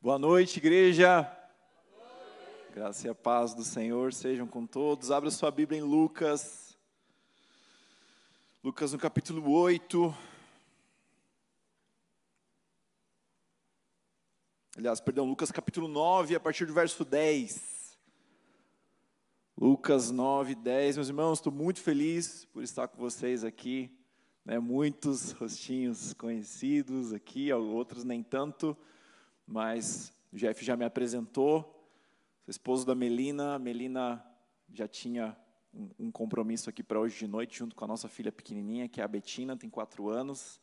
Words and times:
Boa 0.00 0.16
noite, 0.16 0.58
igreja. 0.58 1.28
Graça 2.72 3.08
e 3.08 3.10
a 3.10 3.14
paz 3.16 3.52
do 3.52 3.64
Senhor 3.64 4.12
sejam 4.12 4.46
com 4.46 4.64
todos. 4.64 5.10
Abra 5.10 5.28
sua 5.28 5.50
Bíblia 5.50 5.80
em 5.80 5.82
Lucas. 5.82 6.78
Lucas 8.62 8.92
no 8.92 8.98
capítulo 9.00 9.50
8. 9.50 10.16
Aliás, 14.76 15.00
perdão, 15.00 15.24
Lucas 15.26 15.50
capítulo 15.50 15.88
9, 15.88 16.36
a 16.36 16.40
partir 16.40 16.64
do 16.64 16.72
verso 16.72 17.04
10. 17.04 17.98
Lucas 19.60 20.12
9, 20.12 20.54
10. 20.54 20.96
Meus 20.96 21.08
irmãos, 21.08 21.38
estou 21.40 21.52
muito 21.52 21.80
feliz 21.80 22.44
por 22.52 22.62
estar 22.62 22.86
com 22.86 22.98
vocês 22.98 23.42
aqui. 23.42 23.90
Né, 24.44 24.60
muitos 24.60 25.32
rostinhos 25.32 26.14
conhecidos 26.14 27.12
aqui, 27.12 27.52
outros 27.52 28.04
nem 28.04 28.22
tanto, 28.22 28.76
mas 29.48 30.12
o 30.30 30.36
Jeff 30.36 30.62
já 30.62 30.76
me 30.76 30.84
apresentou. 30.84 31.62
Sou 32.44 32.50
esposo 32.50 32.86
da 32.86 32.94
Melina. 32.94 33.54
A 33.54 33.58
Melina 33.58 34.22
já 34.70 34.86
tinha 34.86 35.34
um, 35.72 35.88
um 35.98 36.12
compromisso 36.12 36.68
aqui 36.68 36.82
para 36.82 37.00
hoje 37.00 37.18
de 37.18 37.26
noite, 37.26 37.58
junto 37.58 37.74
com 37.74 37.84
a 37.84 37.88
nossa 37.88 38.08
filha 38.08 38.30
pequenininha, 38.30 38.88
que 38.88 39.00
é 39.00 39.04
a 39.04 39.08
Betina, 39.08 39.56
tem 39.56 39.70
quatro 39.70 40.10
anos. 40.10 40.60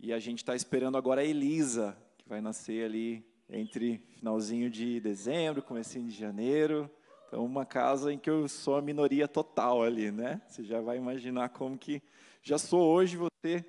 E 0.00 0.12
a 0.12 0.18
gente 0.18 0.38
está 0.38 0.56
esperando 0.56 0.98
agora 0.98 1.20
a 1.20 1.24
Elisa, 1.24 1.96
que 2.18 2.28
vai 2.28 2.40
nascer 2.40 2.84
ali 2.84 3.24
entre 3.48 3.98
finalzinho 4.18 4.68
de 4.68 4.98
dezembro, 4.98 5.62
comecinho 5.62 6.08
de 6.08 6.14
janeiro. 6.14 6.90
Então, 7.28 7.44
uma 7.44 7.64
casa 7.64 8.12
em 8.12 8.18
que 8.18 8.28
eu 8.28 8.48
sou 8.48 8.76
a 8.76 8.82
minoria 8.82 9.28
total 9.28 9.84
ali, 9.84 10.10
né? 10.10 10.42
Você 10.48 10.64
já 10.64 10.80
vai 10.80 10.96
imaginar 10.96 11.50
como 11.50 11.78
que 11.78 12.02
já 12.42 12.58
sou 12.58 12.82
hoje 12.82 13.16
você 13.16 13.64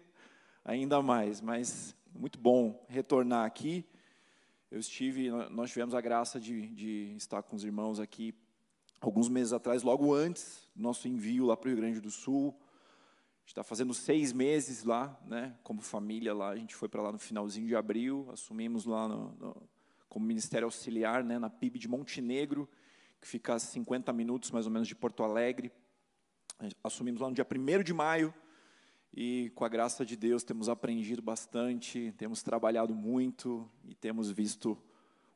ainda 0.66 1.02
mais, 1.04 1.40
mas 1.40 1.96
muito 2.14 2.40
bom 2.40 2.84
retornar 2.90 3.46
aqui. 3.46 3.86
Eu 4.70 4.80
estive, 4.80 5.30
nós 5.50 5.70
tivemos 5.70 5.96
a 5.96 6.02
graça 6.02 6.42
de, 6.42 6.68
de 6.68 7.14
estar 7.16 7.42
com 7.42 7.56
os 7.56 7.64
irmãos 7.64 8.02
aqui 8.02 8.36
alguns 9.00 9.30
meses 9.30 9.54
atrás, 9.54 9.82
logo 9.82 10.14
antes 10.14 10.68
do 10.76 10.84
nosso 10.84 11.08
envio 11.08 11.46
lá 11.46 11.56
para 11.56 11.68
o 11.68 11.72
Rio 11.72 11.78
Grande 11.78 12.02
do 12.02 12.12
Sul. 12.12 12.50
A 12.50 13.40
gente 13.40 13.50
está 13.50 13.64
fazendo 13.64 13.94
seis 13.94 14.34
meses 14.34 14.84
lá, 14.84 15.18
né, 15.26 15.56
como 15.64 15.80
família 15.80 16.34
lá. 16.34 16.50
A 16.50 16.58
gente 16.58 16.76
foi 16.76 16.90
para 16.90 17.02
lá 17.02 17.14
no 17.14 17.18
finalzinho 17.18 17.66
de 17.66 17.78
abril, 17.78 18.28
assumimos 18.30 18.84
lá 18.84 19.08
no, 19.08 19.32
no, 19.40 19.70
como 20.10 20.26
ministério 20.26 20.66
auxiliar, 20.66 21.24
né, 21.24 21.40
na 21.40 21.50
PIB 21.50 21.80
de 21.80 21.88
Montenegro, 21.88 22.68
que 23.22 23.28
fica 23.28 23.54
a 23.54 23.60
50 23.60 24.12
minutos 24.12 24.52
mais 24.52 24.66
ou 24.66 24.72
menos 24.72 24.90
de 24.90 24.96
Porto 24.96 25.24
Alegre. 25.24 25.72
Assumimos 26.84 27.22
lá 27.22 27.30
no 27.30 27.36
dia 27.36 27.48
1 27.50 27.84
de 27.84 27.94
maio 27.94 28.34
e 29.14 29.52
com 29.56 29.66
a 29.66 29.70
graça 29.70 30.06
de 30.06 30.16
Deus 30.16 30.44
temos 30.44 30.70
aprendido 30.70 31.22
bastante, 31.22 32.14
temos 32.18 32.44
trabalhado 32.44 32.94
muito 32.94 33.70
e 33.84 33.96
temos 33.96 34.30
visto 34.30 34.78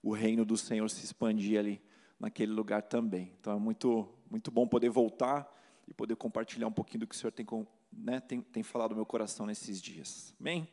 o 0.04 0.14
reino 0.14 0.46
do 0.46 0.58
Senhor 0.58 0.90
se 0.90 1.04
expandir 1.04 1.60
ali 1.60 1.82
naquele 2.20 2.52
lugar 2.52 2.84
também. 2.84 3.34
Então 3.40 3.54
é 3.54 3.60
muito, 3.60 4.08
muito 4.30 4.52
bom 4.52 4.68
poder 4.68 4.90
voltar 4.90 5.52
e 5.88 5.94
poder 5.94 6.16
compartilhar 6.16 6.68
um 6.68 6.72
pouquinho 6.72 7.02
do 7.02 7.08
que 7.08 7.16
o 7.16 7.18
Senhor 7.18 7.32
tem, 7.32 7.46
né, 7.92 8.20
tem, 8.20 8.42
tem 8.42 8.64
falado 8.64 8.92
no 8.92 8.98
meu 8.98 9.06
coração 9.06 9.46
nesses 9.46 9.82
dias. 9.82 10.34
Amém? 10.40 10.68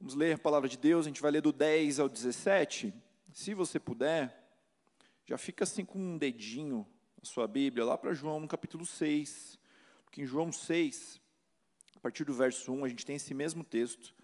Vamos 0.00 0.14
ler 0.14 0.34
a 0.34 0.38
palavra 0.38 0.68
de 0.68 0.76
Deus, 0.76 1.06
a 1.06 1.08
gente 1.08 1.22
vai 1.22 1.30
ler 1.30 1.42
do 1.42 1.52
10 1.52 1.98
ao 2.00 2.08
17. 2.08 2.92
Se 3.32 3.54
você 3.54 3.80
puder, 3.80 4.44
já 5.24 5.38
fica 5.38 5.64
assim 5.64 5.84
com 5.84 5.98
um 5.98 6.18
dedinho 6.18 6.86
na 7.18 7.24
sua 7.24 7.48
Bíblia, 7.48 7.84
lá 7.84 7.96
para 7.96 8.12
João, 8.12 8.38
no 8.38 8.46
capítulo 8.46 8.84
6. 8.84 9.58
Porque 10.04 10.22
em 10.22 10.26
João 10.26 10.52
6, 10.52 11.20
partir 12.04 12.24
do 12.24 12.34
verso 12.34 12.70
1, 12.70 12.84
a 12.84 12.88
gente 12.90 13.06
tem 13.06 13.16
esse 13.16 13.32
mesmo 13.32 13.64
texto, 13.64 14.14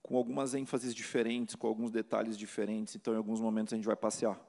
com 0.00 0.16
algumas 0.16 0.54
ênfases 0.54 0.94
diferentes, 0.94 1.56
com 1.56 1.66
alguns 1.66 1.90
detalhes 1.90 2.38
diferentes, 2.38 2.94
então 2.94 3.12
em 3.12 3.16
alguns 3.16 3.40
momentos 3.40 3.72
a 3.72 3.76
gente 3.76 3.86
vai 3.86 3.96
passear 3.96 4.40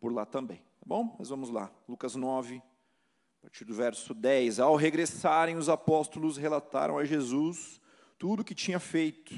por 0.00 0.12
lá 0.12 0.26
também. 0.26 0.56
Tá 0.56 0.84
bom? 0.84 1.14
Mas 1.16 1.28
vamos 1.28 1.48
lá. 1.48 1.70
Lucas 1.88 2.16
9, 2.16 2.56
a 2.56 3.42
partir 3.42 3.64
do 3.64 3.72
verso 3.72 4.12
10. 4.12 4.58
Ao 4.58 4.74
regressarem, 4.74 5.56
os 5.56 5.68
apóstolos 5.68 6.36
relataram 6.36 6.98
a 6.98 7.04
Jesus 7.04 7.80
tudo 8.18 8.40
o 8.40 8.44
que 8.44 8.54
tinha 8.54 8.80
feito. 8.80 9.32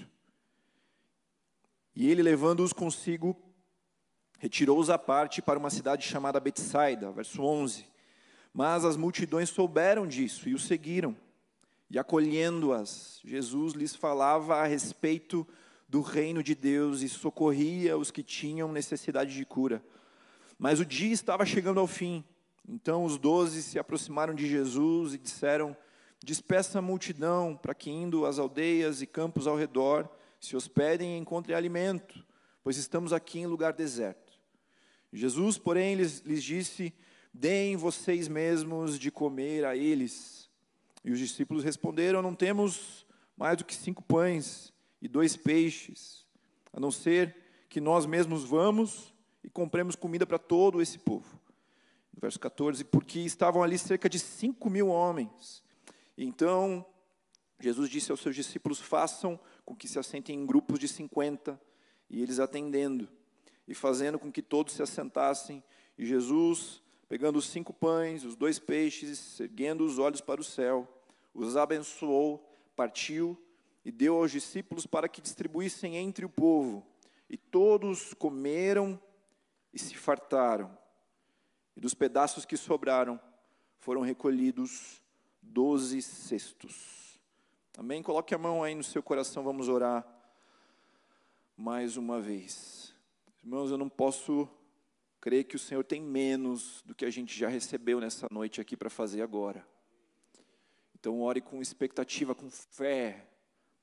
E 1.95 2.11
ele, 2.11 2.23
levando-os 2.23 2.73
consigo, 2.73 3.37
retirou-os 4.39 4.89
à 4.89 4.99
parte 4.99 5.43
para 5.43 5.59
uma 5.59 5.69
cidade 5.69 6.09
chamada 6.09 6.41
Betsaida, 6.41 7.13
verso 7.13 7.43
11. 7.43 7.85
Mas 8.55 8.87
as 8.87 8.97
multidões 8.97 9.51
souberam 9.51 10.07
disso 10.07 10.49
e 10.49 10.55
o 10.55 10.59
seguiram. 10.59 11.15
E 11.93 11.99
acolhendo-as, 11.99 13.21
Jesus 13.23 13.75
lhes 13.75 13.95
falava 13.95 14.57
a 14.57 14.65
respeito 14.65 15.47
do 15.87 16.01
reino 16.01 16.43
de 16.43 16.55
Deus 16.55 17.03
e 17.03 17.09
socorria 17.09 17.99
os 17.99 18.11
que 18.11 18.23
tinham 18.23 18.73
necessidade 18.73 19.35
de 19.35 19.45
cura. 19.45 19.85
Mas 20.59 20.81
o 20.81 20.87
dia 20.87 21.13
estava 21.13 21.45
chegando 21.45 21.79
ao 21.79 21.87
fim. 21.87 22.25
Então 22.67 23.05
os 23.05 23.19
doze 23.19 23.63
se 23.63 23.79
aproximaram 23.79 24.35
de 24.35 24.49
Jesus 24.49 25.13
e 25.13 25.19
disseram: 25.19 25.77
Despeça 26.25 26.79
a 26.79 26.83
multidão, 26.83 27.55
para 27.61 27.75
que 27.75 27.91
indo 27.91 28.25
às 28.25 28.39
aldeias 28.39 29.03
e 29.03 29.07
campos 29.07 29.47
ao 29.47 29.55
redor 29.55 30.09
se 30.41 30.57
hospedem 30.57 31.17
e 31.17 31.19
encontrem 31.19 31.55
alimento, 31.55 32.25
pois 32.65 32.79
estamos 32.79 33.13
aqui 33.13 33.41
em 33.41 33.47
lugar 33.47 33.75
deserto. 33.75 34.33
Jesus, 35.13 35.59
porém, 35.59 35.97
lhes, 35.97 36.21
lhes 36.21 36.43
disse: 36.43 36.95
Deem 37.35 37.77
vocês 37.77 38.29
mesmos 38.29 38.99
de 38.99 39.11
comer 39.11 39.67
a 39.67 39.77
eles. 39.77 40.42
E 41.05 41.11
os 41.11 41.19
discípulos 41.19 41.65
responderam: 41.65 42.23
Não 42.23 42.35
temos 42.35 43.07
mais 43.37 43.57
do 43.57 43.65
que 43.65 43.75
cinco 43.75 44.03
pães 44.03 44.73
e 45.01 45.09
dois 45.09 45.37
peixes, 45.37 46.27
a 46.73 46.79
não 46.79 46.91
ser 46.91 47.37
que 47.69 47.81
nós 47.81 48.07
mesmos 48.07 48.45
vamos 48.45 49.15
e 49.43 49.51
compremos 49.51 49.97
comida 49.97 50.27
para 50.27 50.39
todo 50.39 50.81
esse 50.81 50.99
povo. 50.99 51.41
Verso 52.15 52.39
14: 52.39 52.85
Porque 52.85 53.21
estavam 53.21 53.63
ali 53.63 53.79
cerca 53.79 54.09
de 54.09 54.19
cinco 54.19 54.71
mil 54.71 54.89
homens. 54.89 55.63
Então 56.17 56.85
Jesus 57.59 57.89
disse 57.89 58.11
aos 58.11 58.21
seus 58.21 58.37
discípulos: 58.37 58.81
Façam 58.81 59.39
com 59.65 59.75
que 59.75 59.89
se 59.89 59.99
assentem 59.99 60.37
em 60.37 60.47
grupos 60.47 60.79
de 60.79 60.89
cinquenta, 60.89 61.61
e 62.11 62.21
eles 62.21 62.39
atendendo, 62.39 63.09
e 63.67 63.75
fazendo 63.75 64.19
com 64.19 64.31
que 64.31 64.43
todos 64.43 64.75
se 64.75 64.83
assentassem. 64.83 65.63
E 65.97 66.05
Jesus 66.05 66.82
pegando 67.13 67.39
os 67.39 67.45
cinco 67.45 67.75
pães, 67.75 68.25
os 68.25 68.35
dois 68.35 68.59
peixes, 68.59 69.39
erguendo 69.39 69.85
os 69.85 69.99
olhos 69.99 70.23
para 70.23 70.41
o 70.41 70.45
céu, 70.45 70.89
os 71.35 71.59
abençoou, 71.59 72.39
partiu 72.75 73.37
e 73.85 73.93
deu 73.93 74.17
aos 74.17 74.31
discípulos 74.31 74.87
para 74.87 75.07
que 75.11 75.21
distribuíssem 75.21 75.99
entre 75.99 76.25
o 76.25 76.29
povo. 76.31 76.83
E 77.29 77.37
todos 77.37 78.15
comeram 78.15 78.99
e 79.75 79.79
se 79.79 79.95
fartaram. 79.95 80.75
E 81.77 81.81
dos 81.81 81.93
pedaços 81.93 82.47
que 82.47 82.57
sobraram 82.57 83.21
foram 83.79 84.01
recolhidos 84.01 85.03
doze 85.43 86.01
cestos. 86.01 87.21
Amém? 87.77 88.03
Coloque 88.03 88.35
a 88.35 88.39
mão 88.39 88.65
aí 88.65 88.75
no 88.75 88.83
seu 88.83 89.03
coração, 89.03 89.45
vamos 89.45 89.69
orar 89.69 90.03
mais 91.59 91.99
uma 91.99 92.23
vez. 92.23 92.95
Irmãos, 93.45 93.71
eu 93.71 93.77
não 93.77 93.91
posso 93.91 94.49
creio 95.23 95.45
que 95.45 95.55
o 95.55 95.59
Senhor 95.59 95.85
tem 95.85 96.03
menos 96.03 96.83
do 96.85 96.97
que 96.97 97.05
a 97.05 97.11
gente 97.11 97.39
já 97.39 97.49
recebeu 97.49 98.01
nessa 98.01 98.27
noite 98.29 98.61
aqui 98.61 98.77
para 98.77 98.91
fazer 98.91 99.23
agora. 99.23 99.65
Então, 100.99 101.21
ore 101.21 101.41
com 101.41 101.63
expectativa, 101.63 102.35
com 102.35 102.51
fé 102.51 103.29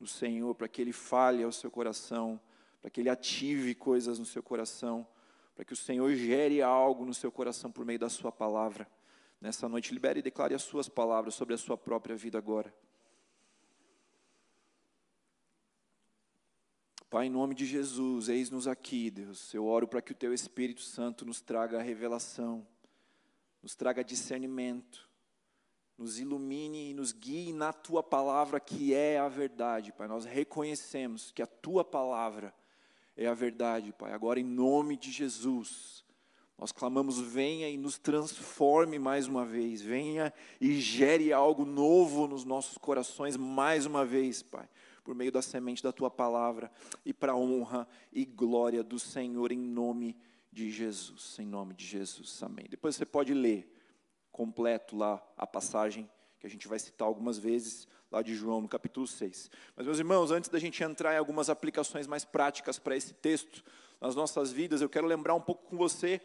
no 0.02 0.06
Senhor, 0.06 0.54
para 0.54 0.68
que 0.68 0.82
Ele 0.82 0.92
fale 0.92 1.42
ao 1.42 1.52
seu 1.54 1.72
coração, 1.72 2.38
para 2.82 2.92
que 2.92 3.00
Ele 3.00 3.10
ative 3.10 3.74
coisas 3.74 4.20
no 4.20 4.26
seu 4.26 4.44
coração, 4.44 5.08
para 5.56 5.64
que 5.64 5.72
o 5.72 5.78
Senhor 5.78 6.14
gere 6.14 6.62
algo 6.62 7.06
no 7.06 7.14
seu 7.14 7.32
coração 7.32 7.72
por 7.72 7.86
meio 7.86 8.00
da 8.00 8.10
Sua 8.10 8.34
palavra. 8.34 8.86
Nessa 9.40 9.70
noite, 9.70 9.94
libere 9.94 10.20
e 10.20 10.24
declare 10.24 10.54
as 10.54 10.64
Suas 10.64 10.90
palavras 10.90 11.36
sobre 11.36 11.56
a 11.56 11.58
Sua 11.58 11.78
própria 11.78 12.18
vida 12.18 12.38
agora. 12.38 12.74
Pai, 17.10 17.26
em 17.26 17.30
nome 17.32 17.56
de 17.56 17.66
Jesus, 17.66 18.30
eis-nos 18.30 18.68
aqui, 18.68 19.10
Deus. 19.10 19.52
Eu 19.52 19.66
oro 19.66 19.88
para 19.88 20.00
que 20.00 20.12
o 20.12 20.16
Teu 20.16 20.32
Espírito 20.32 20.82
Santo 20.82 21.26
nos 21.26 21.42
traga 21.42 21.82
revelação, 21.82 22.64
nos 23.64 23.74
traga 23.76 24.04
discernimento, 24.04 25.10
nos 25.98 26.20
ilumine 26.20 26.92
e 26.92 26.94
nos 26.94 27.12
guie 27.12 27.52
na 27.52 27.74
Tua 27.74 28.04
palavra, 28.04 28.60
que 28.60 28.94
é 28.94 29.18
a 29.18 29.28
verdade, 29.28 29.92
Pai. 29.92 30.08
Nós 30.08 30.24
reconhecemos 30.24 31.32
que 31.32 31.42
a 31.42 31.48
Tua 31.48 31.84
palavra 31.84 32.54
é 33.18 33.26
a 33.26 33.34
verdade, 33.34 33.92
Pai. 33.92 34.14
Agora, 34.14 34.40
em 34.40 34.46
nome 34.46 34.96
de 34.96 35.10
Jesus, 35.10 36.06
nós 36.60 36.72
clamamos: 36.72 37.20
venha 37.20 37.68
e 37.68 37.76
nos 37.76 37.98
transforme 37.98 39.00
mais 39.00 39.26
uma 39.26 39.44
vez, 39.44 39.82
venha 39.82 40.32
e 40.62 40.80
gere 40.80 41.34
algo 41.34 41.66
novo 41.66 42.28
nos 42.28 42.46
nossos 42.46 42.78
corações 42.78 43.36
mais 43.36 43.88
uma 43.88 44.06
vez, 44.06 44.44
Pai 44.44 44.70
por 45.10 45.16
meio 45.16 45.32
da 45.32 45.42
semente 45.42 45.82
da 45.82 45.92
tua 45.92 46.12
palavra 46.12 46.72
e 47.04 47.12
para 47.12 47.32
a 47.32 47.36
honra 47.36 47.88
e 48.14 48.24
glória 48.24 48.84
do 48.84 49.00
Senhor 49.00 49.52
em 49.52 49.58
nome 49.58 50.16
de 50.52 50.70
Jesus. 50.70 51.40
Em 51.40 51.48
nome 51.48 51.74
de 51.74 51.84
Jesus. 51.84 52.44
Amém. 52.44 52.68
Depois 52.70 52.96
você 52.96 53.08
pode 53.08 53.34
ler 53.34 53.76
completo 54.32 54.96
lá 54.96 55.20
a 55.36 55.48
passagem 55.48 56.08
que 56.40 56.46
a 56.46 56.50
gente 56.50 56.68
vai 56.68 56.78
citar 56.78 57.08
algumas 57.08 57.40
vezes 57.40 57.88
lá 58.12 58.22
de 58.22 58.36
João 58.36 58.62
no 58.62 58.68
capítulo 58.68 59.08
6. 59.08 59.50
Mas 59.76 59.88
meus 59.88 59.98
irmãos, 59.98 60.30
antes 60.30 60.48
da 60.48 60.60
gente 60.60 60.84
entrar 60.84 61.16
em 61.16 61.18
algumas 61.18 61.50
aplicações 61.50 62.06
mais 62.06 62.24
práticas 62.24 62.78
para 62.78 62.96
esse 62.96 63.16
texto, 63.16 63.64
nas 64.00 64.16
nossas 64.16 64.52
vidas, 64.52 64.80
eu 64.80 64.90
quero 64.90 65.08
lembrar 65.08 65.34
um 65.34 65.42
pouco 65.42 65.68
com 65.68 65.76
você 65.76 66.22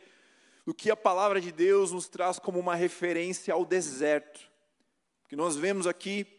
do 0.66 0.74
que 0.74 0.90
a 0.90 0.96
palavra 0.96 1.40
de 1.40 1.50
Deus 1.50 1.90
nos 1.90 2.06
traz 2.06 2.38
como 2.38 2.60
uma 2.60 2.74
referência 2.74 3.54
ao 3.54 3.64
deserto. 3.64 4.52
Que 5.26 5.36
nós 5.36 5.56
vemos 5.56 5.86
aqui 5.86 6.33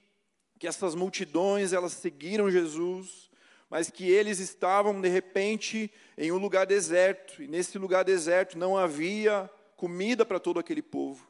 que 0.66 0.70
essas 0.70 0.96
multidões, 0.96 1.74
elas 1.74 1.92
seguiram 1.92 2.50
Jesus, 2.50 3.30
mas 3.70 3.92
que 3.92 4.10
eles 4.10 4.40
estavam 4.40 5.00
de 5.00 5.08
repente 5.08 5.92
em 6.18 6.32
um 6.32 6.40
lugar 6.40 6.66
deserto, 6.66 7.44
e 7.44 7.48
nesse 7.48 7.78
lugar 7.78 8.04
deserto 8.04 8.58
não 8.58 8.76
havia 8.76 9.48
comida 9.78 10.26
para 10.26 10.40
todo 10.40 10.60
aquele 10.60 10.82
povo. 10.82 11.28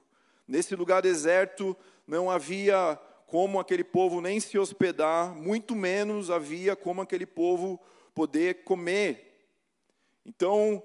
Nesse 0.48 0.74
lugar 0.74 1.02
deserto 1.02 1.76
não 2.08 2.32
havia 2.32 2.98
como 3.28 3.60
aquele 3.60 3.84
povo 3.84 4.22
nem 4.22 4.40
se 4.40 4.58
hospedar, 4.58 5.36
muito 5.36 5.76
menos 5.76 6.32
havia 6.32 6.74
como 6.74 7.02
aquele 7.02 7.26
povo 7.26 7.78
poder 8.14 8.64
comer. 8.64 9.50
Então, 10.26 10.82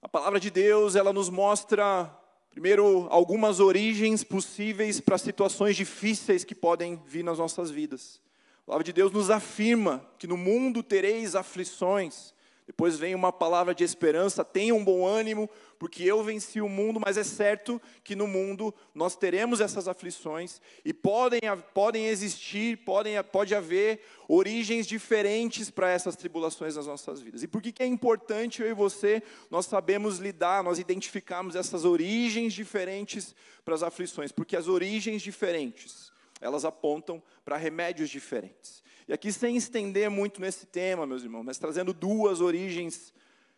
a 0.00 0.08
palavra 0.08 0.38
de 0.38 0.50
Deus, 0.50 0.94
ela 0.94 1.12
nos 1.12 1.28
mostra 1.28 2.16
primeiro 2.50 3.06
algumas 3.10 3.60
origens 3.60 4.24
possíveis 4.24 5.00
para 5.00 5.16
situações 5.16 5.76
difíceis 5.76 6.44
que 6.44 6.54
podem 6.54 7.00
vir 7.06 7.22
nas 7.22 7.38
nossas 7.38 7.70
vidas. 7.70 8.20
A 8.62 8.66
palavra 8.66 8.84
de 8.84 8.92
Deus 8.92 9.12
nos 9.12 9.30
afirma 9.30 10.04
que 10.18 10.26
no 10.26 10.36
mundo 10.36 10.82
tereis 10.82 11.34
aflições. 11.34 12.34
Depois 12.70 12.96
vem 12.96 13.16
uma 13.16 13.32
palavra 13.32 13.74
de 13.74 13.82
esperança, 13.82 14.44
tenham 14.44 14.76
um 14.76 14.84
bom 14.84 15.04
ânimo, 15.04 15.50
porque 15.76 16.04
eu 16.04 16.22
venci 16.22 16.60
o 16.60 16.68
mundo, 16.68 17.00
mas 17.04 17.16
é 17.16 17.24
certo 17.24 17.82
que 18.04 18.14
no 18.14 18.28
mundo 18.28 18.72
nós 18.94 19.16
teremos 19.16 19.60
essas 19.60 19.88
aflições 19.88 20.60
e 20.84 20.94
podem, 20.94 21.40
podem 21.74 22.06
existir, 22.06 22.76
podem, 22.84 23.20
pode 23.24 23.56
haver 23.56 24.04
origens 24.28 24.86
diferentes 24.86 25.68
para 25.68 25.90
essas 25.90 26.14
tribulações 26.14 26.76
nas 26.76 26.86
nossas 26.86 27.20
vidas. 27.20 27.42
E 27.42 27.48
por 27.48 27.60
que, 27.60 27.72
que 27.72 27.82
é 27.82 27.86
importante 27.86 28.62
eu 28.62 28.68
e 28.68 28.72
você, 28.72 29.20
nós 29.50 29.66
sabemos 29.66 30.18
lidar, 30.18 30.62
nós 30.62 30.78
identificarmos 30.78 31.56
essas 31.56 31.84
origens 31.84 32.52
diferentes 32.52 33.34
para 33.64 33.74
as 33.74 33.82
aflições? 33.82 34.30
Porque 34.30 34.56
as 34.56 34.68
origens 34.68 35.22
diferentes, 35.22 36.12
elas 36.40 36.64
apontam 36.64 37.20
para 37.44 37.56
remédios 37.56 38.08
diferentes. 38.08 38.80
E 39.10 39.12
aqui, 39.12 39.32
sem 39.32 39.56
estender 39.56 40.08
muito 40.08 40.40
nesse 40.40 40.64
tema, 40.64 41.04
meus 41.04 41.24
irmãos, 41.24 41.42
mas 41.42 41.58
trazendo 41.58 41.92
duas 41.92 42.40
origens 42.40 43.12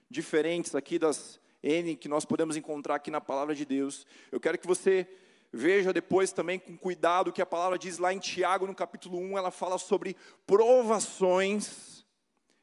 diferentes 0.09 0.75
aqui 0.75 0.99
das 0.99 1.39
N 1.63 1.95
que 1.95 2.09
nós 2.09 2.25
podemos 2.25 2.57
encontrar 2.57 2.95
aqui 2.95 3.11
na 3.11 3.21
palavra 3.21 3.55
de 3.55 3.67
Deus. 3.67 4.07
Eu 4.31 4.41
quero 4.41 4.57
que 4.57 4.67
você 4.67 5.07
veja 5.53 5.93
depois 5.93 6.33
também 6.33 6.59
com 6.59 6.75
cuidado 6.75 7.31
que 7.31 7.43
a 7.43 7.45
palavra 7.45 7.79
diz 7.79 7.99
lá 7.99 8.15
em 8.15 8.19
Tiago, 8.19 8.67
no 8.67 8.75
capítulo 8.75 9.19
1, 9.19 9.37
ela 9.37 9.51
fala 9.51 9.77
sobre 9.77 10.17
provações, 10.47 12.07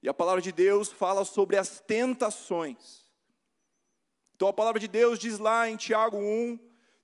e 0.01 0.09
a 0.09 0.13
palavra 0.15 0.41
de 0.41 0.51
Deus 0.51 0.91
fala 0.91 1.23
sobre 1.23 1.57
as 1.57 1.79
tentações. 1.79 3.05
Então 4.35 4.47
a 4.47 4.53
palavra 4.53 4.79
de 4.79 4.87
Deus 4.87 5.19
diz 5.19 5.37
lá 5.37 5.69
em 5.69 5.75
Tiago 5.75 6.17
1, 6.17 6.57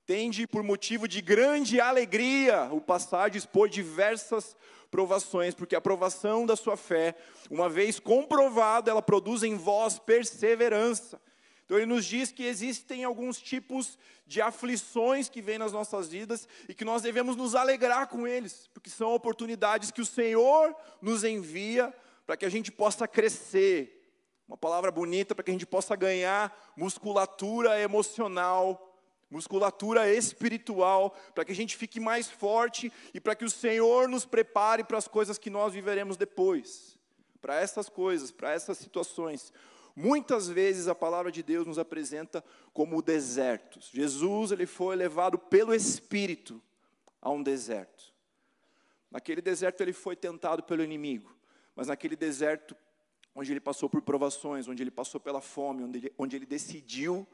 tende 0.04 0.48
por 0.48 0.64
motivo 0.64 1.08
de 1.08 1.22
grande 1.22 1.80
alegria 1.80 2.70
o 2.72 2.82
passar 2.82 3.30
por 3.52 3.70
diversas 3.70 4.58
provações, 4.95 5.53
porque 5.53 5.75
a 5.75 5.81
provação 5.81 6.45
da 6.45 6.56
sua 6.56 6.77
fé, 6.77 7.15
uma 7.51 7.68
vez 7.68 8.00
comprovada, 8.00 8.89
ela 8.89 9.01
produz 9.01 9.44
em 9.44 9.57
vós 9.57 10.00
perseverança. 10.00 11.19
Então 11.65 11.75
ele 11.75 11.86
nos 11.86 12.06
diz 12.06 12.31
que 12.31 12.45
existem 12.45 13.03
alguns 13.03 13.42
tipos 13.42 14.00
de 14.25 14.42
aflições 14.42 15.27
que 15.27 15.42
vêm 15.42 15.57
nas 15.57 15.74
nossas 15.74 16.07
vidas 16.07 16.47
e 16.69 16.74
que 16.74 16.86
nós 16.86 17.01
devemos 17.01 17.36
nos 17.36 17.56
alegrar 17.56 18.07
com 18.07 18.25
eles, 18.25 18.69
porque 18.74 18.89
são 18.89 19.13
oportunidades 19.13 19.92
que 19.92 20.00
o 20.00 20.06
Senhor 20.06 20.74
nos 21.01 21.25
envia 21.25 21.94
para 22.25 22.38
que 22.38 22.45
a 22.45 22.50
gente 22.50 22.71
possa 22.71 23.06
crescer. 23.06 24.01
Uma 24.48 24.56
palavra 24.56 24.91
bonita 24.91 25.36
para 25.36 25.44
que 25.44 25.51
a 25.51 25.53
gente 25.53 25.65
possa 25.65 25.94
ganhar 25.98 26.57
musculatura 26.77 27.81
emocional, 27.81 28.85
musculatura 29.36 30.10
espiritual, 30.12 31.14
para 31.34 31.44
que 31.44 31.52
a 31.52 31.56
gente 31.56 31.76
fique 31.76 32.00
mais 32.00 32.30
forte 32.30 32.92
e 33.14 33.20
para 33.20 33.36
que 33.36 33.44
o 33.44 33.50
Senhor 33.50 34.08
nos 34.08 34.26
prepare 34.26 34.84
para 34.84 34.98
as 34.98 35.08
coisas 35.08 35.38
que 35.38 35.50
nós 35.50 35.74
viveremos 35.74 36.16
depois. 36.16 36.98
Para 37.42 37.60
essas 37.60 37.90
coisas, 37.90 38.32
para 38.32 38.52
essas 38.52 38.78
situações. 38.78 39.52
Muitas 39.94 40.48
vezes 40.48 40.88
a 40.88 40.96
palavra 40.96 41.32
de 41.32 41.44
Deus 41.44 41.68
nos 41.68 41.78
apresenta 41.78 42.44
como 42.74 43.02
desertos. 43.02 43.90
Jesus 43.94 44.52
ele 44.52 44.66
foi 44.66 44.96
levado 44.96 45.38
pelo 45.38 45.74
Espírito 45.74 46.62
a 47.22 47.30
um 47.30 47.44
deserto. 47.44 48.14
Naquele 49.12 49.42
deserto 49.42 49.82
ele 49.82 49.94
foi 49.94 50.16
tentado 50.16 50.64
pelo 50.64 50.84
inimigo, 50.84 51.36
mas 51.76 51.88
naquele 51.88 52.16
deserto 52.16 52.76
onde 53.34 53.52
ele 53.52 53.60
passou 53.60 53.90
por 53.90 54.02
provações, 54.02 54.68
onde 54.68 54.82
ele 54.82 54.92
passou 54.92 55.20
pela 55.20 55.42
fome, 55.42 55.84
onde 55.84 56.00
ele, 56.00 56.14
onde 56.18 56.36
ele 56.38 56.46
decidiu 56.46 57.28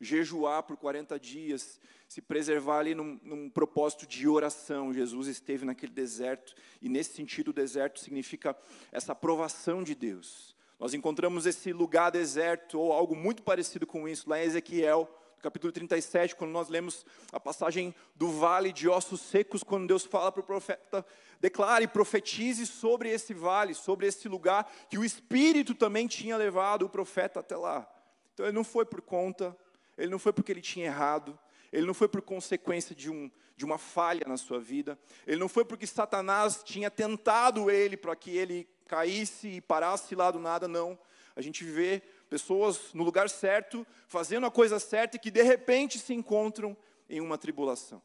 jejuar 0.00 0.62
por 0.62 0.76
40 0.76 1.18
dias, 1.18 1.80
se 2.08 2.22
preservar 2.22 2.78
ali 2.78 2.94
num, 2.94 3.18
num, 3.22 3.50
propósito 3.50 4.06
de 4.06 4.28
oração. 4.28 4.92
Jesus 4.92 5.26
esteve 5.28 5.64
naquele 5.64 5.92
deserto, 5.92 6.54
e 6.80 6.88
nesse 6.88 7.14
sentido, 7.14 7.48
o 7.48 7.52
deserto 7.52 8.00
significa 8.00 8.56
essa 8.92 9.12
aprovação 9.12 9.82
de 9.82 9.94
Deus. 9.94 10.56
Nós 10.78 10.94
encontramos 10.94 11.44
esse 11.44 11.72
lugar 11.72 12.10
deserto, 12.10 12.78
ou 12.78 12.92
algo 12.92 13.16
muito 13.16 13.42
parecido 13.42 13.86
com 13.86 14.08
isso, 14.08 14.30
lá 14.30 14.38
em 14.38 14.44
Ezequiel, 14.44 15.12
capítulo 15.42 15.72
37, 15.72 16.34
quando 16.34 16.50
nós 16.50 16.68
lemos 16.68 17.04
a 17.32 17.38
passagem 17.38 17.94
do 18.14 18.28
vale 18.28 18.72
de 18.72 18.88
ossos 18.88 19.20
secos, 19.20 19.62
quando 19.62 19.86
Deus 19.86 20.04
fala 20.04 20.32
para 20.32 20.40
o 20.40 20.44
profeta, 20.44 21.04
declare, 21.40 21.86
profetize 21.86 22.66
sobre 22.66 23.10
esse 23.10 23.34
vale, 23.34 23.74
sobre 23.74 24.06
esse 24.06 24.28
lugar, 24.28 24.70
que 24.88 24.98
o 24.98 25.04
Espírito 25.04 25.74
também 25.74 26.06
tinha 26.06 26.36
levado 26.36 26.86
o 26.86 26.88
profeta 26.88 27.40
até 27.40 27.56
lá. 27.56 27.88
Então 28.34 28.46
ele 28.46 28.54
não 28.54 28.64
foi 28.64 28.84
por 28.84 29.00
conta 29.00 29.56
ele 29.98 30.10
não 30.10 30.18
foi 30.18 30.32
porque 30.32 30.52
ele 30.52 30.62
tinha 30.62 30.86
errado, 30.86 31.38
ele 31.72 31.86
não 31.86 31.92
foi 31.92 32.08
por 32.08 32.22
consequência 32.22 32.94
de, 32.94 33.10
um, 33.10 33.30
de 33.56 33.64
uma 33.64 33.76
falha 33.76 34.24
na 34.26 34.36
sua 34.36 34.58
vida, 34.58 34.98
ele 35.26 35.38
não 35.38 35.48
foi 35.48 35.64
porque 35.64 35.86
Satanás 35.86 36.62
tinha 36.64 36.90
tentado 36.90 37.70
ele 37.70 37.96
para 37.96 38.16
que 38.16 38.30
ele 38.30 38.66
caísse 38.86 39.48
e 39.48 39.60
parasse 39.60 40.14
lá 40.14 40.30
do 40.30 40.38
nada, 40.38 40.66
não. 40.66 40.98
A 41.36 41.42
gente 41.42 41.62
vê 41.64 42.02
pessoas 42.30 42.92
no 42.94 43.04
lugar 43.04 43.28
certo, 43.28 43.86
fazendo 44.06 44.46
a 44.46 44.50
coisa 44.50 44.78
certa 44.78 45.16
e 45.16 45.20
que 45.20 45.30
de 45.30 45.42
repente 45.42 45.98
se 45.98 46.14
encontram 46.14 46.76
em 47.08 47.20
uma 47.20 47.36
tribulação. 47.36 48.02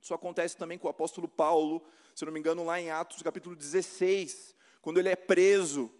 Isso 0.00 0.14
acontece 0.14 0.56
também 0.56 0.78
com 0.78 0.86
o 0.86 0.90
apóstolo 0.90 1.28
Paulo, 1.28 1.82
se 2.14 2.24
não 2.24 2.32
me 2.32 2.40
engano, 2.40 2.64
lá 2.64 2.80
em 2.80 2.90
Atos 2.90 3.22
capítulo 3.22 3.54
16, 3.54 4.54
quando 4.80 4.98
ele 4.98 5.08
é 5.08 5.16
preso. 5.16 5.92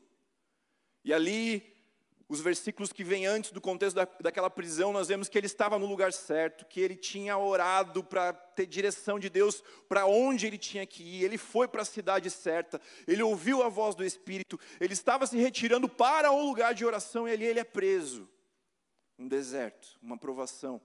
E 1.05 1.13
ali 1.13 1.71
os 2.31 2.41
versículos 2.41 2.93
que 2.93 3.03
vêm 3.03 3.27
antes 3.27 3.51
do 3.51 3.61
contexto 3.61 3.97
da, 3.97 4.07
daquela 4.21 4.49
prisão, 4.49 4.93
nós 4.93 5.09
vemos 5.09 5.29
que 5.29 5.37
ele 5.37 5.49
estava 5.49 5.81
no 5.81 5.87
lugar 5.87 6.13
certo, 6.13 6.65
que 6.65 6.81
ele 6.81 6.95
tinha 6.95 7.37
orado 7.37 8.05
para 8.05 8.33
ter 8.33 8.67
direção 8.67 9.19
de 9.19 9.29
Deus 9.29 9.65
para 9.89 10.07
onde 10.07 10.47
ele 10.47 10.57
tinha 10.57 10.87
que 10.87 11.03
ir, 11.03 11.25
ele 11.25 11.37
foi 11.37 11.67
para 11.67 11.83
a 11.83 11.85
cidade 11.85 12.31
certa, 12.31 12.81
ele 13.05 13.21
ouviu 13.21 13.65
a 13.65 13.69
voz 13.69 13.97
do 13.97 14.05
Espírito, 14.05 14.61
ele 14.81 14.93
estava 14.93 15.27
se 15.27 15.37
retirando 15.37 15.89
para 15.89 16.31
um 16.31 16.47
lugar 16.47 16.73
de 16.73 16.85
oração 16.85 17.27
e 17.27 17.33
ali 17.33 17.45
ele 17.45 17.59
é 17.59 17.65
preso. 17.65 18.29
Um 19.19 19.27
deserto, 19.27 19.99
uma 20.01 20.17
provação, 20.17 20.81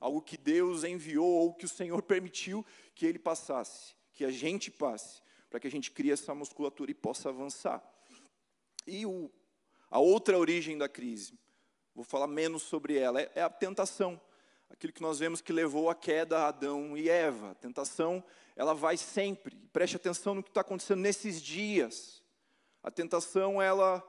algo 0.00 0.20
que 0.20 0.36
Deus 0.36 0.82
enviou 0.82 1.30
ou 1.30 1.54
que 1.54 1.64
o 1.64 1.68
Senhor 1.68 2.02
permitiu 2.02 2.66
que 2.96 3.06
ele 3.06 3.20
passasse, 3.20 3.94
que 4.12 4.24
a 4.24 4.32
gente 4.32 4.68
passe, 4.68 5.22
para 5.48 5.60
que 5.60 5.68
a 5.68 5.70
gente 5.70 5.92
crie 5.92 6.10
essa 6.10 6.34
musculatura 6.34 6.90
e 6.90 6.94
possa 6.94 7.28
avançar. 7.28 7.88
E 8.84 9.06
o 9.06 9.30
a 9.90 9.98
outra 9.98 10.38
origem 10.38 10.76
da 10.76 10.88
crise, 10.88 11.32
vou 11.94 12.04
falar 12.04 12.26
menos 12.26 12.62
sobre 12.62 12.96
ela, 12.96 13.20
é, 13.20 13.30
é 13.34 13.42
a 13.42 13.50
tentação. 13.50 14.20
Aquilo 14.70 14.92
que 14.92 15.02
nós 15.02 15.18
vemos 15.18 15.40
que 15.40 15.52
levou 15.52 15.88
à 15.88 15.94
queda 15.94 16.46
Adão 16.46 16.96
e 16.96 17.08
Eva. 17.08 17.52
A 17.52 17.54
tentação, 17.54 18.22
ela 18.54 18.74
vai 18.74 18.96
sempre. 18.96 19.56
Preste 19.72 19.96
atenção 19.96 20.34
no 20.34 20.42
que 20.42 20.50
está 20.50 20.60
acontecendo 20.60 21.00
nesses 21.00 21.40
dias. 21.40 22.22
A 22.82 22.90
tentação, 22.90 23.60
ela 23.62 24.04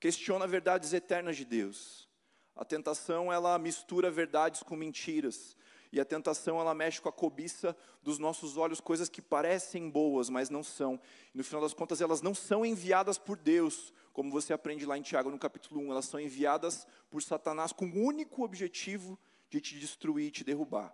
questiona 0.00 0.46
verdades 0.46 0.92
eternas 0.92 1.36
de 1.36 1.44
Deus. 1.44 2.08
A 2.56 2.64
tentação, 2.64 3.32
ela 3.32 3.58
mistura 3.58 4.10
verdades 4.10 4.62
com 4.62 4.76
mentiras. 4.76 5.56
E 5.94 6.00
a 6.00 6.04
tentação, 6.04 6.60
ela 6.60 6.74
mexe 6.74 7.00
com 7.00 7.08
a 7.08 7.12
cobiça 7.12 7.76
dos 8.02 8.18
nossos 8.18 8.56
olhos, 8.56 8.80
coisas 8.80 9.08
que 9.08 9.22
parecem 9.22 9.88
boas, 9.88 10.28
mas 10.28 10.50
não 10.50 10.60
são. 10.60 11.00
E 11.32 11.38
no 11.38 11.44
final 11.44 11.62
das 11.62 11.72
contas, 11.72 12.00
elas 12.00 12.20
não 12.20 12.34
são 12.34 12.66
enviadas 12.66 13.16
por 13.16 13.36
Deus, 13.36 13.92
como 14.12 14.28
você 14.28 14.52
aprende 14.52 14.84
lá 14.84 14.98
em 14.98 15.02
Tiago, 15.02 15.30
no 15.30 15.38
capítulo 15.38 15.80
1. 15.82 15.92
Elas 15.92 16.06
são 16.06 16.18
enviadas 16.18 16.84
por 17.08 17.22
Satanás 17.22 17.70
com 17.72 17.86
o 17.86 17.96
único 17.96 18.42
objetivo 18.42 19.16
de 19.48 19.60
te 19.60 19.78
destruir, 19.78 20.32
te 20.32 20.42
derrubar. 20.42 20.92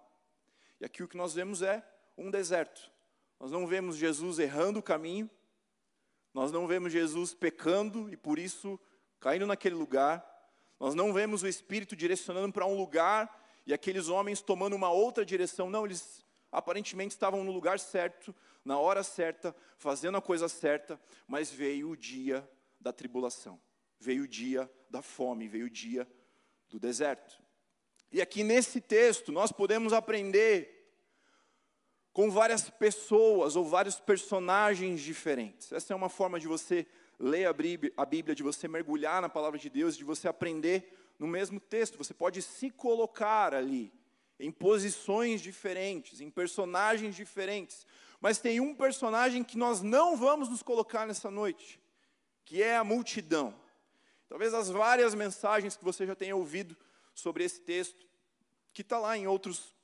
E 0.79 0.85
aqui 0.85 1.03
o 1.03 1.09
que 1.09 1.17
nós 1.17 1.33
vemos 1.33 1.63
é 1.63 1.83
um 2.19 2.31
deserto. 2.31 2.93
Nós 3.41 3.51
não 3.51 3.67
vemos 3.67 3.97
Jesus 3.97 4.39
errando 4.39 4.81
o 4.81 4.83
caminho, 4.83 5.31
nós 6.35 6.53
não 6.53 6.67
vemos 6.67 6.93
Jesus 6.93 7.33
pecando 7.33 8.13
e 8.13 8.19
por 8.19 8.39
isso 8.39 8.79
caindo 9.19 9.47
naquele 9.47 9.77
lugar, 9.77 10.23
nós 10.79 10.95
não 10.95 11.11
vemos 11.11 11.43
o 11.43 11.49
Espírito 11.49 11.97
direcionando 11.97 12.53
para 12.53 12.67
um 12.67 12.77
lugar 12.77 13.40
e 13.71 13.75
aqueles 13.75 14.09
homens 14.09 14.43
tomando 14.43 14.75
uma 14.75 14.91
outra 14.91 15.25
direção. 15.25 15.71
Não, 15.71 15.85
eles 15.85 16.27
aparentemente 16.51 17.15
estavam 17.15 17.45
no 17.45 17.53
lugar 17.53 17.79
certo, 17.79 18.35
na 18.65 18.77
hora 18.81 19.05
certa, 19.05 19.55
fazendo 19.79 20.19
a 20.19 20.21
coisa 20.21 20.49
certa, 20.49 21.01
mas 21.25 21.53
veio 21.53 21.91
o 21.91 21.97
dia 21.97 22.49
da 22.81 22.93
tribulação. 22.93 23.61
veio 24.01 24.25
o 24.25 24.29
dia 24.29 24.69
da 24.89 25.03
fome, 25.03 25.47
veio 25.47 25.67
o 25.67 25.71
dia 25.71 26.09
do 26.69 26.81
deserto. 26.81 27.41
E 28.11 28.21
aqui 28.21 28.43
nesse 28.43 28.81
texto 28.81 29.31
nós 29.31 29.53
podemos 29.53 29.93
aprender 29.93 30.77
com 32.13 32.29
várias 32.29 32.69
pessoas 32.71 33.55
ou 33.55 33.65
vários 33.65 34.01
personagens 34.01 35.01
diferentes. 35.01 35.71
Essa 35.71 35.93
é 35.93 35.97
uma 35.97 36.09
forma 36.09 36.41
de 36.41 36.49
você 36.49 36.89
ler 37.21 37.47
a 37.47 37.53
Bíblia, 37.53 38.35
de 38.35 38.43
você 38.43 38.67
mergulhar 38.67 39.23
na 39.23 39.29
palavra 39.29 39.61
de 39.61 39.71
Deus, 39.71 39.97
de 39.97 40.03
você 40.03 40.27
aprender 40.27 41.00
no 41.21 41.29
mesmo 41.29 41.61
texto. 41.61 41.99
Você 41.99 42.15
pode 42.15 42.41
se 42.41 42.71
colocar 42.71 43.55
ali, 43.55 43.93
em 44.39 44.51
posições 44.51 45.43
diferentes, 45.43 46.23
em 46.23 46.31
personagens 46.31 47.15
diferentes. 47.15 47.87
Mas 48.19 48.39
tem 48.39 48.59
um 48.59 48.75
personagem 48.75 49.45
que 49.45 49.59
nós 49.59 49.83
não 49.83 50.17
vamos 50.17 50.49
nos 50.49 50.63
colocar 50.63 51.07
nessa 51.07 51.31
noite, 51.31 51.79
que 52.47 52.63
é 52.63 52.75
a 52.75 52.83
multidão. 52.83 53.55
Talvez 54.31 54.55
as 54.55 54.71
várias 54.71 55.15
mensagens 55.15 55.77
que 55.77 55.85
você 55.85 56.07
já 56.07 56.15
tenha 56.15 56.35
ouvido 56.35 56.75
sobre 57.15 57.45
esse 57.45 57.61
texto, 57.61 58.07
que 58.73 58.81
está 58.81 58.99
lá 58.99 59.17
em 59.17 59.27
outros 59.27 59.75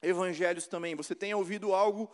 evangelhos 0.00 0.68
também. 0.68 0.94
Você 0.94 1.14
tenha 1.14 1.36
ouvido 1.36 1.74
algo 1.74 2.08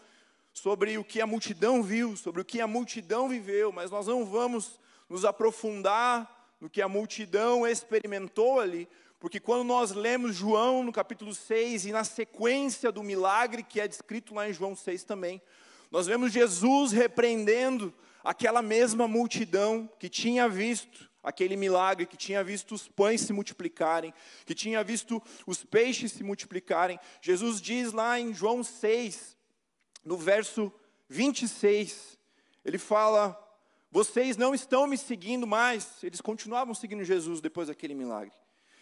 sobre 0.51 0.97
o 0.97 1.05
que 1.05 1.21
a 1.21 1.27
multidão 1.27 1.83
viu, 1.83 2.17
sobre 2.17 2.41
o 2.41 2.45
que 2.45 2.61
a 2.61 2.67
multidão 2.67 3.29
viveu, 3.29 3.71
mas 3.71 3.91
nós 3.91 4.07
não 4.07 4.25
vamos 4.25 4.81
nos 5.11 5.27
aprofundar 5.27 6.42
no 6.63 6.71
que 6.71 6.81
a 6.81 6.87
multidão 6.89 7.67
experimentou 7.67 8.61
ali, 8.61 8.89
porque 9.19 9.41
quando 9.41 9.65
nós 9.65 9.91
lemos 9.91 10.37
João 10.37 10.85
no 10.85 10.93
capítulo 10.93 11.35
6 11.35 11.87
e 11.87 11.91
na 11.91 12.05
sequência 12.05 12.93
do 12.93 13.03
milagre 13.03 13.65
que 13.65 13.81
é 13.81 13.89
descrito 13.89 14.33
lá 14.33 14.49
em 14.49 14.53
João 14.53 14.77
6 14.77 15.03
também, 15.03 15.43
nós 15.91 16.07
vemos 16.07 16.33
Jesus 16.33 16.93
repreendendo 16.93 17.93
aquela 18.23 18.63
mesma 18.63 19.09
multidão 19.09 19.91
que 19.99 20.09
tinha 20.09 20.49
visto 20.49 21.11
aquele 21.21 21.57
milagre, 21.57 22.07
que 22.07 22.17
tinha 22.17 22.45
visto 22.45 22.77
os 22.77 22.87
pães 22.87 23.23
se 23.23 23.33
multiplicarem, 23.33 24.15
que 24.47 24.55
tinha 24.55 24.85
visto 24.85 25.21
os 25.45 25.65
peixes 25.65 26.13
se 26.13 26.23
multiplicarem. 26.23 26.97
Jesus 27.21 27.61
diz 27.61 27.93
lá 27.93 28.21
em 28.21 28.33
João 28.33 28.63
6, 28.63 29.37
no 30.05 30.17
verso 30.17 30.73
26, 31.09 32.17
ele 32.65 32.79
fala: 32.79 33.37
Vocês 33.93 34.39
não 34.39 34.55
estão 34.55 34.87
me 34.87 34.97
seguindo 34.97 35.47
mais. 35.47 36.03
Eles 36.03 36.23
continuavam 36.23 36.75
seguindo 36.75 37.05
Jesus 37.05 37.43
depois 37.43 37.69
daquele 37.69 37.95
milagre. 37.95 38.33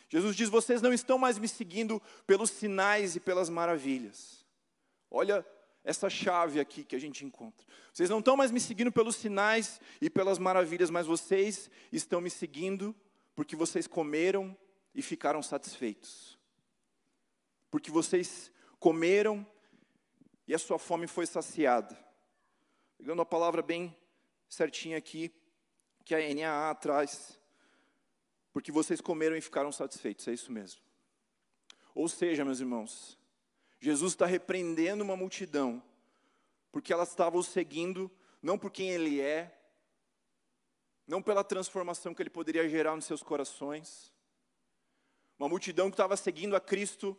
Jesus 0.09 0.37
diz: 0.37 0.49
Vocês 0.49 0.81
não 0.81 0.93
estão 0.93 1.19
mais 1.19 1.37
me 1.37 1.49
seguindo 1.49 2.01
pelos 2.25 2.49
sinais 2.49 3.17
e 3.17 3.21
pelas 3.21 3.51
maravilhas. 3.51 4.47
Olha 5.11 5.45
essa 5.83 6.09
chave 6.09 6.61
aqui 6.61 6.85
que 6.85 6.95
a 6.95 6.99
gente 7.01 7.25
encontra. 7.25 7.67
Vocês 7.93 8.09
não 8.09 8.21
estão 8.21 8.37
mais 8.37 8.53
me 8.53 8.61
seguindo 8.61 8.93
pelos 8.93 9.17
sinais 9.17 9.81
e 10.01 10.09
pelas 10.09 10.39
maravilhas, 10.39 10.91
mas 10.91 11.09
vocês 11.09 11.69
estão 11.91 12.21
me 12.21 12.31
seguindo 12.31 12.95
porque 13.35 13.57
vocês 13.57 13.89
comeram 13.89 14.57
e 14.95 15.03
ficaram 15.03 15.43
satisfeitos. 15.43 16.39
Porque 17.69 17.91
vocês 17.91 18.53
comeram 18.79 19.45
e 20.47 20.55
a 20.55 20.59
sua 20.59 20.79
fome 20.79 21.09
foi 21.09 21.27
saciada. 21.27 21.99
Pegando 22.97 23.23
a 23.23 23.27
palavra 23.27 23.61
bem 23.61 23.97
certinha 24.51 24.99
aqui, 24.99 25.33
que 26.05 26.15
a 26.15 26.35
NAA 26.35 26.75
traz. 26.75 27.39
Porque 28.53 28.73
vocês 28.73 29.01
comeram 29.01 29.37
e 29.37 29.41
ficaram 29.41 29.71
satisfeitos, 29.71 30.27
é 30.27 30.33
isso 30.33 30.51
mesmo. 30.51 30.83
Ou 31.95 32.09
seja, 32.09 32.45
meus 32.45 32.61
irmãos, 32.61 33.17
Jesus 33.81 34.13
está 34.13 34.27
repreendendo 34.27 35.05
uma 35.05 35.17
multidão, 35.17 35.83
porque 36.73 36.93
elas 36.93 37.11
estavam 37.11 37.43
seguindo, 37.43 38.11
não 38.43 38.59
por 38.59 38.71
quem 38.71 38.91
Ele 38.91 39.21
é, 39.21 39.57
não 41.07 41.23
pela 41.23 41.45
transformação 41.45 42.15
que 42.15 42.23
Ele 42.23 42.31
poderia 42.31 42.69
gerar 42.69 42.95
nos 42.95 43.05
seus 43.05 43.23
corações. 43.23 44.13
Uma 45.39 45.49
multidão 45.49 45.91
que 45.91 45.95
estava 45.95 46.17
seguindo 46.17 46.55
a 46.55 46.61
Cristo, 46.61 47.19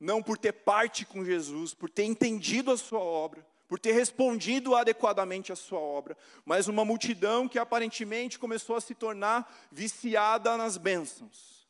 não 0.00 0.22
por 0.22 0.38
ter 0.38 0.52
parte 0.52 1.04
com 1.04 1.24
Jesus, 1.24 1.74
por 1.74 1.90
ter 1.90 2.04
entendido 2.04 2.70
a 2.70 2.76
Sua 2.76 3.00
obra, 3.00 3.46
por 3.68 3.78
ter 3.78 3.92
respondido 3.92 4.74
adequadamente 4.74 5.52
à 5.52 5.56
Sua 5.56 5.78
obra, 5.78 6.16
mas 6.44 6.66
uma 6.66 6.84
multidão 6.84 7.46
que 7.46 7.58
aparentemente 7.58 8.38
começou 8.38 8.74
a 8.74 8.80
se 8.80 8.94
tornar 8.94 9.68
viciada 9.70 10.56
nas 10.56 10.78
bênçãos, 10.78 11.68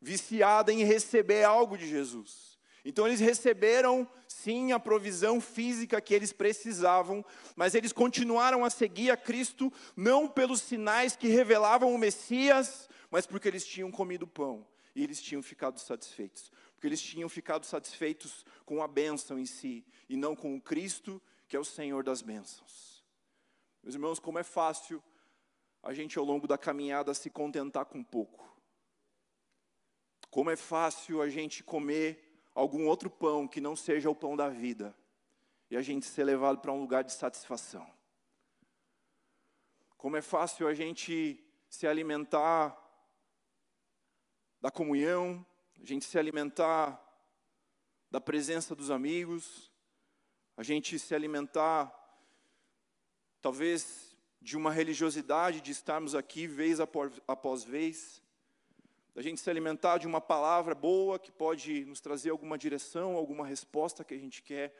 viciada 0.00 0.72
em 0.72 0.82
receber 0.82 1.44
algo 1.44 1.78
de 1.78 1.88
Jesus. 1.88 2.58
Então 2.84 3.06
eles 3.06 3.20
receberam 3.20 4.08
sim 4.26 4.72
a 4.72 4.80
provisão 4.80 5.40
física 5.40 6.00
que 6.00 6.12
eles 6.12 6.32
precisavam, 6.32 7.24
mas 7.54 7.76
eles 7.76 7.92
continuaram 7.92 8.64
a 8.64 8.70
seguir 8.70 9.12
a 9.12 9.16
Cristo 9.16 9.72
não 9.96 10.26
pelos 10.26 10.60
sinais 10.60 11.14
que 11.14 11.28
revelavam 11.28 11.94
o 11.94 11.98
Messias, 11.98 12.88
mas 13.08 13.24
porque 13.24 13.46
eles 13.46 13.64
tinham 13.64 13.90
comido 13.92 14.26
pão 14.26 14.66
e 14.96 15.04
eles 15.04 15.22
tinham 15.22 15.42
ficado 15.42 15.78
satisfeitos. 15.78 16.50
Porque 16.82 16.88
eles 16.88 17.00
tinham 17.00 17.28
ficado 17.28 17.64
satisfeitos 17.64 18.44
com 18.66 18.82
a 18.82 18.88
bênção 18.88 19.38
em 19.38 19.46
si 19.46 19.86
e 20.08 20.16
não 20.16 20.34
com 20.34 20.56
o 20.56 20.60
Cristo, 20.60 21.22
que 21.46 21.54
é 21.54 21.60
o 21.60 21.64
Senhor 21.64 22.02
das 22.02 22.22
bênçãos. 22.22 23.04
Meus 23.84 23.94
irmãos, 23.94 24.18
como 24.18 24.40
é 24.40 24.42
fácil 24.42 25.00
a 25.80 25.94
gente 25.94 26.18
ao 26.18 26.24
longo 26.24 26.48
da 26.48 26.58
caminhada 26.58 27.14
se 27.14 27.30
contentar 27.30 27.84
com 27.84 28.02
pouco. 28.02 28.60
Como 30.28 30.50
é 30.50 30.56
fácil 30.56 31.22
a 31.22 31.28
gente 31.28 31.62
comer 31.62 32.42
algum 32.52 32.88
outro 32.88 33.08
pão 33.08 33.46
que 33.46 33.60
não 33.60 33.76
seja 33.76 34.10
o 34.10 34.16
pão 34.16 34.34
da 34.34 34.48
vida 34.48 34.92
e 35.70 35.76
a 35.76 35.82
gente 35.82 36.04
ser 36.04 36.24
levado 36.24 36.58
para 36.58 36.72
um 36.72 36.80
lugar 36.80 37.04
de 37.04 37.12
satisfação. 37.12 37.88
Como 39.96 40.16
é 40.16 40.20
fácil 40.20 40.66
a 40.66 40.74
gente 40.74 41.40
se 41.68 41.86
alimentar 41.86 42.76
da 44.60 44.68
comunhão, 44.68 45.46
a 45.82 45.84
gente 45.84 46.04
se 46.04 46.16
alimentar 46.16 47.00
da 48.08 48.20
presença 48.20 48.72
dos 48.72 48.88
amigos, 48.88 49.68
a 50.56 50.62
gente 50.62 50.96
se 50.96 51.12
alimentar, 51.12 51.92
talvez, 53.40 54.16
de 54.40 54.56
uma 54.56 54.70
religiosidade 54.70 55.60
de 55.60 55.72
estarmos 55.72 56.14
aqui 56.14 56.46
vez 56.46 56.78
após 56.78 57.64
vez, 57.64 58.22
da 59.12 59.20
gente 59.20 59.40
se 59.40 59.50
alimentar 59.50 59.98
de 59.98 60.06
uma 60.06 60.20
palavra 60.20 60.72
boa 60.72 61.18
que 61.18 61.32
pode 61.32 61.84
nos 61.84 62.00
trazer 62.00 62.30
alguma 62.30 62.56
direção, 62.56 63.16
alguma 63.16 63.44
resposta 63.44 64.04
que 64.04 64.14
a 64.14 64.18
gente 64.18 64.40
quer, 64.40 64.72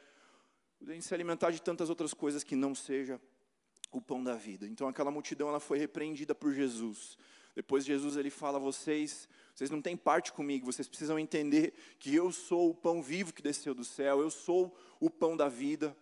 da 0.81 0.93
gente 0.95 1.05
se 1.05 1.13
alimentar 1.13 1.51
de 1.51 1.61
tantas 1.61 1.91
outras 1.91 2.15
coisas 2.15 2.45
que 2.45 2.55
não 2.55 2.77
seja 2.77 3.21
o 3.91 4.01
pão 4.01 4.23
da 4.23 4.37
vida. 4.37 4.69
Então 4.69 4.87
aquela 4.87 5.11
multidão 5.11 5.49
ela 5.49 5.61
foi 5.61 5.79
repreendida 5.79 6.33
por 6.33 6.53
Jesus. 6.53 7.19
Depois 7.57 7.85
Jesus 7.85 8.17
ele 8.17 8.31
fala: 8.31 8.59
"Vocês, 8.59 9.29
vocês 9.55 9.71
não 9.71 9.83
têm 9.83 9.97
parte 9.97 10.33
comigo, 10.33 10.71
vocês 10.71 10.89
precisam 10.89 11.19
entender 11.19 11.75
que 11.99 12.15
eu 12.15 12.33
sou 12.33 12.71
o 12.71 12.75
pão 12.75 13.03
vivo 13.03 13.33
que 13.33 13.43
desceu 13.43 13.75
do 13.75 13.85
céu, 13.85 14.21
eu 14.21 14.31
sou 14.31 14.75
o 14.99 15.11
pão 15.11 15.37
da 15.37 15.49
vida. 15.49 15.97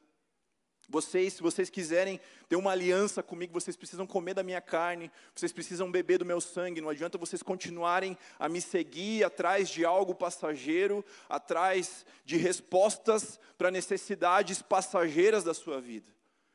Vocês, 0.88 1.34
se 1.34 1.42
vocês 1.42 1.70
quiserem 1.70 2.20
ter 2.48 2.56
uma 2.56 2.72
aliança 2.72 3.22
comigo, 3.22 3.52
vocês 3.52 3.76
precisam 3.76 4.06
comer 4.08 4.34
da 4.34 4.42
minha 4.42 4.60
carne, 4.60 5.10
vocês 5.32 5.52
precisam 5.52 5.90
beber 5.90 6.18
do 6.18 6.24
meu 6.24 6.40
sangue. 6.40 6.80
Não 6.80 6.88
adianta 6.88 7.16
vocês 7.16 7.44
continuarem 7.44 8.18
a 8.40 8.48
me 8.48 8.60
seguir 8.60 9.22
atrás 9.22 9.68
de 9.68 9.84
algo 9.84 10.16
passageiro, 10.16 11.04
atrás 11.28 12.04
de 12.24 12.36
respostas 12.36 13.38
para 13.56 13.70
necessidades 13.70 14.62
passageiras 14.62 15.44
da 15.44 15.54
sua 15.54 15.80
vida. 15.80 16.08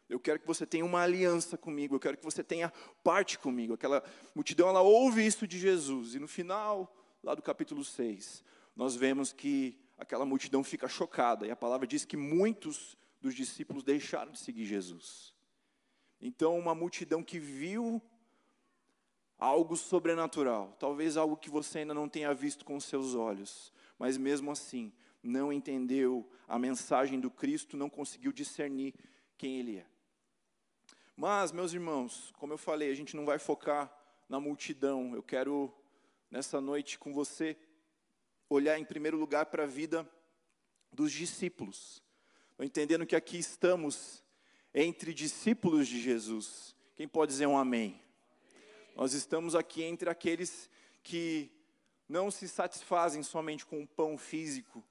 Eu 0.09 0.19
quero 0.19 0.39
que 0.39 0.45
você 0.45 0.65
tenha 0.65 0.85
uma 0.85 1.01
aliança 1.01 1.57
comigo, 1.57 1.95
eu 1.95 2.00
quero 2.00 2.17
que 2.17 2.24
você 2.24 2.43
tenha 2.43 2.71
parte 3.03 3.39
comigo. 3.39 3.74
Aquela 3.74 4.03
multidão, 4.35 4.69
ela 4.69 4.81
ouve 4.81 5.25
isso 5.25 5.47
de 5.47 5.57
Jesus. 5.57 6.13
E 6.13 6.19
no 6.19 6.27
final, 6.27 6.95
lá 7.24 7.33
do 7.33 7.41
capítulo 7.41 7.83
6, 7.83 8.43
nós 8.75 8.95
vemos 8.95 9.33
que 9.33 9.79
aquela 9.97 10.25
multidão 10.25 10.63
fica 10.63 10.88
chocada. 10.88 11.47
E 11.47 11.51
a 11.51 11.55
palavra 11.55 11.88
diz 11.88 12.05
que 12.05 12.15
muitos 12.15 12.97
dos 13.19 13.33
discípulos 13.33 13.83
deixaram 13.83 14.31
de 14.31 14.39
seguir 14.39 14.65
Jesus. 14.65 15.33
Então, 16.21 16.57
uma 16.57 16.75
multidão 16.75 17.24
que 17.24 17.39
viu 17.39 18.01
algo 19.38 19.75
sobrenatural, 19.75 20.75
talvez 20.79 21.17
algo 21.17 21.35
que 21.35 21.50
você 21.50 21.79
ainda 21.79 21.93
não 21.93 22.07
tenha 22.07 22.33
visto 22.33 22.63
com 22.63 22.79
seus 22.79 23.15
olhos, 23.15 23.74
mas 23.97 24.17
mesmo 24.17 24.51
assim, 24.51 24.93
não 25.21 25.51
entendeu 25.51 26.29
a 26.47 26.57
mensagem 26.57 27.19
do 27.19 27.29
Cristo, 27.31 27.75
não 27.75 27.89
conseguiu 27.89 28.31
discernir 28.31 28.93
quem 29.38 29.59
Ele 29.59 29.77
é. 29.77 29.94
Mas, 31.15 31.51
meus 31.51 31.74
irmãos, 31.74 32.34
como 32.38 32.53
eu 32.53 32.57
falei, 32.57 32.91
a 32.91 32.95
gente 32.95 33.15
não 33.15 33.25
vai 33.25 33.39
focar 33.39 33.91
na 34.27 34.39
multidão. 34.39 35.15
Eu 35.15 35.24
quero, 35.24 35.74
nessa 36.29 36.60
noite 36.60 37.00
com 37.00 37.13
você, 37.13 37.57
olhar 38.50 38.77
em 38.77 38.86
primeiro 38.86 39.17
lugar 39.17 39.45
para 39.48 39.63
a 39.63 39.67
vida 39.67 40.10
dos 40.91 41.12
discípulos 41.12 42.03
entendendo 42.63 43.05
que 43.05 43.15
aqui 43.15 43.38
estamos 43.38 44.24
entre 44.74 45.13
discípulos 45.13 45.88
de 45.88 46.01
Jesus. 46.01 46.75
Quem 46.95 47.07
pode 47.07 47.31
dizer 47.31 47.48
um 47.48 47.57
amém? 47.57 48.01
Nós 48.95 49.13
estamos 49.13 49.55
aqui 49.55 49.84
entre 49.84 50.10
aqueles 50.10 50.69
que 51.03 51.51
não 52.07 52.31
se 52.31 52.48
satisfazem 52.48 53.24
somente 53.24 53.65
com 53.65 53.81
o 53.81 53.88
pão 53.88 54.17
físico, 54.17 54.84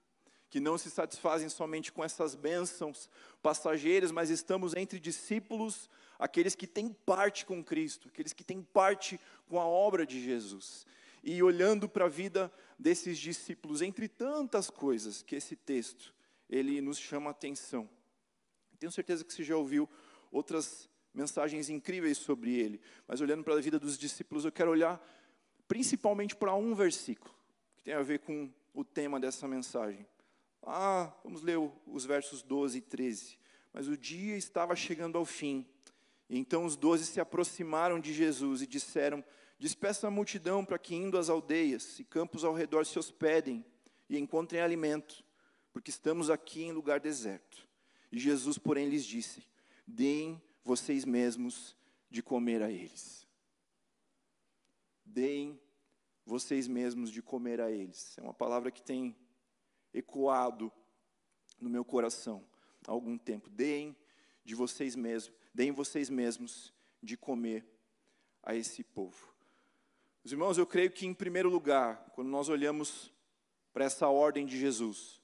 que 0.50 0.61
não 0.61 0.76
se 0.76 0.90
satisfazem 0.90 1.49
somente 1.49 1.90
com 1.90 2.04
essas 2.04 2.35
bênçãos 2.35 3.09
passageiras, 3.43 4.12
mas 4.12 4.31
estamos 4.31 4.75
entre 4.75 5.00
discípulos 5.00 5.88
aqueles 6.18 6.54
que 6.54 6.66
têm 6.66 6.92
parte 6.92 7.44
com 7.44 7.62
Cristo, 7.62 8.09
aqueles 8.09 8.33
que 8.33 8.44
têm 8.44 8.62
parte 8.62 9.21
com 9.49 9.61
a 9.61 9.66
obra 9.66 10.06
de 10.06 10.23
Jesus. 10.23 10.87
E 11.23 11.42
olhando 11.42 11.88
para 11.88 12.04
a 12.04 12.09
vida 12.09 12.52
desses 12.78 13.18
discípulos, 13.18 13.83
entre 13.83 14.09
tantas 14.09 14.68
coisas 14.68 15.23
que 15.23 15.37
esse 15.37 15.56
texto 15.56 16.14
ele 16.49 16.80
nos 16.80 16.99
chama 16.99 17.30
a 17.30 17.33
atenção. 17.33 17.88
Tenho 18.78 18.92
certeza 18.92 19.25
que 19.25 19.33
você 19.33 19.42
já 19.42 19.56
ouviu 19.56 19.88
outras 20.30 20.88
mensagens 21.14 21.71
incríveis 21.71 22.18
sobre 22.18 22.54
ele, 22.54 22.80
mas 23.06 23.21
olhando 23.21 23.44
para 23.44 23.54
a 23.54 23.61
vida 23.61 23.78
dos 23.78 23.97
discípulos, 23.97 24.44
eu 24.44 24.52
quero 24.52 24.71
olhar 24.71 25.02
principalmente 25.66 26.37
para 26.37 26.54
um 26.54 26.75
versículo 26.75 27.35
que 27.76 27.83
tem 27.83 27.94
a 27.94 28.02
ver 28.02 28.18
com 28.18 28.52
o 28.75 28.85
tema 28.85 29.18
dessa 29.18 29.49
mensagem. 29.49 30.06
Ah, 30.62 31.12
vamos 31.23 31.42
ler 31.42 31.59
os 31.87 32.04
versos 32.04 32.42
12 32.42 32.78
e 32.78 32.80
13. 32.80 33.38
Mas 33.73 33.88
o 33.88 33.97
dia 33.97 34.37
estava 34.37 34.75
chegando 34.75 35.18
ao 35.18 35.25
fim. 35.25 35.66
Então 36.28 36.64
os 36.64 36.76
doze 36.76 37.07
se 37.07 37.21
aproximaram 37.21 38.00
de 38.00 38.12
Jesus 38.12 38.62
e 38.62 38.66
disseram: 38.66 39.23
Despeça 39.59 40.07
a 40.07 40.11
multidão 40.11 40.64
para 40.64 40.78
que, 40.78 40.95
indo 40.95 41.19
às 41.19 41.28
aldeias 41.28 41.99
e 41.99 42.04
campos 42.04 42.45
ao 42.45 42.54
redor, 42.54 42.85
se 42.87 42.99
hospedem 42.99 43.64
e 44.09 44.19
encontrem 44.19 44.61
alimento, 44.61 45.25
porque 45.73 45.90
estamos 45.90 46.31
aqui 46.31 46.62
em 46.62 46.73
lugar 46.73 47.00
deserto. 47.00 47.69
E 48.11 48.19
Jesus, 48.19 48.59
porém, 48.59 48.88
lhes 48.88 49.04
disse: 49.04 49.47
Deem 49.87 50.40
vocês 50.64 51.04
mesmos 51.04 51.76
de 52.11 52.23
comer 52.23 52.62
a 52.62 52.71
eles. 52.71 53.26
Deem 55.04 55.61
vocês 56.25 56.66
mesmos 56.66 57.11
de 57.11 57.21
comer 57.21 57.61
a 57.61 57.71
eles. 57.71 58.16
É 58.19 58.23
uma 58.23 58.33
palavra 58.33 58.71
que 58.71 58.83
tem 58.83 59.14
ecoado 59.93 60.73
no 61.61 61.69
meu 61.69 61.85
coração 61.85 62.45
há 62.87 62.90
algum 62.90 63.19
tempo. 63.19 63.50
Deem 63.50 63.97
de 64.45 64.54
vocês 64.54 64.97
mesmos, 64.97 65.35
deem 65.54 65.70
vocês 65.73 66.11
mesmos 66.11 66.73
de 67.02 67.16
comer 67.16 67.64
a 68.42 68.54
esse 68.54 68.82
povo. 68.82 69.32
Os 70.25 70.32
irmãos, 70.32 70.58
eu 70.58 70.66
creio 70.66 70.90
que 70.90 71.06
em 71.06 71.14
primeiro 71.14 71.49
lugar, 71.49 72.11
quando 72.14 72.28
nós 72.28 72.49
olhamos 72.49 73.12
para 73.73 73.84
essa 73.84 74.08
ordem 74.08 74.44
de 74.44 74.58
Jesus, 74.58 75.23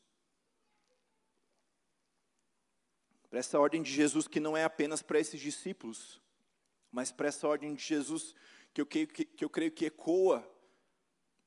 para 3.29 3.39
essa 3.39 3.59
ordem 3.59 3.83
de 3.83 3.91
Jesus 3.91 4.29
que 4.29 4.41
não 4.41 4.57
é 4.57 4.65
apenas 4.65 5.03
para 5.03 5.19
esses 5.19 5.41
discípulos, 5.41 6.21
mas 6.93 7.11
para 7.11 7.29
essa 7.29 7.49
ordem 7.49 7.75
de 7.75 7.83
Jesus 7.83 8.35
que 8.73 8.81
eu 8.81 8.87
creio 8.87 9.09
que, 9.09 9.25
que, 9.25 9.45
eu 9.45 9.51
creio 9.51 9.73
que 9.73 9.87
ecoa 9.87 10.49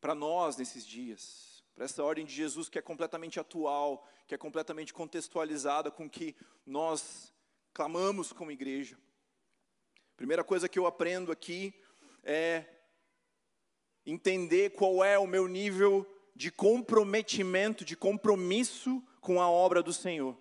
para 0.02 0.14
nós 0.14 0.58
nesses 0.58 0.86
dias 0.86 1.54
para 1.76 1.86
essa 1.86 2.04
ordem 2.04 2.26
de 2.26 2.34
Jesus 2.34 2.70
que 2.70 2.78
é 2.78 2.82
completamente 2.82 3.40
atual, 3.40 4.08
que 4.28 4.36
é 4.36 4.38
completamente 4.38 4.94
contextualizada 4.94 5.90
com 5.90 6.10
que 6.10 6.36
nós 6.66 7.33
clamamos 7.74 8.32
como 8.32 8.52
igreja. 8.52 8.98
Primeira 10.16 10.44
coisa 10.44 10.70
que 10.70 10.78
eu 10.78 10.86
aprendo 10.86 11.32
aqui 11.32 11.74
é 12.24 12.66
entender 14.06 14.72
qual 14.72 15.04
é 15.04 15.18
o 15.18 15.28
meu 15.28 15.48
nível 15.48 16.06
de 16.36 16.52
comprometimento, 16.52 17.84
de 17.84 17.96
compromisso 17.96 19.04
com 19.20 19.42
a 19.42 19.50
obra 19.50 19.82
do 19.82 19.94
Senhor. 19.94 20.38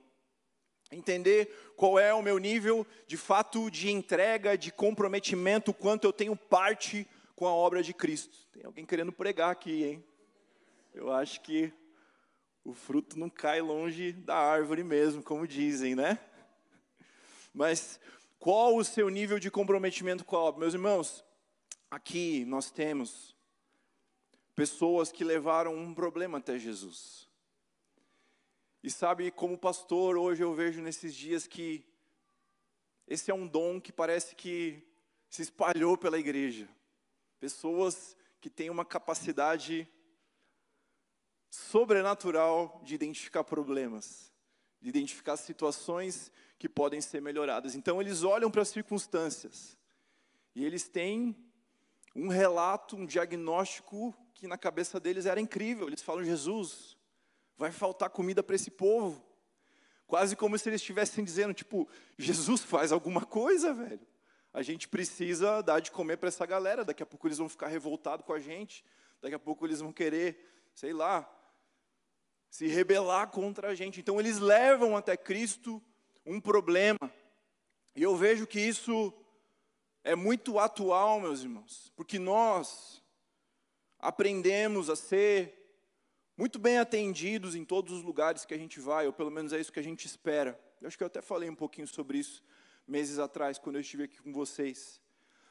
Entender 0.90 1.46
qual 1.76 1.98
é 1.98 2.12
o 2.12 2.22
meu 2.22 2.38
nível 2.38 2.86
de 3.06 3.16
fato 3.16 3.70
de 3.70 3.90
entrega, 3.90 4.58
de 4.58 4.70
comprometimento, 4.70 5.72
quanto 5.72 6.04
eu 6.04 6.12
tenho 6.12 6.36
parte 6.36 7.08
com 7.34 7.46
a 7.46 7.52
obra 7.52 7.82
de 7.82 7.94
Cristo. 7.94 8.36
Tem 8.52 8.64
alguém 8.64 8.84
querendo 8.84 9.12
pregar 9.12 9.50
aqui, 9.50 9.84
hein? 9.84 10.04
eu 10.94 11.10
acho 11.10 11.40
que 11.40 11.72
o 12.64 12.74
fruto 12.74 13.18
não 13.18 13.30
cai 13.30 13.60
longe 13.60 14.12
da 14.12 14.36
árvore 14.36 14.84
mesmo, 14.84 15.22
como 15.22 15.46
dizem, 15.46 15.94
né? 15.94 16.18
Mas 17.52 18.00
qual 18.38 18.76
o 18.76 18.84
seu 18.84 19.08
nível 19.08 19.38
de 19.38 19.50
comprometimento 19.50 20.24
com 20.24 20.36
a 20.36 20.40
obra? 20.40 20.60
Meus 20.60 20.74
irmãos, 20.74 21.24
aqui 21.90 22.44
nós 22.44 22.70
temos 22.70 23.36
pessoas 24.54 25.12
que 25.12 25.24
levaram 25.24 25.74
um 25.74 25.94
problema 25.94 26.38
até 26.38 26.58
Jesus. 26.58 27.28
E 28.82 28.90
sabe, 28.90 29.30
como 29.30 29.56
pastor, 29.56 30.16
hoje 30.16 30.42
eu 30.42 30.54
vejo 30.54 30.80
nesses 30.80 31.14
dias 31.14 31.46
que 31.46 31.86
esse 33.06 33.30
é 33.30 33.34
um 33.34 33.46
dom 33.46 33.80
que 33.80 33.92
parece 33.92 34.34
que 34.34 34.82
se 35.28 35.42
espalhou 35.42 35.96
pela 35.96 36.18
igreja. 36.18 36.68
Pessoas 37.38 38.16
que 38.40 38.50
têm 38.50 38.70
uma 38.70 38.84
capacidade 38.84 39.88
sobrenatural 41.48 42.80
de 42.82 42.94
identificar 42.94 43.44
problemas, 43.44 44.32
de 44.80 44.88
identificar 44.88 45.36
situações 45.36 46.32
que 46.62 46.68
podem 46.68 47.00
ser 47.00 47.20
melhoradas. 47.20 47.74
Então 47.74 48.00
eles 48.00 48.22
olham 48.22 48.48
para 48.48 48.62
as 48.62 48.68
circunstâncias 48.68 49.76
e 50.54 50.64
eles 50.64 50.86
têm 50.86 51.36
um 52.14 52.28
relato, 52.28 52.94
um 52.94 53.04
diagnóstico 53.04 54.16
que 54.32 54.46
na 54.46 54.56
cabeça 54.56 55.00
deles 55.00 55.26
era 55.26 55.40
incrível. 55.40 55.88
Eles 55.88 56.02
falam: 56.02 56.22
Jesus, 56.22 56.96
vai 57.58 57.72
faltar 57.72 58.10
comida 58.10 58.44
para 58.44 58.54
esse 58.54 58.70
povo. 58.70 59.26
Quase 60.06 60.36
como 60.36 60.56
se 60.56 60.68
eles 60.68 60.80
estivessem 60.80 61.24
dizendo, 61.24 61.52
tipo, 61.52 61.88
Jesus 62.16 62.62
faz 62.62 62.92
alguma 62.92 63.26
coisa, 63.26 63.74
velho. 63.74 64.06
A 64.54 64.62
gente 64.62 64.86
precisa 64.86 65.62
dar 65.62 65.80
de 65.80 65.90
comer 65.90 66.16
para 66.16 66.28
essa 66.28 66.46
galera. 66.46 66.84
Daqui 66.84 67.02
a 67.02 67.06
pouco 67.06 67.26
eles 67.26 67.38
vão 67.38 67.48
ficar 67.48 67.66
revoltados 67.66 68.24
com 68.24 68.34
a 68.34 68.38
gente. 68.38 68.84
Daqui 69.20 69.34
a 69.34 69.38
pouco 69.40 69.66
eles 69.66 69.80
vão 69.80 69.92
querer, 69.92 70.38
sei 70.72 70.92
lá, 70.92 71.28
se 72.48 72.68
rebelar 72.68 73.32
contra 73.32 73.70
a 73.70 73.74
gente. 73.74 73.98
Então 73.98 74.20
eles 74.20 74.38
levam 74.38 74.96
até 74.96 75.16
Cristo 75.16 75.82
um 76.24 76.40
problema. 76.40 76.98
E 77.94 78.02
eu 78.02 78.16
vejo 78.16 78.46
que 78.46 78.60
isso 78.60 79.12
é 80.04 80.14
muito 80.14 80.58
atual, 80.58 81.20
meus 81.20 81.42
irmãos, 81.42 81.92
porque 81.94 82.18
nós 82.18 83.02
aprendemos 83.98 84.90
a 84.90 84.96
ser 84.96 85.62
muito 86.36 86.58
bem 86.58 86.78
atendidos 86.78 87.54
em 87.54 87.64
todos 87.64 87.92
os 87.92 88.02
lugares 88.02 88.44
que 88.44 88.54
a 88.54 88.58
gente 88.58 88.80
vai, 88.80 89.06
ou 89.06 89.12
pelo 89.12 89.30
menos 89.30 89.52
é 89.52 89.60
isso 89.60 89.72
que 89.72 89.78
a 89.78 89.84
gente 89.84 90.06
espera. 90.06 90.58
Eu 90.80 90.88
acho 90.88 90.96
que 90.96 91.04
eu 91.04 91.06
até 91.06 91.20
falei 91.22 91.48
um 91.48 91.54
pouquinho 91.54 91.86
sobre 91.86 92.18
isso 92.18 92.42
meses 92.86 93.18
atrás, 93.18 93.58
quando 93.58 93.76
eu 93.76 93.80
estive 93.80 94.04
aqui 94.04 94.20
com 94.20 94.32
vocês. 94.32 95.00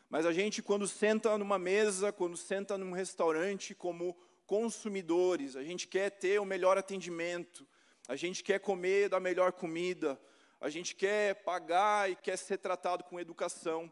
Mas 0.09 0.25
a 0.25 0.33
gente, 0.33 0.61
quando 0.61 0.85
senta 0.87 1.37
numa 1.37 1.57
mesa, 1.57 2.11
quando 2.11 2.35
senta 2.35 2.77
num 2.77 2.91
restaurante, 2.91 3.73
como 3.73 4.17
consumidores, 4.45 5.55
a 5.55 5.63
gente 5.63 5.87
quer 5.87 6.09
ter 6.09 6.41
o 6.41 6.45
melhor 6.45 6.77
atendimento, 6.77 7.65
a 8.07 8.17
gente 8.17 8.43
quer 8.43 8.59
comer 8.59 9.07
da 9.07 9.19
melhor 9.19 9.53
comida, 9.53 10.19
a 10.61 10.69
gente 10.69 10.95
quer 10.95 11.43
pagar 11.43 12.09
e 12.11 12.15
quer 12.15 12.37
ser 12.37 12.59
tratado 12.59 13.03
com 13.03 13.19
educação, 13.19 13.91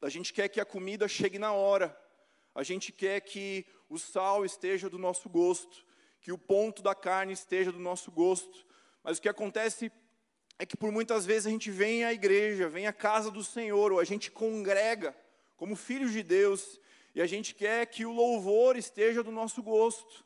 a 0.00 0.08
gente 0.08 0.32
quer 0.32 0.48
que 0.48 0.60
a 0.60 0.64
comida 0.64 1.08
chegue 1.08 1.36
na 1.36 1.52
hora, 1.52 1.94
a 2.54 2.62
gente 2.62 2.92
quer 2.92 3.20
que 3.20 3.66
o 3.88 3.98
sal 3.98 4.44
esteja 4.44 4.88
do 4.88 4.96
nosso 4.96 5.28
gosto, 5.28 5.84
que 6.20 6.30
o 6.30 6.38
ponto 6.38 6.80
da 6.80 6.94
carne 6.94 7.32
esteja 7.32 7.72
do 7.72 7.80
nosso 7.80 8.10
gosto, 8.12 8.64
mas 9.02 9.18
o 9.18 9.20
que 9.22 9.28
acontece 9.28 9.90
é 10.60 10.64
que 10.64 10.76
por 10.76 10.92
muitas 10.92 11.26
vezes 11.26 11.46
a 11.46 11.50
gente 11.50 11.72
vem 11.72 12.04
à 12.04 12.12
igreja, 12.12 12.68
vem 12.68 12.86
à 12.86 12.92
casa 12.92 13.28
do 13.28 13.42
Senhor, 13.42 13.90
ou 13.92 13.98
a 13.98 14.04
gente 14.04 14.30
congrega 14.30 15.16
como 15.56 15.74
filhos 15.74 16.12
de 16.12 16.22
Deus, 16.22 16.78
e 17.14 17.20
a 17.20 17.26
gente 17.26 17.52
quer 17.52 17.84
que 17.86 18.06
o 18.06 18.12
louvor 18.12 18.76
esteja 18.76 19.24
do 19.24 19.32
nosso 19.32 19.60
gosto. 19.60 20.24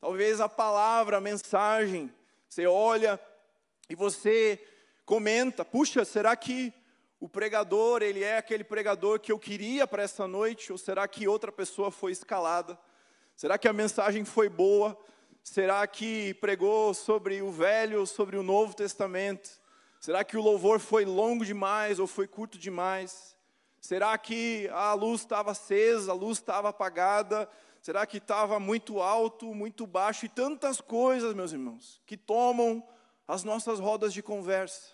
Talvez 0.00 0.40
a 0.40 0.48
palavra, 0.48 1.18
a 1.18 1.20
mensagem, 1.20 2.12
você 2.48 2.66
olha 2.66 3.20
e 3.88 3.94
você 3.94 4.60
comenta: 5.04 5.64
puxa, 5.64 6.04
será 6.04 6.34
que 6.36 6.72
o 7.20 7.28
pregador, 7.28 8.02
ele 8.02 8.22
é 8.22 8.36
aquele 8.36 8.64
pregador 8.64 9.20
que 9.20 9.30
eu 9.30 9.38
queria 9.38 9.86
para 9.86 10.02
essa 10.02 10.26
noite? 10.26 10.72
Ou 10.72 10.78
será 10.78 11.06
que 11.06 11.28
outra 11.28 11.52
pessoa 11.52 11.90
foi 11.90 12.12
escalada? 12.12 12.78
Será 13.36 13.56
que 13.56 13.68
a 13.68 13.72
mensagem 13.72 14.24
foi 14.24 14.48
boa? 14.48 14.98
Será 15.42 15.86
que 15.86 16.34
pregou 16.34 16.92
sobre 16.94 17.40
o 17.42 17.50
Velho 17.50 18.00
ou 18.00 18.06
sobre 18.06 18.36
o 18.36 18.42
Novo 18.42 18.74
Testamento? 18.74 19.50
Será 20.00 20.24
que 20.24 20.36
o 20.36 20.42
louvor 20.42 20.80
foi 20.80 21.04
longo 21.04 21.44
demais 21.44 22.00
ou 22.00 22.08
foi 22.08 22.26
curto 22.26 22.58
demais? 22.58 23.36
Será 23.80 24.16
que 24.18 24.68
a 24.72 24.92
luz 24.94 25.20
estava 25.20 25.52
acesa, 25.52 26.12
a 26.12 26.14
luz 26.14 26.38
estava 26.38 26.70
apagada? 26.70 27.48
Será 27.80 28.06
que 28.06 28.18
estava 28.18 28.60
muito 28.60 29.00
alto, 29.00 29.54
muito 29.54 29.86
baixo? 29.86 30.26
E 30.26 30.28
tantas 30.28 30.80
coisas, 30.80 31.34
meus 31.34 31.52
irmãos, 31.52 32.00
que 32.06 32.16
tomam 32.16 32.82
as 33.32 33.44
nossas 33.44 33.80
rodas 33.80 34.12
de 34.12 34.22
conversa. 34.22 34.92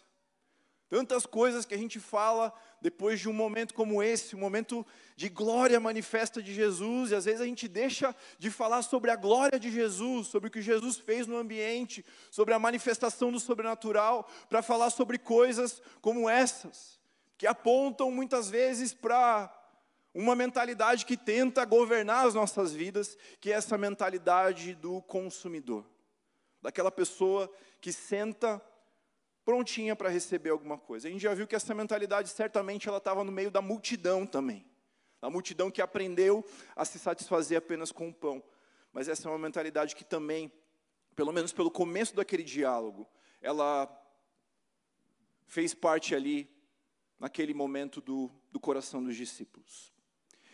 Tantas 0.88 1.26
coisas 1.26 1.64
que 1.64 1.74
a 1.74 1.78
gente 1.78 1.98
fala 1.98 2.52
depois 2.80 3.18
de 3.18 3.28
um 3.28 3.32
momento 3.32 3.74
como 3.74 4.02
esse, 4.02 4.36
um 4.36 4.38
momento 4.38 4.86
de 5.16 5.28
glória 5.28 5.80
manifesta 5.80 6.40
de 6.40 6.54
Jesus, 6.54 7.10
e 7.10 7.14
às 7.16 7.24
vezes 7.24 7.40
a 7.40 7.44
gente 7.44 7.66
deixa 7.66 8.14
de 8.38 8.48
falar 8.50 8.82
sobre 8.82 9.10
a 9.10 9.16
glória 9.16 9.58
de 9.58 9.70
Jesus, 9.70 10.28
sobre 10.28 10.48
o 10.48 10.50
que 10.52 10.62
Jesus 10.62 10.96
fez 10.96 11.26
no 11.26 11.36
ambiente, 11.36 12.06
sobre 12.30 12.54
a 12.54 12.58
manifestação 12.58 13.32
do 13.32 13.40
sobrenatural, 13.40 14.26
para 14.48 14.62
falar 14.62 14.90
sobre 14.90 15.18
coisas 15.18 15.82
como 16.00 16.28
essas 16.28 16.96
que 17.36 17.46
apontam 17.46 18.10
muitas 18.10 18.50
vezes 18.50 18.92
para 18.92 19.52
uma 20.12 20.34
mentalidade 20.34 21.06
que 21.06 21.16
tenta 21.16 21.64
governar 21.64 22.26
as 22.26 22.34
nossas 22.34 22.72
vidas, 22.72 23.16
que 23.40 23.52
é 23.52 23.54
essa 23.54 23.78
mentalidade 23.78 24.74
do 24.74 25.00
consumidor, 25.02 25.84
daquela 26.60 26.90
pessoa 26.90 27.52
que 27.80 27.92
senta 27.92 28.62
prontinha 29.44 29.96
para 29.96 30.08
receber 30.08 30.50
alguma 30.50 30.76
coisa. 30.76 31.08
A 31.08 31.10
gente 31.10 31.22
já 31.22 31.32
viu 31.32 31.46
que 31.46 31.56
essa 31.56 31.74
mentalidade 31.74 32.28
certamente 32.28 32.88
ela 32.88 32.98
estava 32.98 33.24
no 33.24 33.32
meio 33.32 33.50
da 33.50 33.62
multidão 33.62 34.26
também. 34.26 34.66
A 35.22 35.30
multidão 35.30 35.70
que 35.70 35.80
aprendeu 35.80 36.44
a 36.76 36.84
se 36.84 36.98
satisfazer 36.98 37.58
apenas 37.58 37.90
com 37.90 38.08
o 38.08 38.14
pão. 38.14 38.42
Mas 38.92 39.08
essa 39.08 39.28
é 39.28 39.30
uma 39.30 39.38
mentalidade 39.38 39.96
que 39.96 40.04
também, 40.04 40.52
pelo 41.16 41.32
menos 41.32 41.52
pelo 41.52 41.70
começo 41.70 42.14
daquele 42.14 42.42
diálogo, 42.42 43.08
ela 43.40 43.88
fez 45.46 45.74
parte 45.74 46.14
ali, 46.14 46.48
naquele 47.18 47.54
momento, 47.54 48.00
do, 48.00 48.30
do 48.52 48.60
coração 48.60 49.02
dos 49.02 49.16
discípulos. 49.16 49.92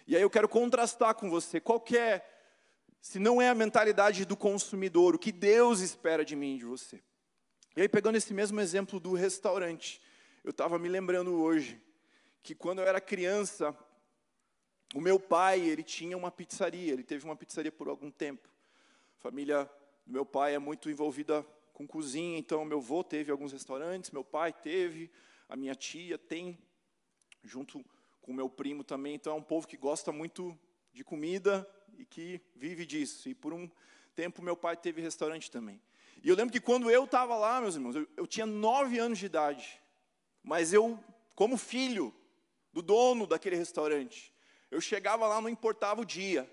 E 0.06 0.14
aí 0.14 0.22
eu 0.22 0.30
quero 0.30 0.48
contrastar 0.48 1.14
com 1.14 1.28
você 1.28 1.60
qual 1.60 1.82
é, 1.96 2.24
se 3.04 3.18
não 3.18 3.40
é 3.40 3.50
a 3.50 3.54
mentalidade 3.54 4.24
do 4.24 4.34
consumidor, 4.34 5.14
o 5.14 5.18
que 5.18 5.30
Deus 5.30 5.80
espera 5.80 6.24
de 6.24 6.34
mim 6.34 6.54
e 6.54 6.58
de 6.60 6.64
você. 6.64 7.02
E 7.76 7.82
aí, 7.82 7.86
pegando 7.86 8.16
esse 8.16 8.32
mesmo 8.32 8.58
exemplo 8.58 8.98
do 8.98 9.12
restaurante, 9.12 10.00
eu 10.42 10.52
estava 10.52 10.78
me 10.78 10.88
lembrando 10.88 11.38
hoje 11.38 11.78
que 12.42 12.54
quando 12.54 12.78
eu 12.78 12.86
era 12.86 13.02
criança, 13.02 13.76
o 14.94 15.02
meu 15.02 15.20
pai, 15.20 15.60
ele 15.60 15.82
tinha 15.82 16.16
uma 16.16 16.30
pizzaria, 16.30 16.94
ele 16.94 17.02
teve 17.02 17.26
uma 17.26 17.36
pizzaria 17.36 17.70
por 17.70 17.88
algum 17.88 18.10
tempo. 18.10 18.48
A 19.18 19.20
família 19.20 19.70
do 20.06 20.12
meu 20.14 20.24
pai 20.24 20.54
é 20.54 20.58
muito 20.58 20.88
envolvida 20.88 21.46
com 21.74 21.86
cozinha, 21.86 22.38
então 22.38 22.64
meu 22.64 22.78
avô 22.78 23.04
teve 23.04 23.30
alguns 23.30 23.52
restaurantes, 23.52 24.12
meu 24.12 24.24
pai 24.24 24.50
teve, 24.50 25.10
a 25.46 25.56
minha 25.56 25.74
tia 25.74 26.16
tem, 26.16 26.58
junto 27.42 27.84
com 28.22 28.32
meu 28.32 28.48
primo 28.48 28.82
também. 28.82 29.14
Então 29.14 29.34
é 29.34 29.36
um 29.36 29.42
povo 29.42 29.68
que 29.68 29.76
gosta 29.76 30.10
muito 30.10 30.58
de 30.90 31.04
comida 31.04 31.68
e 31.98 32.04
que 32.04 32.40
vive 32.54 32.84
disso. 32.86 33.28
E 33.28 33.34
por 33.34 33.52
um 33.52 33.70
tempo 34.14 34.42
meu 34.42 34.56
pai 34.56 34.76
teve 34.76 35.00
restaurante 35.00 35.50
também. 35.50 35.80
E 36.22 36.28
eu 36.28 36.36
lembro 36.36 36.52
que 36.52 36.60
quando 36.60 36.90
eu 36.90 37.04
estava 37.04 37.36
lá, 37.36 37.60
meus 37.60 37.74
irmãos, 37.74 37.96
eu, 37.96 38.08
eu 38.16 38.26
tinha 38.26 38.46
nove 38.46 38.98
anos 38.98 39.18
de 39.18 39.26
idade. 39.26 39.80
Mas 40.42 40.72
eu, 40.72 41.02
como 41.34 41.56
filho 41.56 42.14
do 42.72 42.82
dono 42.82 43.26
daquele 43.26 43.56
restaurante, 43.56 44.32
eu 44.70 44.80
chegava 44.80 45.26
lá, 45.26 45.40
não 45.40 45.48
importava 45.48 46.00
o 46.00 46.04
dia. 46.04 46.50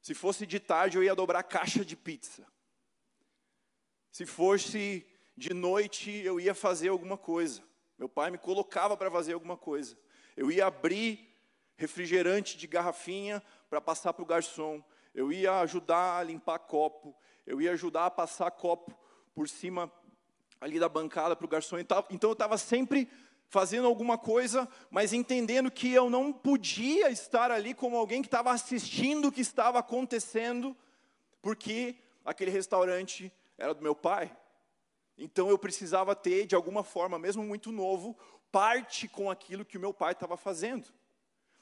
Se 0.00 0.14
fosse 0.14 0.46
de 0.46 0.60
tarde, 0.60 0.96
eu 0.96 1.04
ia 1.04 1.14
dobrar 1.14 1.42
caixa 1.42 1.84
de 1.84 1.96
pizza. 1.96 2.46
Se 4.10 4.26
fosse 4.26 5.06
de 5.36 5.54
noite, 5.54 6.10
eu 6.10 6.40
ia 6.40 6.54
fazer 6.54 6.88
alguma 6.88 7.16
coisa. 7.16 7.62
Meu 7.98 8.08
pai 8.08 8.30
me 8.30 8.38
colocava 8.38 8.96
para 8.96 9.10
fazer 9.10 9.32
alguma 9.32 9.56
coisa. 9.56 9.96
Eu 10.36 10.50
ia 10.50 10.66
abrir 10.66 11.28
refrigerante 11.76 12.56
de 12.56 12.66
garrafinha 12.66 13.42
para 13.68 13.80
passar 13.80 14.12
para 14.12 14.22
o 14.22 14.26
garçom. 14.26 14.82
Eu 15.14 15.32
ia 15.32 15.60
ajudar 15.60 16.18
a 16.18 16.22
limpar 16.22 16.58
copo. 16.60 17.14
Eu 17.46 17.60
ia 17.60 17.72
ajudar 17.72 18.06
a 18.06 18.10
passar 18.10 18.50
copo 18.50 18.96
por 19.34 19.48
cima 19.48 19.90
ali 20.60 20.78
da 20.78 20.88
bancada 20.88 21.36
para 21.36 21.44
o 21.44 21.48
garçom. 21.48 21.78
Então 21.78 22.04
eu 22.22 22.32
estava 22.32 22.58
sempre 22.58 23.08
fazendo 23.48 23.86
alguma 23.86 24.18
coisa, 24.18 24.68
mas 24.90 25.12
entendendo 25.12 25.70
que 25.70 25.92
eu 25.92 26.10
não 26.10 26.32
podia 26.32 27.10
estar 27.10 27.50
ali 27.50 27.72
como 27.72 27.96
alguém 27.96 28.20
que 28.20 28.28
estava 28.28 28.50
assistindo 28.50 29.28
o 29.28 29.32
que 29.32 29.40
estava 29.40 29.78
acontecendo, 29.78 30.76
porque 31.40 31.96
aquele 32.24 32.50
restaurante 32.50 33.32
era 33.56 33.72
do 33.72 33.82
meu 33.82 33.94
pai. 33.94 34.36
Então 35.16 35.48
eu 35.48 35.58
precisava 35.58 36.14
ter, 36.14 36.46
de 36.46 36.54
alguma 36.54 36.84
forma, 36.84 37.18
mesmo 37.18 37.42
muito 37.42 37.72
novo, 37.72 38.16
parte 38.52 39.08
com 39.08 39.30
aquilo 39.30 39.64
que 39.64 39.78
o 39.78 39.80
meu 39.80 39.94
pai 39.94 40.12
estava 40.12 40.36
fazendo. 40.36 40.86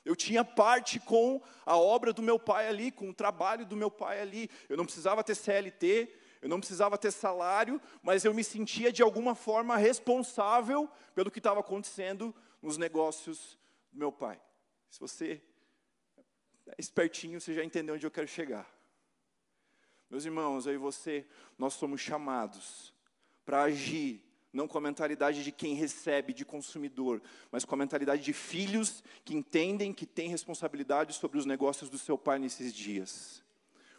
Eu 0.06 0.14
tinha 0.14 0.44
parte 0.44 1.00
com 1.00 1.42
a 1.66 1.76
obra 1.76 2.12
do 2.12 2.22
meu 2.22 2.38
pai 2.38 2.68
ali, 2.68 2.92
com 2.92 3.10
o 3.10 3.14
trabalho 3.14 3.66
do 3.66 3.74
meu 3.74 3.90
pai 3.90 4.20
ali. 4.20 4.48
Eu 4.68 4.76
não 4.76 4.84
precisava 4.84 5.24
ter 5.24 5.34
CLT, 5.34 6.16
eu 6.40 6.48
não 6.48 6.60
precisava 6.60 6.96
ter 6.96 7.10
salário, 7.10 7.82
mas 8.04 8.24
eu 8.24 8.32
me 8.32 8.44
sentia 8.44 8.92
de 8.92 9.02
alguma 9.02 9.34
forma 9.34 9.76
responsável 9.76 10.88
pelo 11.12 11.28
que 11.28 11.40
estava 11.40 11.58
acontecendo 11.58 12.32
nos 12.62 12.78
negócios 12.78 13.58
do 13.92 13.98
meu 13.98 14.12
pai. 14.12 14.40
Se 14.88 15.00
você 15.00 15.42
é 16.68 16.74
espertinho, 16.78 17.40
você 17.40 17.52
já 17.52 17.64
entendeu 17.64 17.96
onde 17.96 18.06
eu 18.06 18.10
quero 18.10 18.28
chegar. 18.28 18.72
Meus 20.08 20.24
irmãos, 20.24 20.66
eu 20.66 20.74
e 20.74 20.78
você, 20.78 21.26
nós 21.58 21.74
somos 21.74 22.00
chamados 22.00 22.94
para 23.44 23.64
agir, 23.64 24.24
não 24.56 24.66
com 24.66 24.78
a 24.78 24.80
mentalidade 24.80 25.44
de 25.44 25.52
quem 25.52 25.74
recebe, 25.74 26.32
de 26.32 26.44
consumidor, 26.44 27.20
mas 27.52 27.64
com 27.64 27.74
a 27.74 27.78
mentalidade 27.78 28.22
de 28.22 28.32
filhos 28.32 29.04
que 29.22 29.34
entendem 29.34 29.92
que 29.92 30.06
têm 30.06 30.30
responsabilidade 30.30 31.12
sobre 31.12 31.38
os 31.38 31.44
negócios 31.44 31.90
do 31.90 31.98
seu 31.98 32.16
pai 32.16 32.38
nesses 32.38 32.72
dias. 32.72 33.42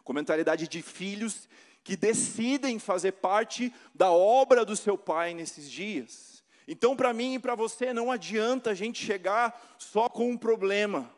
Com 0.04 0.14
a 0.14 0.16
mentalidade 0.16 0.68
de 0.68 0.82
filhos 0.82 1.48
que 1.84 1.96
decidem 1.96 2.80
fazer 2.80 3.14
parte 3.14 3.72
da 3.94 4.12
obra 4.12 4.66
do 4.66 4.76
seu 4.76 4.98
pai 4.98 5.34
nesses 5.34 5.70
dias. 5.72 6.44
Então, 6.68 6.98
para 6.98 7.14
mim 7.14 7.36
e 7.36 7.40
para 7.40 7.56
você, 7.56 7.94
não 7.94 8.12
adianta 8.12 8.72
a 8.72 8.74
gente 8.74 9.06
chegar 9.06 9.76
só 9.78 10.10
com 10.10 10.30
um 10.30 10.38
problema. 10.38 11.10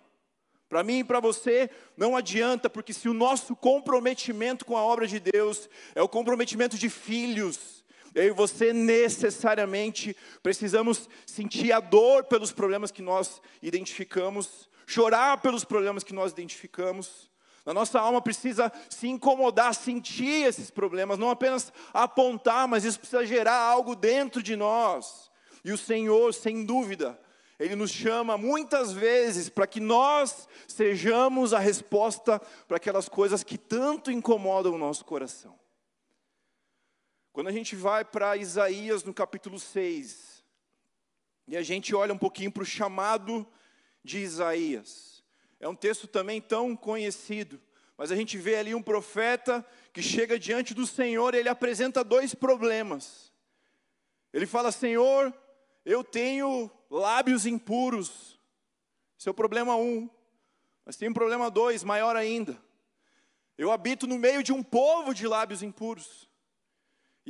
Para 0.67 0.84
mim 0.84 0.99
e 0.99 1.04
para 1.04 1.19
você 1.19 1.69
não 1.97 2.15
adianta, 2.15 2.69
porque 2.69 2.93
se 2.93 3.10
o 3.10 3.13
nosso 3.13 3.56
comprometimento 3.56 4.65
com 4.65 4.78
a 4.78 4.84
obra 4.84 5.08
de 5.08 5.19
Deus 5.19 5.67
é 5.95 6.02
o 6.04 6.10
comprometimento 6.10 6.78
de 6.78 6.89
filhos, 6.89 7.79
eu 8.15 8.26
e 8.26 8.32
você 8.32 8.74
necessariamente 8.74 10.15
precisamos 10.41 11.10
sentir 11.26 11.72
a 11.72 11.80
dor 11.80 12.24
pelos 12.24 12.52
problemas 12.52 12.91
que 12.91 13.02
nós 13.02 13.41
identificamos, 13.62 14.69
chorar 14.88 15.41
pelos 15.41 15.63
problemas 15.63 16.04
que 16.04 16.13
nós 16.13 16.32
identificamos. 16.32 17.30
A 17.65 17.74
nossa 17.74 18.00
alma 18.00 18.22
precisa 18.22 18.72
se 18.89 19.08
incomodar, 19.08 19.76
sentir 19.76 20.48
esses 20.48 20.72
problemas, 20.72 21.19
não 21.19 21.30
apenas 21.30 21.72
apontar, 21.93 22.67
mas 22.67 22.84
isso 22.84 23.00
precisa 23.00 23.26
gerar 23.26 23.60
algo 23.60 23.95
dentro 23.95 24.41
de 24.41 24.56
nós. 24.56 25.30
E 25.63 25.72
o 25.72 25.78
Senhor, 25.78 26.34
sem 26.34 26.63
dúvida, 26.65 27.19
ele 27.60 27.76
nos 27.76 27.91
chama 27.91 28.38
muitas 28.38 28.93
vezes 28.93 29.50
para 29.50 29.67
que 29.67 29.82
nós 29.82 30.48
sejamos 30.67 31.54
a 31.54 31.60
resposta 31.60 32.41
para 32.67 32.78
aquelas 32.78 33.10
coisas 33.10 33.43
que 33.43 33.58
tanto 33.58 34.10
incomodam 34.10 34.74
o 34.74 34.78
nosso 34.78 35.04
coração. 35.04 35.59
Quando 37.32 37.48
a 37.48 37.52
gente 37.52 37.76
vai 37.76 38.04
para 38.04 38.36
Isaías 38.36 39.04
no 39.04 39.13
capítulo 39.13 39.60
6, 39.60 40.44
e 41.48 41.56
a 41.56 41.62
gente 41.62 41.94
olha 41.94 42.13
um 42.13 42.18
pouquinho 42.18 42.52
para 42.52 42.63
o 42.63 42.65
chamado 42.65 43.48
de 44.04 44.20
Isaías, 44.20 45.24
é 45.60 45.68
um 45.68 45.76
texto 45.76 46.08
também 46.08 46.42
tão 46.42 46.76
conhecido, 46.76 47.62
mas 47.98 48.12
a 48.12 48.15
gente 48.15 48.38
vê 48.38 48.56
ali 48.56 48.74
um 48.74 48.82
profeta 48.82 49.65
que 49.92 50.02
chega 50.02 50.39
diante 50.39 50.74
do 50.74 50.88
Senhor 50.88 51.34
e 51.34 51.38
ele 51.38 51.50
apresenta 51.50 52.04
dois 52.04 52.34
problemas. 52.34 53.34
Ele 54.32 54.46
fala: 54.46 54.72
Senhor, 54.72 55.34
eu 55.86 56.04
tenho 56.04 56.72
lábios 56.89 57.46
impuros. 57.46 58.39
Esse 59.20 59.28
é 59.28 59.32
o 59.32 59.36
problema 59.36 59.76
um. 59.76 60.10
Mas 60.86 60.96
tem 60.96 61.10
um 61.10 61.13
problema 61.13 61.52
dois, 61.52 61.84
maior 61.84 62.15
ainda. 62.15 62.58
Eu 63.58 63.72
habito 63.72 64.08
no 64.08 64.18
meio 64.18 64.42
de 64.42 64.54
um 64.54 64.63
povo 64.63 65.13
de 65.13 65.28
lábios 65.28 65.62
impuros. 65.62 66.29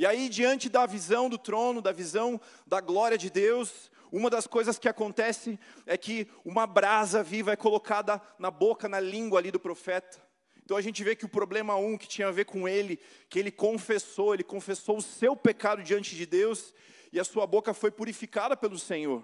E 0.00 0.06
aí, 0.06 0.30
diante 0.30 0.70
da 0.70 0.86
visão 0.86 1.28
do 1.28 1.36
trono, 1.36 1.82
da 1.82 1.92
visão 1.92 2.40
da 2.66 2.80
glória 2.80 3.18
de 3.18 3.28
Deus, 3.28 3.90
uma 4.10 4.30
das 4.30 4.46
coisas 4.46 4.78
que 4.78 4.88
acontece 4.88 5.60
é 5.84 5.94
que 5.98 6.26
uma 6.42 6.66
brasa 6.66 7.22
viva 7.22 7.52
é 7.52 7.56
colocada 7.56 8.18
na 8.38 8.50
boca, 8.50 8.88
na 8.88 8.98
língua 8.98 9.38
ali 9.38 9.50
do 9.50 9.60
profeta. 9.60 10.18
Então 10.64 10.74
a 10.74 10.80
gente 10.80 11.04
vê 11.04 11.14
que 11.14 11.26
o 11.26 11.28
problema 11.28 11.76
um 11.76 11.98
que 11.98 12.08
tinha 12.08 12.28
a 12.28 12.32
ver 12.32 12.46
com 12.46 12.66
ele, 12.66 12.98
que 13.28 13.38
ele 13.38 13.50
confessou, 13.50 14.32
ele 14.32 14.42
confessou 14.42 14.96
o 14.96 15.02
seu 15.02 15.36
pecado 15.36 15.82
diante 15.82 16.16
de 16.16 16.24
Deus, 16.24 16.72
e 17.12 17.20
a 17.20 17.24
sua 17.24 17.46
boca 17.46 17.74
foi 17.74 17.90
purificada 17.90 18.56
pelo 18.56 18.78
Senhor. 18.78 19.22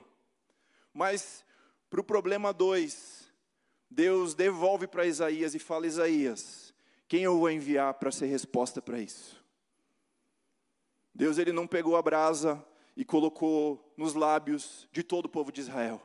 Mas 0.92 1.42
para 1.88 2.02
o 2.02 2.04
problema 2.04 2.52
dois, 2.52 3.32
Deus 3.90 4.34
devolve 4.34 4.86
para 4.86 5.06
Isaías 5.06 5.54
e 5.54 5.58
fala: 5.58 5.86
Isaías, 5.86 6.74
quem 7.08 7.22
eu 7.22 7.38
vou 7.38 7.50
enviar 7.50 7.94
para 7.94 8.12
ser 8.12 8.26
resposta 8.26 8.82
para 8.82 8.98
isso? 8.98 9.45
Deus 11.16 11.38
ele 11.38 11.50
não 11.50 11.66
pegou 11.66 11.96
a 11.96 12.02
brasa 12.02 12.62
e 12.94 13.02
colocou 13.02 13.90
nos 13.96 14.12
lábios 14.12 14.86
de 14.92 15.02
todo 15.02 15.24
o 15.24 15.28
povo 15.30 15.50
de 15.50 15.62
Israel. 15.62 16.02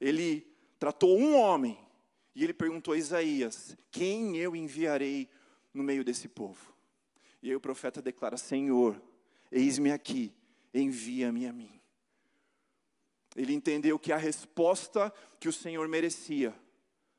Ele 0.00 0.46
tratou 0.78 1.18
um 1.18 1.36
homem 1.36 1.76
e 2.36 2.44
ele 2.44 2.54
perguntou 2.54 2.94
a 2.94 2.96
Isaías: 2.96 3.76
Quem 3.90 4.36
eu 4.36 4.54
enviarei 4.54 5.28
no 5.74 5.82
meio 5.82 6.04
desse 6.04 6.28
povo? 6.28 6.72
E 7.42 7.48
aí 7.48 7.56
o 7.56 7.60
profeta 7.60 8.00
declara: 8.00 8.36
Senhor, 8.36 9.02
eis-me 9.50 9.90
aqui, 9.90 10.32
envia-me 10.72 11.44
a 11.48 11.52
mim. 11.52 11.80
Ele 13.34 13.52
entendeu 13.52 13.98
que 13.98 14.12
a 14.12 14.16
resposta 14.16 15.12
que 15.40 15.48
o 15.48 15.52
Senhor 15.52 15.88
merecia, 15.88 16.54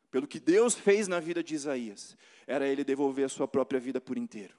pelo 0.09 0.25
que 0.25 0.39
Deus 0.39 0.73
fez 0.73 1.05
na 1.09 1.19
vida 1.19 1.43
de 1.43 1.53
Isaías, 1.53 2.15
era 2.47 2.65
ele 2.65 2.85
devolver 2.85 3.25
a 3.25 3.29
sua 3.29 3.47
própria 3.47 3.79
vida 3.79 3.99
por 3.99 4.17
inteiro. 4.17 4.58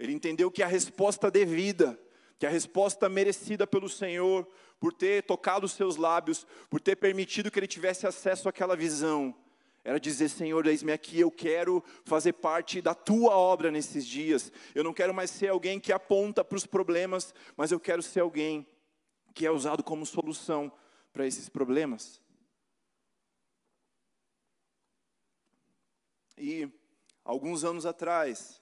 Ele 0.00 0.14
entendeu 0.14 0.50
que 0.50 0.62
a 0.62 0.66
resposta 0.66 1.30
devida, 1.30 2.00
que 2.38 2.46
a 2.46 2.50
resposta 2.50 3.06
merecida 3.06 3.66
pelo 3.66 3.86
Senhor, 3.86 4.48
por 4.80 4.94
ter 4.94 5.22
tocado 5.24 5.66
os 5.66 5.72
seus 5.72 5.96
lábios, 5.96 6.46
por 6.70 6.80
ter 6.80 6.96
permitido 6.96 7.50
que 7.50 7.58
ele 7.58 7.66
tivesse 7.66 8.06
acesso 8.06 8.48
àquela 8.48 8.74
visão, 8.74 9.36
Era 9.82 9.98
dizer, 9.98 10.28
Senhor, 10.28 10.66
eis-me 10.66 10.92
aqui, 10.92 11.20
eu 11.20 11.30
quero 11.30 11.82
fazer 12.04 12.34
parte 12.34 12.82
da 12.82 12.94
tua 12.94 13.34
obra 13.36 13.70
nesses 13.70 14.06
dias. 14.06 14.52
Eu 14.74 14.84
não 14.84 14.92
quero 14.92 15.14
mais 15.14 15.30
ser 15.30 15.48
alguém 15.48 15.80
que 15.80 15.92
aponta 15.92 16.44
para 16.44 16.56
os 16.56 16.66
problemas, 16.66 17.34
mas 17.56 17.72
eu 17.72 17.80
quero 17.80 18.02
ser 18.02 18.20
alguém 18.20 18.66
que 19.34 19.46
é 19.46 19.50
usado 19.50 19.82
como 19.82 20.04
solução 20.04 20.70
para 21.12 21.26
esses 21.26 21.48
problemas. 21.48 22.20
E 26.36 26.68
alguns 27.24 27.64
anos 27.64 27.86
atrás, 27.86 28.60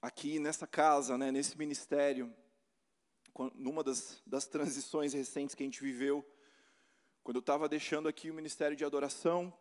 aqui 0.00 0.38
nessa 0.38 0.66
casa, 0.66 1.18
né, 1.18 1.30
nesse 1.30 1.58
ministério, 1.58 2.32
numa 3.54 3.82
das, 3.82 4.22
das 4.26 4.46
transições 4.46 5.12
recentes 5.12 5.54
que 5.54 5.62
a 5.62 5.66
gente 5.66 5.82
viveu, 5.82 6.24
quando 7.22 7.36
eu 7.36 7.40
estava 7.40 7.68
deixando 7.68 8.08
aqui 8.08 8.30
o 8.30 8.34
ministério 8.34 8.76
de 8.76 8.84
adoração, 8.84 9.52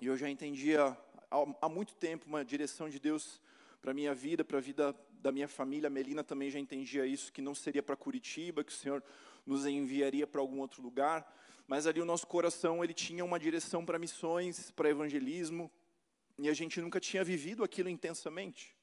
e 0.00 0.06
eu 0.06 0.16
já 0.16 0.28
entendia 0.28 0.96
há, 1.30 1.36
há 1.62 1.68
muito 1.68 1.94
tempo 1.94 2.26
uma 2.26 2.44
direção 2.44 2.88
de 2.88 2.98
Deus 2.98 3.40
para 3.80 3.94
minha 3.94 4.14
vida, 4.14 4.44
para 4.44 4.58
a 4.58 4.60
vida 4.60 4.94
da 5.10 5.32
minha 5.32 5.48
família. 5.48 5.86
A 5.86 5.90
Melina 5.90 6.22
também 6.22 6.50
já 6.50 6.58
entendia 6.58 7.06
isso, 7.06 7.32
que 7.32 7.40
não 7.40 7.54
seria 7.54 7.82
para 7.82 7.96
Curitiba, 7.96 8.62
que 8.64 8.72
o 8.72 8.74
Senhor 8.74 9.02
nos 9.46 9.64
enviaria 9.64 10.26
para 10.26 10.40
algum 10.40 10.60
outro 10.60 10.82
lugar. 10.82 11.26
Mas 11.66 11.86
ali 11.86 12.00
o 12.00 12.04
nosso 12.04 12.26
coração, 12.26 12.82
ele 12.82 12.92
tinha 12.92 13.24
uma 13.24 13.38
direção 13.38 13.84
para 13.84 13.98
missões, 13.98 14.70
para 14.72 14.90
evangelismo, 14.90 15.70
e 16.38 16.48
a 16.48 16.52
gente 16.52 16.80
nunca 16.80 17.00
tinha 17.00 17.22
vivido 17.24 17.62
aquilo 17.62 17.88
intensamente. 17.88 18.76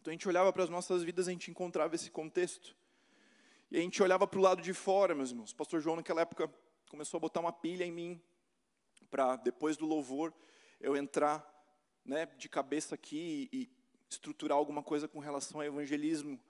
Então 0.00 0.10
a 0.10 0.12
gente 0.12 0.28
olhava 0.28 0.52
para 0.52 0.64
as 0.64 0.70
nossas 0.70 1.02
vidas, 1.02 1.28
a 1.28 1.30
gente 1.30 1.50
encontrava 1.50 1.94
esse 1.94 2.10
contexto. 2.10 2.76
E 3.70 3.76
a 3.76 3.80
gente 3.80 4.02
olhava 4.02 4.26
para 4.26 4.38
o 4.38 4.42
lado 4.42 4.62
de 4.62 4.72
fora, 4.72 5.14
meus 5.14 5.30
irmãos. 5.30 5.50
O 5.50 5.56
pastor 5.56 5.80
João, 5.80 5.96
naquela 5.96 6.20
época, 6.20 6.52
começou 6.88 7.18
a 7.18 7.20
botar 7.20 7.40
uma 7.40 7.52
pilha 7.52 7.84
em 7.84 7.90
mim, 7.90 8.20
para 9.10 9.36
depois 9.36 9.76
do 9.76 9.86
louvor 9.86 10.32
eu 10.80 10.96
entrar 10.96 11.44
né, 12.04 12.26
de 12.38 12.48
cabeça 12.48 12.94
aqui 12.94 13.48
e 13.52 13.68
estruturar 14.08 14.56
alguma 14.56 14.82
coisa 14.82 15.08
com 15.08 15.18
relação 15.18 15.60
ao 15.60 15.66
evangelismo. 15.66 16.40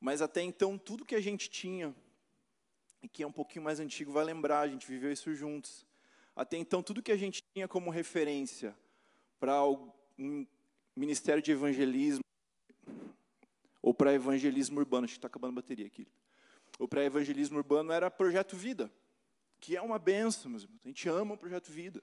Mas 0.00 0.22
até 0.22 0.42
então, 0.42 0.78
tudo 0.78 1.04
que 1.04 1.14
a 1.14 1.20
gente 1.20 1.50
tinha, 1.50 1.94
e 3.02 3.08
que 3.08 3.22
é 3.22 3.26
um 3.26 3.32
pouquinho 3.32 3.64
mais 3.64 3.80
antigo, 3.80 4.12
vai 4.12 4.24
lembrar, 4.24 4.60
a 4.60 4.68
gente 4.68 4.86
viveu 4.86 5.12
isso 5.12 5.34
juntos. 5.34 5.86
Até 6.34 6.56
então, 6.56 6.82
tudo 6.82 7.02
que 7.02 7.12
a 7.12 7.16
gente 7.16 7.42
tinha 7.54 7.68
como 7.68 7.90
referência 7.90 8.76
para 9.38 9.62
um 10.18 10.46
ministério 10.96 11.42
de 11.42 11.52
evangelismo, 11.52 12.24
ou 13.84 13.92
para 13.92 14.14
evangelismo 14.14 14.78
urbano, 14.78 15.04
acho 15.04 15.14
que 15.14 15.18
está 15.18 15.28
acabando 15.28 15.52
a 15.52 15.62
bateria 15.62 15.86
aqui, 15.86 16.06
ou 16.78 16.88
para 16.88 17.04
evangelismo 17.04 17.58
urbano 17.58 17.92
era 17.92 18.10
Projeto 18.10 18.56
Vida 18.56 18.90
que 19.64 19.74
é 19.74 19.80
uma 19.80 19.98
benção, 19.98 20.50
meus 20.50 20.64
irmãos. 20.64 20.80
A 20.84 20.88
gente 20.88 21.08
ama 21.08 21.34
o 21.34 21.38
Projeto 21.38 21.72
Vida. 21.72 22.02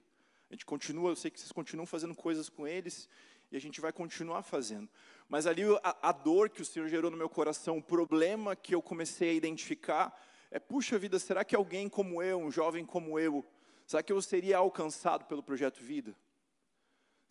A 0.50 0.52
gente 0.52 0.66
continua, 0.66 1.10
eu 1.10 1.14
sei 1.14 1.30
que 1.30 1.38
vocês 1.38 1.52
continuam 1.52 1.86
fazendo 1.86 2.12
coisas 2.12 2.48
com 2.48 2.66
eles, 2.66 3.08
e 3.52 3.56
a 3.56 3.60
gente 3.60 3.80
vai 3.80 3.92
continuar 3.92 4.42
fazendo. 4.42 4.88
Mas 5.28 5.46
ali 5.46 5.62
a, 5.80 6.08
a 6.08 6.10
dor 6.10 6.50
que 6.50 6.60
o 6.60 6.64
Senhor 6.64 6.88
gerou 6.88 7.08
no 7.08 7.16
meu 7.16 7.28
coração, 7.28 7.78
o 7.78 7.82
problema 7.82 8.56
que 8.56 8.74
eu 8.74 8.82
comecei 8.82 9.30
a 9.30 9.32
identificar, 9.32 10.12
é, 10.50 10.58
puxa 10.58 10.98
vida, 10.98 11.20
será 11.20 11.44
que 11.44 11.54
alguém 11.54 11.88
como 11.88 12.20
eu, 12.20 12.36
um 12.40 12.50
jovem 12.50 12.84
como 12.84 13.16
eu, 13.16 13.46
será 13.86 14.02
que 14.02 14.12
eu 14.12 14.20
seria 14.20 14.58
alcançado 14.58 15.24
pelo 15.26 15.40
Projeto 15.40 15.80
Vida? 15.80 16.16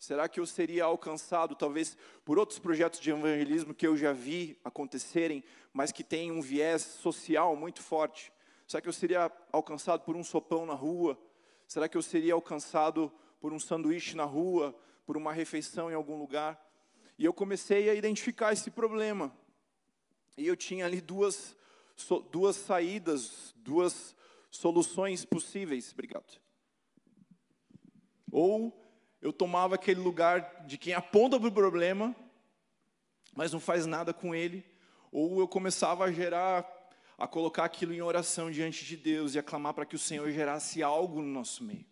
Será 0.02 0.28
que 0.28 0.40
eu 0.40 0.46
seria 0.46 0.82
alcançado, 0.82 1.54
talvez, 1.54 1.96
por 2.24 2.36
outros 2.36 2.58
projetos 2.58 2.98
de 2.98 3.08
evangelismo 3.08 3.72
que 3.72 3.86
eu 3.86 3.96
já 3.96 4.12
vi 4.12 4.58
acontecerem, 4.64 5.44
mas 5.72 5.92
que 5.92 6.02
têm 6.02 6.32
um 6.32 6.40
viés 6.40 6.82
social 6.82 7.54
muito 7.54 7.80
forte? 7.80 8.32
Será 8.66 8.80
que 8.80 8.88
eu 8.88 8.92
seria 8.92 9.30
alcançado 9.52 10.02
por 10.02 10.16
um 10.16 10.24
sopão 10.24 10.66
na 10.66 10.74
rua? 10.74 11.16
Será 11.68 11.88
que 11.88 11.96
eu 11.96 12.02
seria 12.02 12.34
alcançado 12.34 13.12
por 13.40 13.52
um 13.52 13.60
sanduíche 13.60 14.16
na 14.16 14.24
rua, 14.24 14.76
por 15.06 15.16
uma 15.16 15.32
refeição 15.32 15.88
em 15.88 15.94
algum 15.94 16.18
lugar? 16.18 16.60
E 17.16 17.24
eu 17.24 17.32
comecei 17.32 17.88
a 17.88 17.94
identificar 17.94 18.52
esse 18.52 18.72
problema. 18.72 19.32
E 20.36 20.44
eu 20.48 20.56
tinha 20.56 20.84
ali 20.84 21.00
duas, 21.00 21.56
duas 22.28 22.56
saídas, 22.56 23.54
duas 23.56 24.16
soluções 24.50 25.24
possíveis. 25.24 25.92
Obrigado. 25.92 26.40
Ou 28.32 28.81
eu 29.22 29.32
tomava 29.32 29.76
aquele 29.76 30.00
lugar 30.00 30.64
de 30.66 30.76
quem 30.76 30.92
aponta 30.92 31.38
para 31.38 31.48
o 31.48 31.52
problema, 31.52 32.14
mas 33.34 33.52
não 33.52 33.60
faz 33.60 33.86
nada 33.86 34.12
com 34.12 34.34
ele, 34.34 34.66
ou 35.12 35.38
eu 35.38 35.46
começava 35.46 36.04
a 36.04 36.12
gerar 36.12 36.80
a 37.16 37.28
colocar 37.28 37.64
aquilo 37.64 37.94
em 37.94 38.02
oração 38.02 38.50
diante 38.50 38.84
de 38.84 38.96
Deus 38.96 39.34
e 39.34 39.38
a 39.38 39.42
clamar 39.44 39.74
para 39.74 39.86
que 39.86 39.94
o 39.94 39.98
Senhor 39.98 40.28
gerasse 40.32 40.82
algo 40.82 41.22
no 41.22 41.28
nosso 41.28 41.62
meio. 41.62 41.86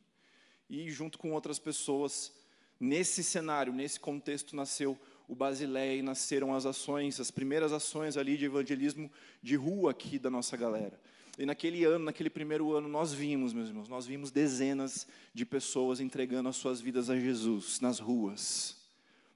E 0.69 0.91
junto 0.91 1.19
com 1.19 1.31
outras 1.33 1.57
pessoas, 1.57 2.33
nesse 2.81 3.23
cenário, 3.23 3.73
nesse 3.73 4.01
contexto, 4.01 4.57
nasceu 4.57 4.99
o 5.29 5.35
Basileia 5.37 5.97
e 5.97 6.03
nasceram 6.03 6.53
as 6.53 6.67
ações, 6.67 7.21
as 7.21 7.31
primeiras 7.31 7.73
ações 7.73 8.17
ali 8.17 8.37
de 8.37 8.47
evangelismo 8.47 9.09
de 9.41 9.55
rua 9.55 9.93
aqui 9.93 10.19
da 10.19 10.31
nossa 10.31 10.57
galera. 10.57 11.01
E 11.41 11.47
naquele 11.47 11.85
ano, 11.87 12.05
naquele 12.05 12.29
primeiro 12.29 12.71
ano, 12.77 12.87
nós 12.87 13.15
vimos, 13.15 13.55
meus 13.55 13.69
irmãos, 13.69 13.89
nós 13.89 14.05
vimos 14.05 14.31
dezenas 14.31 15.09
de 15.33 15.47
pessoas 15.47 15.99
entregando 15.99 16.51
as 16.51 16.57
suas 16.57 16.83
vidas 16.83 17.09
a 17.09 17.19
Jesus 17.19 17.81
nas 17.81 17.99
ruas. 17.99 18.77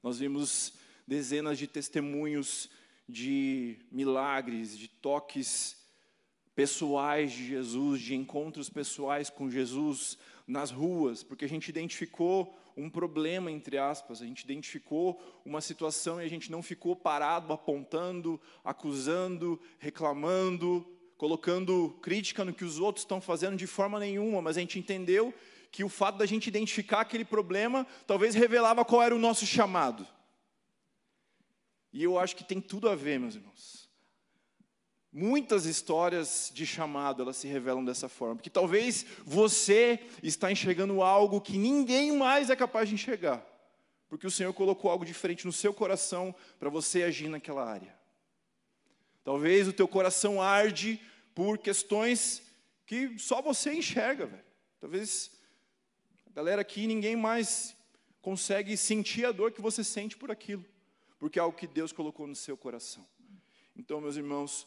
Nós 0.02 0.18
vimos 0.18 0.74
dezenas 1.08 1.56
de 1.56 1.66
testemunhos 1.66 2.68
de 3.08 3.78
milagres, 3.90 4.76
de 4.76 4.86
toques 4.86 5.78
pessoais 6.54 7.32
de 7.32 7.46
Jesus, 7.46 8.02
de 8.02 8.14
encontros 8.14 8.68
pessoais 8.68 9.30
com 9.30 9.50
Jesus 9.50 10.18
nas 10.46 10.70
ruas, 10.70 11.22
porque 11.22 11.46
a 11.46 11.48
gente 11.48 11.70
identificou 11.70 12.54
um 12.76 12.90
problema, 12.90 13.50
entre 13.50 13.78
aspas, 13.78 14.20
a 14.20 14.26
gente 14.26 14.42
identificou 14.42 15.18
uma 15.42 15.62
situação 15.62 16.20
e 16.20 16.24
a 16.26 16.28
gente 16.28 16.50
não 16.50 16.62
ficou 16.62 16.94
parado 16.94 17.50
apontando, 17.50 18.38
acusando, 18.62 19.58
reclamando, 19.78 20.86
colocando 21.16 21.96
crítica 22.03 22.44
no 22.44 22.53
que 22.53 22.64
os 22.64 22.79
outros 22.79 23.05
estão 23.05 23.20
fazendo 23.20 23.57
de 23.57 23.66
forma 23.66 23.98
nenhuma, 23.98 24.42
mas 24.42 24.57
a 24.57 24.61
gente 24.61 24.79
entendeu 24.79 25.33
que 25.70 25.83
o 25.83 25.88
fato 25.88 26.18
da 26.18 26.27
gente 26.27 26.46
identificar 26.46 27.00
aquele 27.00 27.24
problema 27.24 27.87
talvez 28.07 28.35
revelava 28.35 28.85
qual 28.85 29.03
era 29.03 29.14
o 29.14 29.18
nosso 29.18 29.44
chamado. 29.46 30.07
E 31.92 32.03
eu 32.03 32.18
acho 32.18 32.35
que 32.37 32.44
tem 32.44 32.61
tudo 32.61 32.88
a 32.88 32.94
ver, 32.94 33.18
meus 33.18 33.37
irmãos. 33.37 33.88
Muitas 35.12 35.64
histórias 35.64 36.50
de 36.53 36.66
chamado, 36.66 37.22
elas 37.22 37.37
se 37.37 37.46
revelam 37.46 37.85
dessa 37.85 38.09
forma. 38.09 38.35
Porque 38.35 38.50
talvez 38.50 39.07
você 39.24 40.00
está 40.20 40.50
enxergando 40.50 41.03
algo 41.03 41.40
que 41.40 41.57
ninguém 41.57 42.11
mais 42.11 42.50
é 42.50 42.57
capaz 42.57 42.88
de 42.88 42.96
enxergar. 42.96 43.46
Porque 44.09 44.27
o 44.27 44.31
Senhor 44.31 44.53
colocou 44.53 44.90
algo 44.90 45.05
diferente 45.05 45.46
no 45.46 45.53
seu 45.53 45.72
coração 45.72 46.35
para 46.59 46.68
você 46.68 47.05
agir 47.05 47.29
naquela 47.29 47.64
área. 47.64 47.96
Talvez 49.24 49.66
o 49.66 49.72
teu 49.72 49.88
coração 49.88 50.40
arde 50.40 51.00
por 51.34 51.58
questões 51.58 52.42
que 52.87 53.18
só 53.18 53.40
você 53.40 53.72
enxerga, 53.72 54.26
velho. 54.26 54.44
Talvez 54.78 55.30
a 56.26 56.30
galera 56.30 56.60
aqui, 56.60 56.87
ninguém 56.87 57.16
mais 57.16 57.74
consegue 58.20 58.76
sentir 58.76 59.24
a 59.24 59.32
dor 59.32 59.50
que 59.50 59.62
você 59.62 59.82
sente 59.82 60.16
por 60.16 60.30
aquilo. 60.30 60.64
Porque 61.18 61.38
é 61.38 61.42
algo 61.42 61.56
que 61.56 61.66
Deus 61.66 61.90
colocou 61.90 62.26
no 62.26 62.37
seu 62.37 62.56
coração. 62.56 63.06
Então, 63.74 64.00
meus 64.00 64.16
irmãos, 64.16 64.66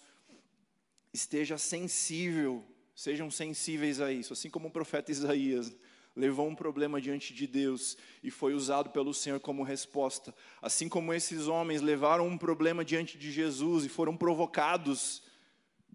esteja 1.13 1.58
sensível, 1.58 2.65
sejam 2.96 3.30
sensíveis 3.30 4.02
a 4.02 4.12
isso, 4.12 4.34
assim 4.34 4.50
como 4.50 4.67
o 4.67 4.72
profeta 4.72 5.12
Isaías 5.12 5.74
levou 6.18 6.48
um 6.48 6.56
problema 6.56 7.00
diante 7.00 7.32
de 7.32 7.46
Deus 7.46 7.96
e 8.24 8.32
foi 8.32 8.56
usado 8.56 8.90
pelo 8.90 9.14
Senhor 9.14 9.40
como 9.40 9.62
resposta, 9.62 10.34
assim 10.60 10.90
como 10.90 11.14
esses 11.14 11.48
homens 11.48 11.80
levaram 11.80 12.28
um 12.28 12.38
problema 12.38 12.84
diante 12.84 13.20
de 13.20 13.32
Jesus 13.32 13.86
e 13.86 13.90
foram 13.90 14.18
provocados 14.18 15.22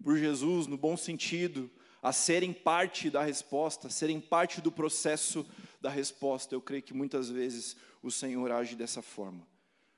por 0.01 0.17
Jesus, 0.17 0.65
no 0.65 0.77
bom 0.77 0.95
sentido, 0.95 1.69
a 2.01 2.13
serem 2.13 2.53
parte 2.53 3.09
da 3.09 3.21
resposta, 3.21 3.87
a 3.87 3.91
serem 3.91 4.19
parte 4.19 4.61
do 4.61 4.71
processo 4.71 5.45
da 5.81 5.89
resposta. 5.89 6.55
Eu 6.55 6.61
creio 6.61 6.83
que 6.83 6.93
muitas 6.93 7.29
vezes 7.29 7.75
o 8.01 8.09
Senhor 8.09 8.49
age 8.49 8.75
dessa 8.77 9.01
forma. 9.01 9.45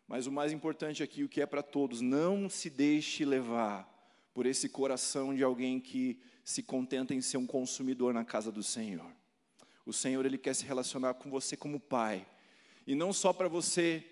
Mas 0.08 0.26
o 0.26 0.32
mais 0.32 0.52
importante 0.52 1.04
aqui, 1.04 1.24
o 1.24 1.30
que 1.30 1.42
é 1.42 1.46
para 1.46 1.64
todos, 1.64 2.02
não 2.02 2.50
se 2.50 2.70
deixe 2.70 3.24
levar 3.24 3.92
por 4.34 4.46
esse 4.46 4.70
coração 4.70 5.36
de 5.36 5.44
alguém 5.44 5.80
que 5.80 6.20
se 6.44 6.62
contenta 6.62 7.14
em 7.14 7.22
ser 7.22 7.38
um 7.38 7.48
consumidor 7.48 8.14
na 8.14 8.26
casa 8.26 8.52
do 8.52 8.62
Senhor. 8.62 9.12
O 9.86 9.94
Senhor 9.94 10.26
ele 10.26 10.38
quer 10.38 10.54
se 10.56 10.66
relacionar 10.66 11.14
com 11.16 11.30
você 11.30 11.56
como 11.56 11.80
pai, 11.80 12.26
e 12.88 12.96
não 12.96 13.14
só 13.14 13.32
para 13.32 13.48
você 13.48 14.04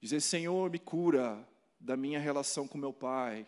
dizer 0.00 0.20
Senhor 0.20 0.70
me 0.70 0.78
cura 0.78 1.46
da 1.78 1.96
minha 1.96 2.18
relação 2.18 2.68
com 2.68 2.76
meu 2.78 2.92
pai, 2.92 3.46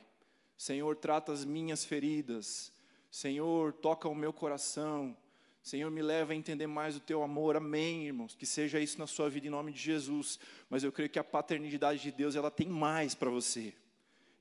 Senhor 0.57 0.97
trata 0.97 1.33
as 1.33 1.45
minhas 1.45 1.85
feridas, 1.85 2.73
Senhor 3.11 3.73
toca 3.73 4.09
o 4.09 4.15
meu 4.15 4.33
coração, 4.33 5.17
Senhor 5.63 5.91
me 5.91 6.03
leva 6.03 6.33
a 6.33 6.37
entender 6.37 6.67
mais 6.67 6.97
o 6.97 7.01
teu 7.01 7.23
amor. 7.23 7.57
Amém, 7.57 8.07
irmãos. 8.07 8.35
Que 8.35 8.45
seja 8.45 8.81
isso 8.81 8.99
na 8.99 9.07
sua 9.07 9.31
vida 9.31 9.47
em 9.47 9.51
nome 9.51 9.71
de 9.71 9.79
Jesus. 9.79 10.39
Mas 10.69 10.83
eu 10.83 10.91
creio 10.91 11.09
que 11.09 11.21
a 11.21 11.25
paternidade 11.25 12.03
de 12.03 12.11
Deus 12.11 12.35
ela 12.35 12.51
tem 12.51 12.69
mais 12.69 13.15
para 13.15 13.31
você. 13.31 13.73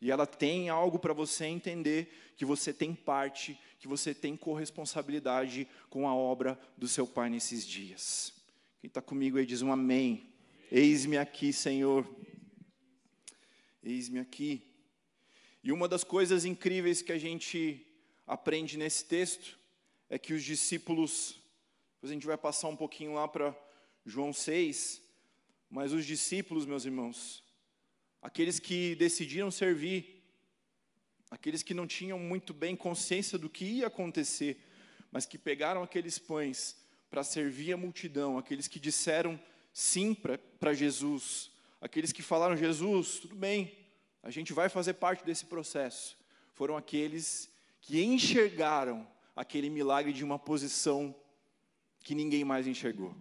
E 0.01 0.09
ela 0.09 0.25
tem 0.25 0.67
algo 0.67 0.97
para 0.97 1.13
você 1.13 1.45
entender 1.45 2.11
que 2.35 2.43
você 2.43 2.73
tem 2.73 2.95
parte, 2.95 3.57
que 3.79 3.87
você 3.87 4.15
tem 4.15 4.35
corresponsabilidade 4.35 5.67
com 5.91 6.07
a 6.07 6.15
obra 6.15 6.59
do 6.75 6.87
seu 6.87 7.05
Pai 7.05 7.29
nesses 7.29 7.65
dias. 7.65 8.33
Quem 8.79 8.87
está 8.87 8.99
comigo 8.99 9.37
aí 9.37 9.45
diz 9.45 9.61
um 9.61 9.71
amém. 9.71 10.27
Eis-me 10.71 11.17
aqui, 11.17 11.53
Senhor. 11.53 12.07
Eis-me 13.83 14.19
aqui. 14.19 14.63
E 15.63 15.71
uma 15.71 15.87
das 15.87 16.03
coisas 16.03 16.45
incríveis 16.45 17.03
que 17.03 17.11
a 17.11 17.19
gente 17.19 17.85
aprende 18.25 18.77
nesse 18.77 19.05
texto 19.05 19.59
é 20.09 20.17
que 20.17 20.33
os 20.33 20.43
discípulos, 20.43 21.39
depois 21.93 22.09
a 22.09 22.13
gente 22.15 22.25
vai 22.25 22.37
passar 22.37 22.69
um 22.69 22.75
pouquinho 22.75 23.13
lá 23.13 23.27
para 23.27 23.55
João 24.03 24.33
6, 24.33 24.99
mas 25.69 25.93
os 25.93 26.05
discípulos, 26.05 26.65
meus 26.65 26.85
irmãos, 26.85 27.43
aqueles 28.21 28.59
que 28.59 28.95
decidiram 28.95 29.49
servir, 29.49 30.23
aqueles 31.29 31.63
que 31.63 31.73
não 31.73 31.87
tinham 31.87 32.19
muito 32.19 32.53
bem 32.53 32.75
consciência 32.75 33.37
do 33.37 33.49
que 33.49 33.65
ia 33.65 33.87
acontecer, 33.87 34.61
mas 35.11 35.25
que 35.25 35.37
pegaram 35.37 35.81
aqueles 35.81 36.19
pães 36.19 36.77
para 37.09 37.23
servir 37.23 37.73
a 37.73 37.77
multidão, 37.77 38.37
aqueles 38.37 38.67
que 38.67 38.79
disseram 38.79 39.39
sim 39.73 40.13
para 40.13 40.73
Jesus, 40.73 41.51
aqueles 41.81 42.11
que 42.11 42.21
falaram: 42.21 42.55
Jesus, 42.55 43.19
tudo 43.19 43.35
bem, 43.35 43.75
a 44.21 44.29
gente 44.29 44.53
vai 44.53 44.69
fazer 44.69 44.93
parte 44.93 45.25
desse 45.25 45.45
processo, 45.45 46.17
foram 46.53 46.77
aqueles 46.77 47.49
que 47.81 48.01
enxergaram 48.01 49.07
aquele 49.35 49.69
milagre 49.69 50.13
de 50.13 50.23
uma 50.23 50.37
posição 50.37 51.15
que 51.99 52.13
ninguém 52.13 52.43
mais 52.43 52.67
enxergou. 52.67 53.15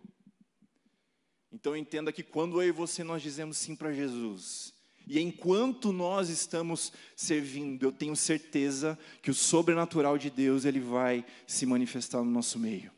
Então 1.53 1.77
entenda 1.77 2.13
que 2.13 2.23
quando 2.23 2.63
eu 2.63 2.69
e 2.69 2.73
você 2.73 3.03
nós 3.03 3.23
dizemos 3.23 3.57
sim 3.57 3.75
para 3.75 3.93
Jesus, 3.93 4.73
e 5.07 5.21
enquanto 5.21 5.93
nós 5.93 6.29
estamos 6.29 6.93
servindo, 7.17 7.85
eu 7.85 7.93
tenho 7.93 8.15
certeza 8.15 8.99
que 9.23 9.31
o 9.31 9.35
sobrenatural 9.35 10.17
de 10.17 10.31
Deus 10.31 10.65
ele 10.65 10.81
vai 10.81 11.25
se 11.47 11.67
manifestar 11.67 12.19
no 12.19 12.31
nosso 12.31 12.59
meio. 12.59 12.91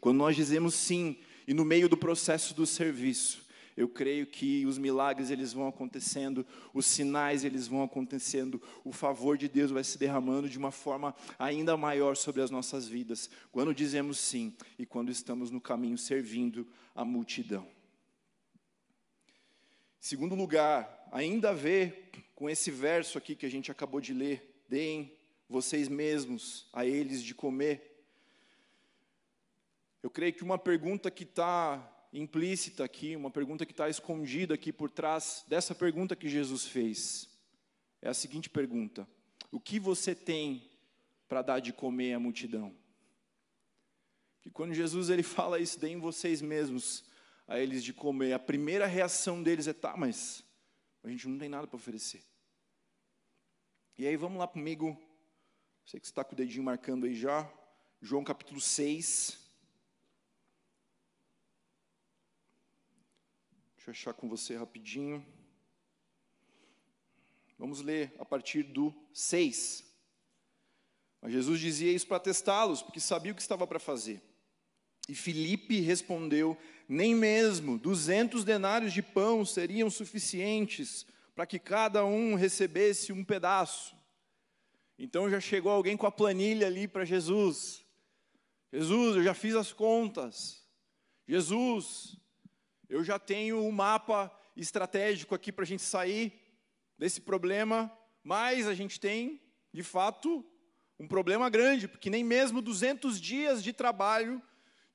Quando 0.00 0.18
nós 0.18 0.36
dizemos 0.36 0.74
sim 0.74 1.16
e 1.46 1.52
no 1.52 1.64
meio 1.64 1.88
do 1.88 1.96
processo 1.96 2.54
do 2.54 2.66
serviço, 2.66 3.46
eu 3.76 3.88
creio 3.88 4.26
que 4.26 4.64
os 4.64 4.78
milagres 4.78 5.30
eles 5.30 5.52
vão 5.52 5.68
acontecendo, 5.68 6.46
os 6.72 6.86
sinais 6.86 7.44
eles 7.44 7.68
vão 7.68 7.82
acontecendo, 7.82 8.60
o 8.84 8.90
favor 8.90 9.36
de 9.36 9.48
Deus 9.48 9.70
vai 9.70 9.84
se 9.84 9.98
derramando 9.98 10.48
de 10.48 10.56
uma 10.56 10.70
forma 10.70 11.14
ainda 11.38 11.76
maior 11.76 12.16
sobre 12.16 12.40
as 12.40 12.50
nossas 12.50 12.88
vidas, 12.88 13.28
quando 13.52 13.74
dizemos 13.74 14.18
sim 14.18 14.54
e 14.78 14.86
quando 14.86 15.10
estamos 15.10 15.50
no 15.50 15.60
caminho 15.60 15.98
servindo 15.98 16.66
a 16.94 17.04
multidão. 17.04 17.75
Segundo 20.08 20.36
lugar, 20.36 21.08
ainda 21.10 21.50
a 21.50 21.52
ver 21.52 22.12
com 22.36 22.48
esse 22.48 22.70
verso 22.70 23.18
aqui 23.18 23.34
que 23.34 23.44
a 23.44 23.50
gente 23.50 23.72
acabou 23.72 24.00
de 24.00 24.14
ler, 24.14 24.62
deem 24.68 25.12
vocês 25.48 25.88
mesmos 25.88 26.68
a 26.72 26.86
eles 26.86 27.24
de 27.24 27.34
comer. 27.34 28.04
Eu 30.00 30.08
creio 30.08 30.32
que 30.32 30.44
uma 30.44 30.58
pergunta 30.58 31.10
que 31.10 31.24
está 31.24 32.06
implícita 32.12 32.84
aqui, 32.84 33.16
uma 33.16 33.32
pergunta 33.32 33.66
que 33.66 33.72
está 33.72 33.88
escondida 33.88 34.54
aqui 34.54 34.72
por 34.72 34.92
trás 34.92 35.44
dessa 35.48 35.74
pergunta 35.74 36.14
que 36.14 36.28
Jesus 36.28 36.66
fez, 36.66 37.28
é 38.00 38.08
a 38.08 38.14
seguinte 38.14 38.48
pergunta: 38.48 39.08
O 39.50 39.58
que 39.58 39.80
você 39.80 40.14
tem 40.14 40.70
para 41.26 41.42
dar 41.42 41.58
de 41.58 41.72
comer 41.72 42.12
à 42.12 42.20
multidão? 42.20 42.72
Que 44.40 44.50
quando 44.50 44.72
Jesus 44.72 45.10
ele 45.10 45.24
fala 45.24 45.58
isso, 45.58 45.80
deem 45.80 45.98
vocês 45.98 46.40
mesmos 46.40 47.02
a 47.46 47.58
eles 47.58 47.84
de 47.84 47.92
comer, 47.92 48.32
a 48.32 48.38
primeira 48.38 48.86
reação 48.86 49.42
deles 49.42 49.66
é: 49.66 49.72
tá, 49.72 49.96
mas 49.96 50.44
a 51.02 51.08
gente 51.08 51.28
não 51.28 51.38
tem 51.38 51.48
nada 51.48 51.66
para 51.66 51.76
oferecer. 51.76 52.24
E 53.96 54.06
aí 54.06 54.16
vamos 54.16 54.38
lá 54.38 54.46
comigo, 54.46 54.96
sei 55.84 56.00
que 56.00 56.06
você 56.06 56.10
está 56.10 56.24
com 56.24 56.32
o 56.32 56.36
dedinho 56.36 56.64
marcando 56.64 57.06
aí 57.06 57.14
já, 57.14 57.50
João 58.00 58.24
capítulo 58.24 58.60
6. 58.60 59.38
Deixa 63.76 63.90
eu 63.90 63.92
achar 63.92 64.14
com 64.14 64.28
você 64.28 64.56
rapidinho. 64.56 65.24
Vamos 67.58 67.80
ler 67.80 68.14
a 68.18 68.24
partir 68.24 68.62
do 68.64 68.94
6. 69.12 69.84
Mas 71.20 71.32
Jesus 71.32 71.58
dizia 71.60 71.92
isso 71.92 72.06
para 72.06 72.20
testá-los, 72.20 72.82
porque 72.82 73.00
sabia 73.00 73.32
o 73.32 73.34
que 73.34 73.40
estava 73.40 73.66
para 73.66 73.78
fazer. 73.78 74.22
E 75.08 75.14
Filipe 75.14 75.80
respondeu: 75.80 76.56
Nem 76.88 77.14
mesmo 77.14 77.78
duzentos 77.78 78.44
denários 78.44 78.92
de 78.92 79.02
pão 79.02 79.44
seriam 79.44 79.88
suficientes 79.88 81.06
para 81.34 81.46
que 81.46 81.58
cada 81.58 82.04
um 82.04 82.34
recebesse 82.34 83.12
um 83.12 83.24
pedaço. 83.24 83.94
Então 84.98 85.30
já 85.30 85.38
chegou 85.38 85.70
alguém 85.70 85.96
com 85.96 86.06
a 86.06 86.12
planilha 86.12 86.66
ali 86.66 86.88
para 86.88 87.04
Jesus. 87.04 87.84
Jesus, 88.72 89.16
eu 89.16 89.22
já 89.22 89.34
fiz 89.34 89.54
as 89.54 89.72
contas. 89.72 90.66
Jesus, 91.28 92.16
eu 92.88 93.04
já 93.04 93.18
tenho 93.18 93.62
um 93.62 93.70
mapa 93.70 94.32
estratégico 94.56 95.34
aqui 95.34 95.52
para 95.52 95.64
a 95.64 95.66
gente 95.66 95.82
sair 95.82 96.32
desse 96.98 97.20
problema, 97.20 97.92
mas 98.24 98.66
a 98.66 98.74
gente 98.74 98.98
tem, 98.98 99.40
de 99.72 99.82
fato, 99.82 100.44
um 100.98 101.06
problema 101.06 101.50
grande, 101.50 101.86
porque 101.86 102.08
nem 102.08 102.24
mesmo 102.24 102.62
200 102.62 103.20
dias 103.20 103.62
de 103.62 103.72
trabalho 103.72 104.42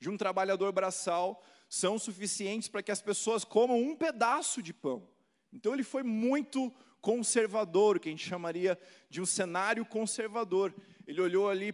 de 0.01 0.09
um 0.09 0.17
trabalhador 0.17 0.71
braçal 0.73 1.41
são 1.69 1.97
suficientes 1.99 2.67
para 2.67 2.81
que 2.81 2.91
as 2.91 3.01
pessoas 3.01 3.45
comam 3.45 3.79
um 3.79 3.95
pedaço 3.95 4.61
de 4.61 4.73
pão. 4.73 5.07
Então 5.53 5.73
ele 5.73 5.83
foi 5.83 6.01
muito 6.01 6.73
conservador, 6.99 7.99
que 7.99 8.09
a 8.09 8.11
gente 8.11 8.27
chamaria 8.27 8.77
de 9.09 9.21
um 9.21 9.25
cenário 9.25 9.85
conservador. 9.85 10.73
Ele 11.05 11.21
olhou 11.21 11.47
ali 11.47 11.71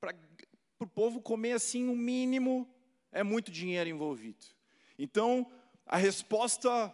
para 0.00 0.14
o 0.80 0.86
povo 0.86 1.20
comer 1.20 1.52
assim, 1.52 1.86
o 1.86 1.92
um 1.92 1.96
mínimo, 1.96 2.68
é 3.12 3.22
muito 3.22 3.50
dinheiro 3.50 3.90
envolvido. 3.90 4.44
Então, 4.98 5.50
a 5.84 5.98
resposta 5.98 6.92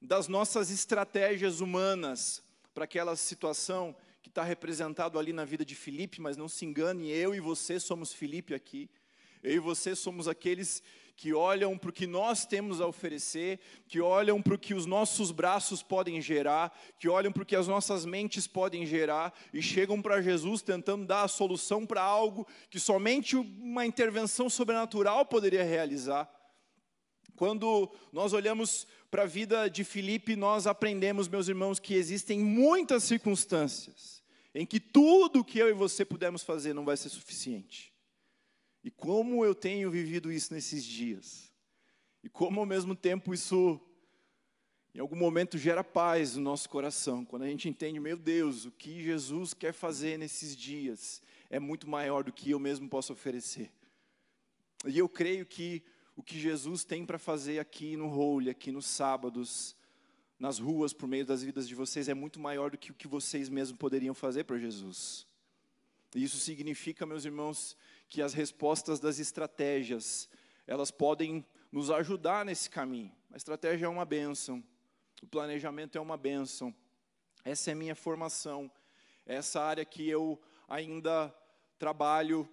das 0.00 0.28
nossas 0.28 0.70
estratégias 0.70 1.60
humanas 1.60 2.42
para 2.72 2.84
aquela 2.84 3.16
situação 3.16 3.94
que 4.22 4.28
está 4.28 4.42
representado 4.42 5.18
ali 5.18 5.32
na 5.32 5.44
vida 5.44 5.64
de 5.64 5.74
Filipe, 5.74 6.20
mas 6.20 6.36
não 6.36 6.48
se 6.48 6.64
engane, 6.64 7.10
eu 7.10 7.34
e 7.34 7.40
você 7.40 7.78
somos 7.78 8.12
Filipe 8.12 8.54
aqui. 8.54 8.90
Eu 9.42 9.54
e 9.54 9.58
você 9.58 9.94
somos 9.94 10.28
aqueles 10.28 10.82
que 11.16 11.32
olham 11.32 11.78
para 11.78 11.88
o 11.88 11.92
que 11.92 12.06
nós 12.06 12.44
temos 12.44 12.78
a 12.78 12.86
oferecer, 12.86 13.58
que 13.88 14.00
olham 14.00 14.42
para 14.42 14.54
o 14.54 14.58
que 14.58 14.74
os 14.74 14.84
nossos 14.84 15.32
braços 15.32 15.82
podem 15.82 16.20
gerar, 16.20 16.78
que 17.00 17.08
olham 17.08 17.32
para 17.32 17.42
o 17.42 17.46
que 17.46 17.56
as 17.56 17.66
nossas 17.66 18.04
mentes 18.04 18.46
podem 18.46 18.84
gerar 18.84 19.32
e 19.52 19.62
chegam 19.62 20.02
para 20.02 20.20
Jesus 20.20 20.60
tentando 20.60 21.06
dar 21.06 21.22
a 21.22 21.28
solução 21.28 21.86
para 21.86 22.02
algo 22.02 22.46
que 22.68 22.78
somente 22.78 23.34
uma 23.34 23.86
intervenção 23.86 24.50
sobrenatural 24.50 25.24
poderia 25.24 25.64
realizar. 25.64 26.30
Quando 27.34 27.90
nós 28.12 28.34
olhamos 28.34 28.86
para 29.10 29.22
a 29.22 29.26
vida 29.26 29.68
de 29.68 29.84
Filipe, 29.84 30.36
nós 30.36 30.66
aprendemos, 30.66 31.28
meus 31.28 31.48
irmãos, 31.48 31.78
que 31.78 31.94
existem 31.94 32.40
muitas 32.40 33.04
circunstâncias 33.04 34.22
em 34.54 34.66
que 34.66 34.80
tudo 34.80 35.44
que 35.44 35.58
eu 35.58 35.68
e 35.68 35.72
você 35.72 36.04
pudermos 36.04 36.42
fazer 36.42 36.74
não 36.74 36.84
vai 36.84 36.96
ser 36.96 37.08
suficiente. 37.08 37.95
E 38.86 38.90
como 38.92 39.44
eu 39.44 39.52
tenho 39.52 39.90
vivido 39.90 40.30
isso 40.30 40.54
nesses 40.54 40.84
dias. 40.84 41.52
E 42.22 42.28
como 42.28 42.60
ao 42.60 42.66
mesmo 42.66 42.94
tempo 42.94 43.34
isso, 43.34 43.80
em 44.94 45.00
algum 45.00 45.16
momento, 45.16 45.58
gera 45.58 45.82
paz 45.82 46.36
no 46.36 46.42
nosso 46.42 46.68
coração. 46.68 47.24
Quando 47.24 47.42
a 47.42 47.48
gente 47.48 47.68
entende, 47.68 47.98
meu 47.98 48.16
Deus, 48.16 48.64
o 48.64 48.70
que 48.70 49.02
Jesus 49.02 49.52
quer 49.52 49.72
fazer 49.72 50.16
nesses 50.16 50.54
dias 50.54 51.20
é 51.50 51.58
muito 51.58 51.90
maior 51.90 52.22
do 52.22 52.32
que 52.32 52.52
eu 52.52 52.60
mesmo 52.60 52.88
posso 52.88 53.12
oferecer. 53.12 53.72
E 54.86 54.96
eu 54.96 55.08
creio 55.08 55.44
que 55.44 55.82
o 56.14 56.22
que 56.22 56.38
Jesus 56.38 56.84
tem 56.84 57.04
para 57.04 57.18
fazer 57.18 57.58
aqui 57.58 57.96
no 57.96 58.06
Role, 58.06 58.50
aqui 58.50 58.70
nos 58.70 58.86
sábados, 58.86 59.74
nas 60.38 60.60
ruas, 60.60 60.92
por 60.92 61.08
meio 61.08 61.26
das 61.26 61.42
vidas 61.42 61.66
de 61.66 61.74
vocês, 61.74 62.08
é 62.08 62.14
muito 62.14 62.38
maior 62.38 62.70
do 62.70 62.78
que 62.78 62.92
o 62.92 62.94
que 62.94 63.08
vocês 63.08 63.48
mesmos 63.48 63.76
poderiam 63.76 64.14
fazer 64.14 64.44
para 64.44 64.56
Jesus. 64.60 65.26
E 66.14 66.22
isso 66.22 66.38
significa, 66.38 67.04
meus 67.04 67.24
irmãos, 67.24 67.76
que 68.08 68.22
as 68.22 68.34
respostas 68.34 69.00
das 69.00 69.18
estratégias, 69.18 70.28
elas 70.66 70.90
podem 70.90 71.44
nos 71.70 71.90
ajudar 71.90 72.44
nesse 72.44 72.70
caminho. 72.70 73.12
A 73.32 73.36
estratégia 73.36 73.86
é 73.86 73.88
uma 73.88 74.04
benção, 74.04 74.62
o 75.22 75.26
planejamento 75.26 75.98
é 75.98 76.00
uma 76.00 76.16
benção. 76.16 76.74
Essa 77.44 77.70
é 77.70 77.72
a 77.72 77.76
minha 77.76 77.94
formação, 77.94 78.70
essa 79.24 79.62
área 79.62 79.84
que 79.84 80.08
eu 80.08 80.40
ainda 80.68 81.34
trabalho, 81.78 82.48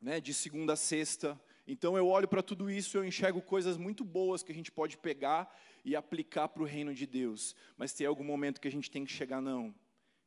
né, 0.00 0.20
de 0.20 0.32
segunda 0.32 0.74
a 0.74 0.76
sexta. 0.76 1.38
Então 1.66 1.96
eu 1.96 2.06
olho 2.06 2.28
para 2.28 2.42
tudo 2.42 2.70
isso, 2.70 2.96
eu 2.96 3.04
enxergo 3.04 3.42
coisas 3.42 3.76
muito 3.76 4.04
boas 4.04 4.42
que 4.42 4.52
a 4.52 4.54
gente 4.54 4.72
pode 4.72 4.96
pegar 4.96 5.54
e 5.84 5.94
aplicar 5.94 6.48
para 6.48 6.62
o 6.62 6.66
reino 6.66 6.94
de 6.94 7.06
Deus. 7.06 7.54
Mas 7.76 7.92
tem 7.92 8.06
algum 8.06 8.24
momento 8.24 8.60
que 8.60 8.68
a 8.68 8.72
gente 8.72 8.90
tem 8.90 9.04
que 9.04 9.12
chegar 9.12 9.40
não 9.40 9.74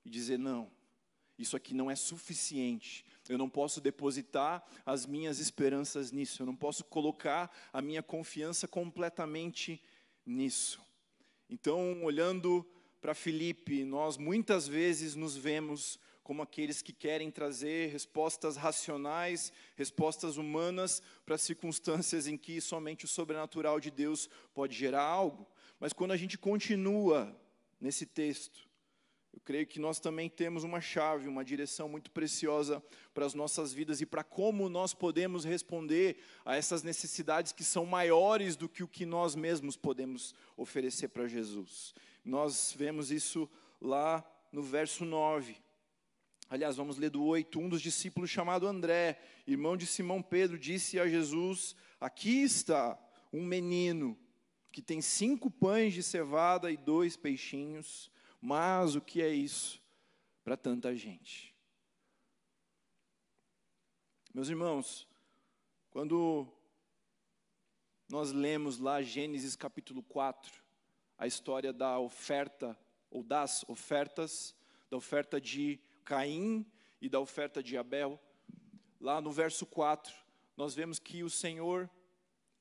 e 0.05 0.09
dizer 0.09 0.37
não. 0.37 0.71
Isso 1.41 1.55
aqui 1.55 1.73
não 1.73 1.89
é 1.89 1.95
suficiente. 1.95 3.05
Eu 3.27 3.37
não 3.37 3.49
posso 3.49 3.81
depositar 3.81 4.63
as 4.85 5.05
minhas 5.05 5.39
esperanças 5.39 6.11
nisso. 6.11 6.41
Eu 6.41 6.45
não 6.45 6.55
posso 6.55 6.83
colocar 6.83 7.51
a 7.71 7.81
minha 7.81 8.03
confiança 8.03 8.67
completamente 8.67 9.81
nisso. 10.25 10.81
Então, 11.49 12.03
olhando 12.03 12.65
para 12.99 13.13
Filipe, 13.13 13.83
nós 13.83 14.17
muitas 14.17 14.67
vezes 14.67 15.15
nos 15.15 15.35
vemos 15.35 15.99
como 16.23 16.41
aqueles 16.41 16.81
que 16.81 16.93
querem 16.93 17.31
trazer 17.31 17.91
respostas 17.91 18.55
racionais, 18.55 19.51
respostas 19.75 20.37
humanas 20.37 21.01
para 21.25 21.37
circunstâncias 21.37 22.27
em 22.27 22.37
que 22.37 22.61
somente 22.61 23.05
o 23.05 23.07
sobrenatural 23.07 23.79
de 23.79 23.89
Deus 23.89 24.29
pode 24.53 24.77
gerar 24.77 25.03
algo. 25.03 25.47
Mas 25.79 25.91
quando 25.91 26.11
a 26.11 26.17
gente 26.17 26.37
continua 26.37 27.35
nesse 27.79 28.05
texto, 28.05 28.69
eu 29.33 29.39
creio 29.45 29.65
que 29.65 29.79
nós 29.79 29.99
também 29.99 30.29
temos 30.29 30.63
uma 30.63 30.81
chave, 30.81 31.29
uma 31.29 31.43
direção 31.43 31.87
muito 31.87 32.11
preciosa 32.11 32.83
para 33.13 33.25
as 33.25 33.33
nossas 33.33 33.71
vidas 33.71 34.01
e 34.01 34.05
para 34.05 34.23
como 34.23 34.67
nós 34.67 34.93
podemos 34.93 35.45
responder 35.45 36.17
a 36.45 36.55
essas 36.55 36.83
necessidades 36.83 37.53
que 37.53 37.63
são 37.63 37.85
maiores 37.85 38.55
do 38.55 38.67
que 38.67 38.83
o 38.83 38.87
que 38.87 39.05
nós 39.05 39.33
mesmos 39.33 39.77
podemos 39.77 40.35
oferecer 40.57 41.07
para 41.07 41.27
Jesus. 41.27 41.95
Nós 42.25 42.75
vemos 42.77 43.09
isso 43.09 43.49
lá 43.79 44.23
no 44.51 44.61
verso 44.61 45.05
9. 45.05 45.55
Aliás, 46.49 46.75
vamos 46.75 46.97
ler 46.97 47.09
do 47.09 47.23
8. 47.23 47.57
Um 47.57 47.69
dos 47.69 47.81
discípulos, 47.81 48.29
chamado 48.29 48.67
André, 48.67 49.17
irmão 49.47 49.77
de 49.77 49.87
Simão 49.87 50.21
Pedro, 50.21 50.59
disse 50.59 50.99
a 50.99 51.07
Jesus: 51.07 51.73
Aqui 52.01 52.43
está 52.43 52.99
um 53.31 53.41
menino 53.41 54.19
que 54.73 54.81
tem 54.81 54.99
cinco 54.99 55.49
pães 55.49 55.93
de 55.93 56.03
cevada 56.03 56.69
e 56.69 56.75
dois 56.75 57.15
peixinhos. 57.15 58.10
Mas 58.41 58.95
o 58.95 59.01
que 59.01 59.21
é 59.21 59.29
isso 59.29 59.79
para 60.43 60.57
tanta 60.57 60.95
gente? 60.95 61.55
Meus 64.33 64.49
irmãos, 64.49 65.07
quando 65.91 66.47
nós 68.09 68.31
lemos 68.31 68.79
lá 68.79 69.01
Gênesis 69.03 69.55
capítulo 69.55 70.01
4, 70.01 70.51
a 71.19 71.27
história 71.27 71.71
da 71.71 71.99
oferta, 71.99 72.75
ou 73.11 73.21
das 73.23 73.63
ofertas, 73.69 74.55
da 74.89 74.97
oferta 74.97 75.39
de 75.39 75.79
Caim 76.03 76.65
e 76.99 77.07
da 77.07 77.19
oferta 77.19 77.61
de 77.61 77.77
Abel, 77.77 78.19
lá 78.99 79.21
no 79.21 79.31
verso 79.31 79.67
4, 79.67 80.15
nós 80.57 80.73
vemos 80.73 80.97
que 80.97 81.23
o 81.23 81.29
Senhor, 81.29 81.87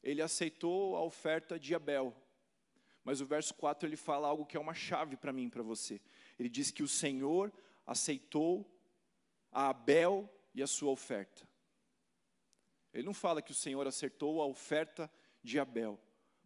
ele 0.02 0.20
aceitou 0.20 0.94
a 0.96 1.02
oferta 1.02 1.58
de 1.58 1.74
Abel, 1.74 2.14
mas 3.04 3.20
o 3.20 3.26
verso 3.26 3.54
4 3.54 3.88
ele 3.88 3.96
fala 3.96 4.28
algo 4.28 4.46
que 4.46 4.56
é 4.56 4.60
uma 4.60 4.74
chave 4.74 5.16
para 5.16 5.32
mim 5.32 5.48
para 5.48 5.62
você. 5.62 6.00
Ele 6.38 6.48
diz 6.48 6.70
que 6.70 6.82
o 6.82 6.88
Senhor 6.88 7.52
aceitou 7.86 8.66
a 9.50 9.68
Abel 9.68 10.28
e 10.54 10.62
a 10.62 10.66
sua 10.66 10.90
oferta. 10.90 11.48
Ele 12.92 13.04
não 13.04 13.14
fala 13.14 13.40
que 13.40 13.52
o 13.52 13.54
Senhor 13.54 13.86
aceitou 13.86 14.42
a 14.42 14.46
oferta 14.46 15.10
de 15.42 15.58
Abel, 15.58 15.98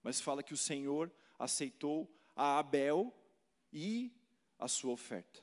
mas 0.02 0.20
fala 0.20 0.42
que 0.42 0.54
o 0.54 0.58
Senhor 0.58 1.10
aceitou 1.38 2.10
a 2.36 2.58
Abel 2.58 3.12
e 3.72 4.12
a 4.58 4.68
sua 4.68 4.92
oferta. 4.92 5.42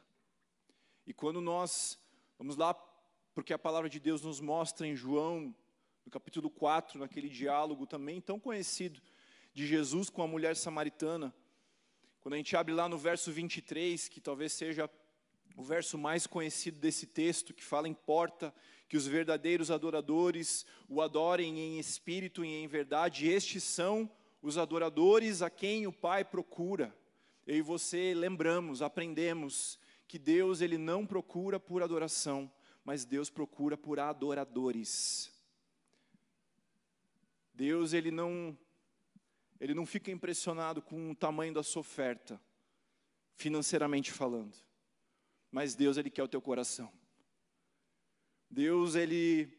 E 1.05 1.14
quando 1.14 1.41
nós 1.41 1.99
vamos 2.38 2.55
lá, 2.55 2.74
porque 3.34 3.53
a 3.53 3.59
palavra 3.59 3.89
de 3.89 3.99
Deus 3.99 4.22
nos 4.22 4.39
mostra 4.39 4.88
em 4.88 4.95
João, 4.95 5.55
no 6.05 6.12
capítulo 6.12 6.49
4, 6.49 6.99
naquele 6.99 7.30
diálogo 7.30 7.86
também 7.86 8.22
tão 8.22 8.39
conhecido, 8.39 9.01
de 9.54 9.68
Jesus 9.68 10.10
com 10.10 10.22
a 10.22 10.28
mulher 10.28 10.56
samaritana. 10.56 11.34
Quando 12.22 12.36
a 12.36 12.38
gente 12.38 12.56
abre 12.56 12.74
lá 12.74 12.88
no 12.88 12.97
verso 12.97 13.32
23, 13.32 14.08
que 14.08 14.22
talvez 14.22 14.54
seja 14.54 14.89
o 15.56 15.64
verso 15.64 15.97
mais 15.97 16.26
conhecido 16.26 16.80
desse 16.80 17.06
texto, 17.06 17.54
que 17.54 17.64
fala: 17.64 17.88
importa 17.88 18.54
que 18.88 18.97
os 18.97 19.08
verdadeiros 19.08 19.72
adoradores 19.72 20.66
o 20.88 21.02
adorem 21.02 21.60
em 21.60 21.80
espírito 21.80 22.43
e 22.43 22.49
em 22.49 22.68
verdade, 22.68 23.28
estes 23.28 23.64
são 23.64 24.10
os 24.41 24.58
adoradores 24.58 25.41
a 25.41 25.49
quem 25.49 25.88
o 25.88 25.91
Pai 25.91 26.24
procura. 26.24 26.95
Eu 27.45 27.58
e 27.58 27.62
você 27.62 28.14
lembramos, 28.14 28.82
aprendemos 28.82 29.80
que 30.08 30.20
Deus 30.20 30.62
ele 30.62 30.78
não 30.78 31.06
procura 31.06 31.60
por 31.60 31.82
adoração, 31.82 32.52
mas 32.84 33.06
Deus 33.06 33.30
procura 33.30 33.78
por 33.78 33.99
adoradores. 33.99 35.32
Deus 37.54 37.93
ele 37.93 38.12
não 38.12 38.58
ele 39.62 39.76
não 39.76 39.86
fica 39.86 40.09
impressionado 40.09 40.82
com 40.82 41.12
o 41.12 41.16
tamanho 41.16 41.53
da 41.53 41.62
sua 41.62 41.82
oferta, 41.82 42.41
financeiramente 43.36 44.12
falando. 44.12 44.57
Mas 45.51 45.76
Deus, 45.76 45.97
Ele 45.97 46.09
quer 46.09 46.24
o 46.24 46.28
teu 46.28 46.41
coração. 46.41 46.91
Deus, 48.49 48.95
Ele 48.95 49.55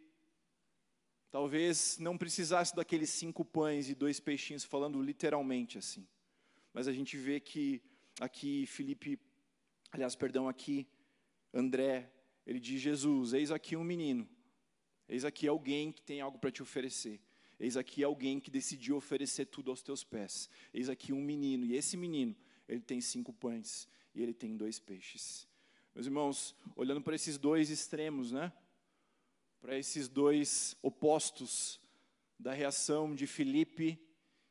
talvez 1.31 1.99
não 1.99 2.19
precisasse 2.19 2.75
daqueles 2.75 3.11
cinco 3.11 3.45
pães 3.45 3.89
e 3.89 3.95
dois 3.95 4.19
peixinhos, 4.19 4.65
falando 4.65 5.01
literalmente 5.01 5.79
assim. 5.79 6.05
Mas 6.75 6.89
a 6.89 6.93
gente 6.93 7.17
vê 7.17 7.39
que 7.39 7.81
aqui 8.21 8.67
Felipe, 8.67 9.21
aliás, 9.93 10.17
perdão, 10.17 10.49
aqui 10.49 10.85
André, 11.55 12.13
ele 12.45 12.59
diz: 12.59 12.81
Jesus, 12.81 13.35
eis 13.35 13.53
aqui 13.53 13.77
um 13.77 13.85
menino, 13.85 14.29
eis 15.09 15.25
aqui 15.25 15.47
alguém 15.47 15.93
que 15.93 16.03
tem 16.03 16.21
algo 16.21 16.41
para 16.41 16.51
te 16.51 16.61
oferecer. 16.61 17.21
Eis 17.63 17.77
aqui 17.77 18.03
alguém 18.03 18.41
que 18.41 18.51
decidiu 18.51 18.97
oferecer 18.97 19.47
tudo 19.47 19.71
aos 19.71 19.81
teus 19.81 20.03
pés. 20.03 20.51
Eis 20.75 20.89
aqui 20.89 21.13
um 21.13 21.23
menino, 21.23 21.65
e 21.65 21.77
esse 21.77 21.97
menino, 21.97 22.35
ele 22.69 22.81
tem 22.81 23.01
cinco 23.01 23.33
pães 23.33 23.87
e 24.13 24.21
ele 24.21 24.35
tem 24.35 24.57
dois 24.57 24.81
peixes. 24.81 25.47
Meus 25.95 26.07
irmãos, 26.07 26.57
olhando 26.75 27.01
para 27.01 27.15
esses 27.15 27.39
dois 27.39 27.71
extremos, 27.71 28.33
né? 28.33 28.53
Para 29.61 29.79
esses 29.79 30.09
dois 30.09 30.77
opostos 30.83 31.79
da 32.37 32.53
reação 32.53 33.15
de 33.15 33.29
Filipe, 33.29 33.97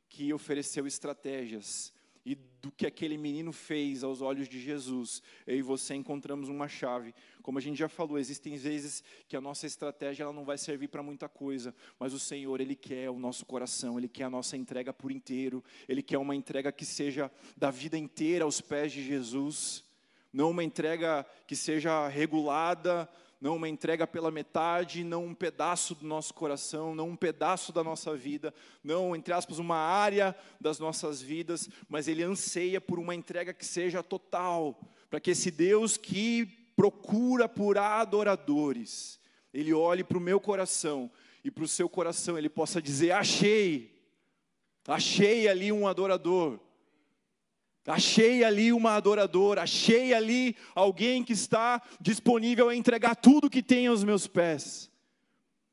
que 0.07 0.31
ofereceu 0.31 0.87
estratégias, 0.87 1.91
e 2.25 2.35
do 2.35 2.71
que 2.71 2.85
aquele 2.85 3.17
menino 3.17 3.51
fez 3.51 4.03
aos 4.03 4.21
olhos 4.21 4.47
de 4.47 4.59
Jesus, 4.59 5.21
eu 5.47 5.57
e 5.57 5.61
você 5.61 5.95
encontramos 5.95 6.49
uma 6.49 6.67
chave. 6.67 7.13
Como 7.41 7.57
a 7.57 7.61
gente 7.61 7.77
já 7.77 7.89
falou, 7.89 8.19
existem 8.19 8.55
vezes 8.55 9.03
que 9.27 9.35
a 9.35 9.41
nossa 9.41 9.65
estratégia 9.65 10.23
ela 10.23 10.33
não 10.33 10.45
vai 10.45 10.57
servir 10.57 10.87
para 10.87 11.01
muita 11.01 11.27
coisa, 11.27 11.73
mas 11.99 12.13
o 12.13 12.19
Senhor, 12.19 12.61
Ele 12.61 12.75
quer 12.75 13.09
o 13.09 13.17
nosso 13.17 13.45
coração, 13.45 13.97
Ele 13.97 14.07
quer 14.07 14.25
a 14.25 14.29
nossa 14.29 14.55
entrega 14.55 14.93
por 14.93 15.11
inteiro, 15.11 15.63
Ele 15.89 16.03
quer 16.03 16.19
uma 16.19 16.35
entrega 16.35 16.71
que 16.71 16.85
seja 16.85 17.31
da 17.57 17.71
vida 17.71 17.97
inteira 17.97 18.45
aos 18.45 18.61
pés 18.61 18.91
de 18.91 19.03
Jesus, 19.03 19.83
não 20.31 20.51
uma 20.51 20.63
entrega 20.63 21.25
que 21.47 21.55
seja 21.55 22.07
regulada, 22.07 23.09
não 23.41 23.55
uma 23.55 23.67
entrega 23.67 24.05
pela 24.05 24.29
metade, 24.29 25.03
não 25.03 25.25
um 25.25 25.33
pedaço 25.33 25.95
do 25.95 26.05
nosso 26.05 26.31
coração, 26.31 26.93
não 26.93 27.09
um 27.09 27.15
pedaço 27.15 27.73
da 27.73 27.83
nossa 27.83 28.15
vida, 28.15 28.53
não, 28.83 29.15
entre 29.15 29.33
aspas, 29.33 29.57
uma 29.57 29.77
área 29.77 30.35
das 30.59 30.77
nossas 30.77 31.19
vidas, 31.23 31.67
mas 31.89 32.07
Ele 32.07 32.21
anseia 32.21 32.79
por 32.79 32.99
uma 32.99 33.15
entrega 33.15 33.51
que 33.51 33.65
seja 33.65 34.03
total, 34.03 34.79
para 35.09 35.19
que 35.19 35.31
esse 35.31 35.49
Deus 35.49 35.97
que 35.97 36.45
procura 36.75 37.49
por 37.49 37.79
adoradores, 37.79 39.19
Ele 39.51 39.73
olhe 39.73 40.03
para 40.03 40.19
o 40.19 40.21
meu 40.21 40.39
coração 40.39 41.09
e 41.43 41.49
para 41.49 41.63
o 41.63 41.67
seu 41.67 41.89
coração, 41.89 42.37
Ele 42.37 42.49
possa 42.49 42.79
dizer: 42.79 43.11
Achei, 43.11 43.99
achei 44.87 45.47
ali 45.47 45.71
um 45.71 45.87
adorador 45.87 46.59
Achei 47.85 48.43
ali 48.43 48.71
uma 48.71 48.93
adoradora, 48.93 49.63
achei 49.63 50.13
ali 50.13 50.55
alguém 50.75 51.23
que 51.23 51.33
está 51.33 51.81
disponível 51.99 52.69
a 52.69 52.75
entregar 52.75 53.15
tudo 53.15 53.49
que 53.49 53.63
tem 53.63 53.87
aos 53.87 54.03
meus 54.03 54.27
pés. 54.27 54.91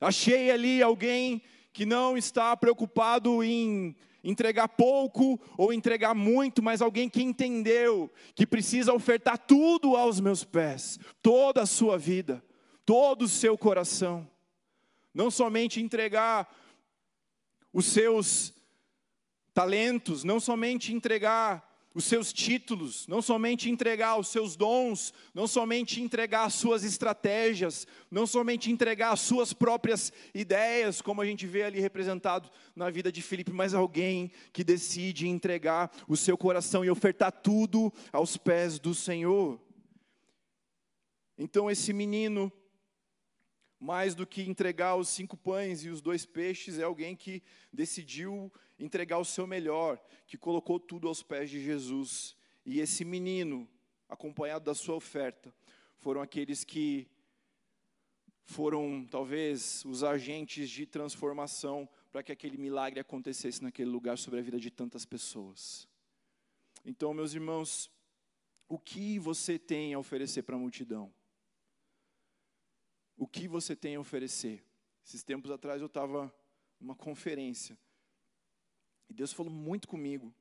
Achei 0.01 0.51
ali 0.51 0.83
alguém 0.83 1.43
que 1.73 1.85
não 1.85 2.17
está 2.17 2.57
preocupado 2.57 3.45
em 3.45 3.95
entregar 4.25 4.69
pouco 4.69 5.39
ou 5.57 5.73
entregar 5.73 6.15
muito, 6.15 6.63
mas 6.63 6.81
alguém 6.81 7.09
que 7.11 7.23
entendeu 7.23 8.11
que 8.35 8.47
precisa 8.47 8.93
ofertar 8.93 9.39
tudo 9.39 9.95
aos 9.95 10.19
meus 10.19 10.45
pés, 10.45 10.99
toda 11.23 11.63
a 11.63 11.67
sua 11.67 11.99
vida, 11.99 12.43
todo 12.87 13.23
o 13.23 13.29
seu 13.29 13.57
coração. 13.59 14.29
Não 15.13 15.31
somente 15.31 15.81
entregar 15.81 16.49
os 17.73 17.85
seus 17.85 18.55
talentos, 19.53 20.25
não 20.25 20.41
somente 20.41 20.93
entregar 20.93 21.68
os 21.99 22.05
seus 22.05 22.33
títulos, 22.33 23.09
não 23.09 23.21
somente 23.21 23.69
entregar 23.69 24.21
os 24.21 24.29
seus 24.29 24.55
dons, 24.55 25.13
não 25.35 25.49
somente 25.49 26.01
entregar 26.01 26.45
as 26.45 26.55
suas 26.55 26.85
estratégias, 26.85 27.89
não 28.09 28.25
somente 28.25 28.71
entregar 28.71 29.11
as 29.11 29.19
suas 29.19 29.53
próprias 29.53 30.13
ideias, 30.33 31.03
como 31.03 31.21
a 31.21 31.27
gente 31.27 31.45
vê 31.45 31.65
ali 31.65 31.81
representado 31.81 32.49
na 32.77 32.89
vida 32.89 33.11
de 33.11 33.21
Filipe, 33.21 33.51
mas 33.51 33.75
alguém 33.75 34.31
que 34.53 34.63
decide 34.63 35.27
entregar 35.27 35.91
o 36.07 36.17
seu 36.17 36.39
coração 36.39 36.85
e 36.85 36.91
ofertar 36.91 37.33
tudo 37.33 37.93
aos 38.13 38.37
pés 38.37 38.79
do 38.79 38.95
Senhor. 38.95 39.61
Então 41.37 41.69
esse 41.69 41.93
menino 41.93 42.53
mais 43.81 44.15
do 44.15 44.27
que 44.27 44.43
entregar 44.43 44.97
os 44.97 45.09
cinco 45.09 45.37
pães 45.37 45.85
e 45.85 45.89
os 45.89 46.01
dois 46.01 46.27
peixes, 46.27 46.79
é 46.79 46.83
alguém 46.83 47.15
que 47.15 47.43
decidiu 47.73 48.53
entregar 48.79 49.19
o 49.19 49.25
seu 49.25 49.47
melhor, 49.47 50.03
que 50.27 50.37
colocou 50.37 50.81
tudo 50.81 51.09
aos 51.09 51.23
pés 51.23 51.49
de 51.51 51.63
Jesus. 51.63 52.37
E 52.65 52.81
esse 52.81 53.05
menino, 53.05 53.69
acompanhado 54.09 54.65
da 54.65 54.75
sua 54.75 54.97
oferta, 54.97 55.55
foram 55.99 56.21
aqueles 56.21 56.65
que 56.65 57.09
foram, 58.45 59.07
talvez, 59.11 59.85
os 59.85 60.03
agentes 60.03 60.71
de 60.71 60.87
transformação 60.87 61.89
para 62.11 62.23
que 62.23 62.33
aquele 62.33 62.57
milagre 62.57 62.99
acontecesse 62.99 63.63
naquele 63.63 63.91
lugar 63.91 64.17
sobre 64.17 64.41
a 64.41 64.43
vida 64.43 64.59
de 64.59 64.71
tantas 64.71 65.05
pessoas. 65.05 65.87
Então, 66.85 67.13
meus 67.13 67.35
irmãos, 67.35 67.91
O 68.69 68.79
que 68.79 69.19
você 69.19 69.59
tem 69.59 69.95
a 69.95 69.99
oferecer 69.99 70.43
para 70.43 70.55
a 70.55 70.59
multidão? 70.59 71.11
O 73.19 73.27
que 73.27 73.49
você 73.49 73.75
tem 73.75 73.97
a 73.97 74.01
oferecer? 74.01 74.65
Esses 75.05 75.25
tempos 75.25 75.51
atrás 75.51 75.81
eu 75.81 75.89
estava 75.89 76.33
numa 76.79 76.95
conferência 76.95 77.77
e 79.11 79.13
Deus 79.13 79.33
falou 79.33 79.53
muito 79.53 79.89
comigo 79.89 80.33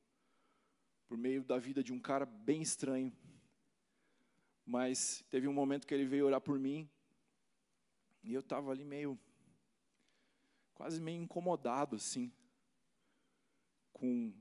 por 1.08 1.18
meio 1.18 1.42
da 1.42 1.58
vida 1.58 1.82
de 1.82 1.92
um 1.92 1.98
cara 1.98 2.24
bem 2.24 2.62
estranho. 2.62 3.12
Mas 4.64 5.24
teve 5.28 5.48
um 5.48 5.52
momento 5.52 5.88
que 5.88 5.92
ele 5.92 6.04
veio 6.04 6.26
orar 6.26 6.40
por 6.40 6.56
mim 6.56 6.88
e 8.22 8.32
eu 8.32 8.40
estava 8.40 8.70
ali 8.70 8.84
meio, 8.84 9.18
quase 10.72 11.00
meio 11.00 11.20
incomodado 11.20 11.96
assim, 11.96 12.30
com, 13.92 14.32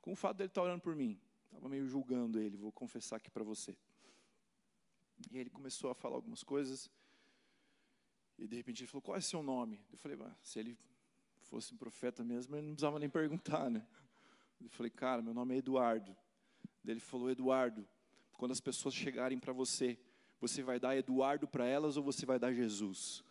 com 0.00 0.12
o 0.12 0.16
fato 0.16 0.38
dele 0.38 0.48
estar 0.48 0.62
tá 0.62 0.64
orando 0.64 0.80
por 0.80 0.96
mim. 0.96 1.20
Estava 1.44 1.68
meio 1.68 1.86
julgando 1.86 2.40
ele, 2.40 2.56
vou 2.56 2.72
confessar 2.72 3.16
aqui 3.16 3.30
para 3.30 3.44
você. 3.44 3.76
E 5.30 5.36
ele 5.36 5.50
começou 5.50 5.90
a 5.90 5.94
falar 5.94 6.16
algumas 6.16 6.42
coisas. 6.42 6.90
E 8.42 8.46
de 8.48 8.56
repente 8.56 8.82
ele 8.82 8.88
falou: 8.88 9.02
Qual 9.02 9.16
é 9.16 9.20
seu 9.20 9.40
nome? 9.40 9.80
Eu 9.92 9.96
falei: 9.98 10.18
Se 10.42 10.58
ele 10.58 10.76
fosse 11.42 11.72
um 11.72 11.76
profeta 11.76 12.24
mesmo, 12.24 12.56
ele 12.56 12.66
não 12.66 12.74
precisava 12.74 12.98
nem 12.98 13.08
perguntar, 13.08 13.70
né? 13.70 13.86
Eu 14.60 14.68
falei: 14.68 14.90
Cara, 14.90 15.22
meu 15.22 15.32
nome 15.32 15.54
é 15.54 15.58
Eduardo. 15.58 16.16
Ele 16.84 16.98
falou: 16.98 17.30
Eduardo, 17.30 17.88
quando 18.32 18.50
as 18.50 18.60
pessoas 18.60 18.94
chegarem 18.94 19.38
para 19.38 19.52
você, 19.52 19.96
você 20.40 20.60
vai 20.60 20.80
dar 20.80 20.96
Eduardo 20.96 21.46
para 21.46 21.64
elas 21.64 21.96
ou 21.96 22.02
você 22.02 22.26
vai 22.26 22.36
dar 22.36 22.52
Jesus? 22.52 23.22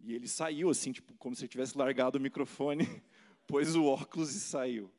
E 0.00 0.12
ele 0.12 0.28
saiu 0.28 0.68
assim, 0.68 0.92
tipo, 0.92 1.14
como 1.14 1.34
se 1.34 1.44
ele 1.44 1.48
tivesse 1.48 1.78
largado 1.78 2.18
o 2.18 2.20
microfone, 2.20 2.84
pôs 3.48 3.74
o 3.74 3.86
óculos 3.86 4.34
e 4.34 4.40
saiu. 4.40 4.92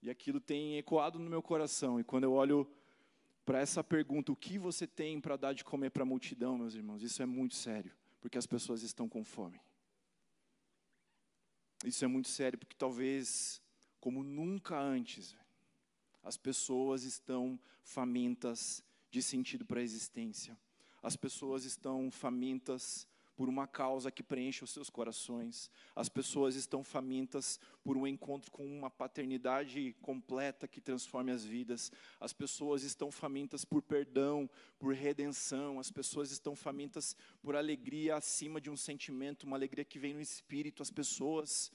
E 0.00 0.08
aquilo 0.08 0.40
tem 0.40 0.78
ecoado 0.78 1.18
no 1.18 1.28
meu 1.28 1.42
coração. 1.42 2.00
E 2.00 2.04
quando 2.04 2.24
eu 2.24 2.32
olho 2.32 2.66
para 3.48 3.60
essa 3.60 3.82
pergunta, 3.82 4.30
o 4.30 4.36
que 4.36 4.58
você 4.58 4.86
tem 4.86 5.18
para 5.18 5.34
dar 5.34 5.54
de 5.54 5.64
comer 5.64 5.88
para 5.88 6.02
a 6.02 6.06
multidão, 6.06 6.58
meus 6.58 6.74
irmãos? 6.74 7.02
Isso 7.02 7.22
é 7.22 7.24
muito 7.24 7.54
sério, 7.54 7.90
porque 8.20 8.36
as 8.36 8.46
pessoas 8.46 8.82
estão 8.82 9.08
com 9.08 9.24
fome. 9.24 9.58
Isso 11.82 12.04
é 12.04 12.08
muito 12.08 12.28
sério, 12.28 12.58
porque 12.58 12.76
talvez, 12.76 13.62
como 14.00 14.22
nunca 14.22 14.78
antes, 14.78 15.34
as 16.22 16.36
pessoas 16.36 17.04
estão 17.04 17.58
famintas 17.82 18.84
de 19.10 19.22
sentido 19.22 19.64
para 19.64 19.80
a 19.80 19.82
existência. 19.82 20.54
As 21.02 21.16
pessoas 21.16 21.64
estão 21.64 22.10
famintas 22.10 23.08
por 23.38 23.48
uma 23.48 23.68
causa 23.68 24.10
que 24.10 24.20
preenche 24.20 24.64
os 24.64 24.70
seus 24.70 24.90
corações. 24.90 25.70
As 25.94 26.08
pessoas 26.08 26.56
estão 26.56 26.82
famintas 26.82 27.60
por 27.84 27.96
um 27.96 28.04
encontro 28.04 28.50
com 28.50 28.66
uma 28.66 28.90
paternidade 28.90 29.94
completa 30.02 30.66
que 30.66 30.80
transforme 30.80 31.30
as 31.30 31.44
vidas. 31.44 31.92
As 32.18 32.32
pessoas 32.32 32.82
estão 32.82 33.12
famintas 33.12 33.64
por 33.64 33.80
perdão, 33.80 34.50
por 34.76 34.92
redenção. 34.92 35.78
As 35.78 35.88
pessoas 35.88 36.32
estão 36.32 36.56
famintas 36.56 37.14
por 37.40 37.54
alegria 37.54 38.16
acima 38.16 38.60
de 38.60 38.70
um 38.70 38.76
sentimento, 38.76 39.44
uma 39.44 39.56
alegria 39.56 39.84
que 39.84 40.00
vem 40.00 40.14
no 40.14 40.20
espírito. 40.20 40.82
As 40.82 40.90
pessoas, 40.90 41.70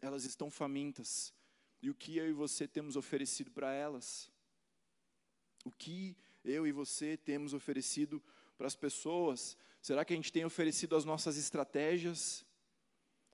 elas 0.00 0.24
estão 0.24 0.50
famintas. 0.50 1.34
E 1.82 1.90
o 1.90 1.94
que 1.94 2.16
eu 2.16 2.26
e 2.26 2.32
você 2.32 2.66
temos 2.66 2.96
oferecido 2.96 3.50
para 3.50 3.70
elas? 3.74 4.32
O 5.62 5.70
que 5.70 6.16
eu 6.42 6.66
e 6.66 6.72
você 6.72 7.18
temos 7.18 7.52
oferecido 7.52 8.22
para 8.56 8.66
as 8.66 8.74
pessoas? 8.74 9.58
Será 9.88 10.04
que 10.04 10.12
a 10.12 10.16
gente 10.16 10.30
tem 10.30 10.44
oferecido 10.44 10.94
as 10.96 11.06
nossas 11.06 11.38
estratégias? 11.38 12.44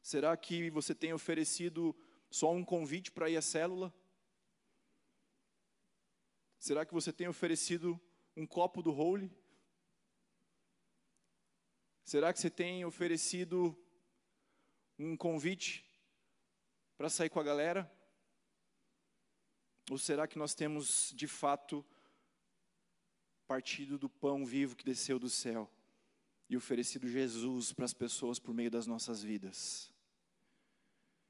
Será 0.00 0.36
que 0.36 0.70
você 0.70 0.94
tem 0.94 1.12
oferecido 1.12 1.92
só 2.30 2.52
um 2.52 2.64
convite 2.64 3.10
para 3.10 3.28
ir 3.28 3.36
à 3.36 3.42
célula? 3.42 3.92
Será 6.56 6.86
que 6.86 6.94
você 6.94 7.12
tem 7.12 7.26
oferecido 7.26 8.00
um 8.36 8.46
copo 8.46 8.82
do 8.82 8.92
Holy? 8.92 9.36
Será 12.04 12.32
que 12.32 12.38
você 12.38 12.50
tem 12.50 12.84
oferecido 12.84 13.76
um 14.96 15.16
convite 15.16 15.84
para 16.96 17.10
sair 17.10 17.30
com 17.30 17.40
a 17.40 17.42
galera? 17.42 17.92
Ou 19.90 19.98
será 19.98 20.28
que 20.28 20.38
nós 20.38 20.54
temos 20.54 21.12
de 21.16 21.26
fato 21.26 21.84
partido 23.44 23.98
do 23.98 24.08
pão 24.08 24.46
vivo 24.46 24.76
que 24.76 24.84
desceu 24.84 25.18
do 25.18 25.28
céu 25.28 25.68
e 26.48 26.56
oferecido 26.56 27.08
Jesus 27.08 27.72
para 27.72 27.84
as 27.84 27.94
pessoas 27.94 28.38
por 28.38 28.54
meio 28.54 28.70
das 28.70 28.86
nossas 28.86 29.22
vidas. 29.22 29.92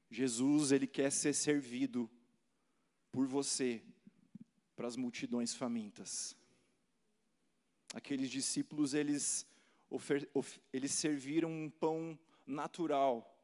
Jesus, 0.09 0.71
ele 0.71 0.87
quer 0.87 1.11
ser 1.11 1.33
servido 1.33 2.09
por 3.11 3.25
você 3.25 3.81
para 4.75 4.87
as 4.87 4.95
multidões 4.95 5.53
famintas. 5.53 6.35
Aqueles 7.93 8.29
discípulos, 8.29 8.93
eles, 8.93 9.47
eles 10.71 10.91
serviram 10.91 11.49
um 11.49 11.69
pão 11.69 12.19
natural, 12.45 13.39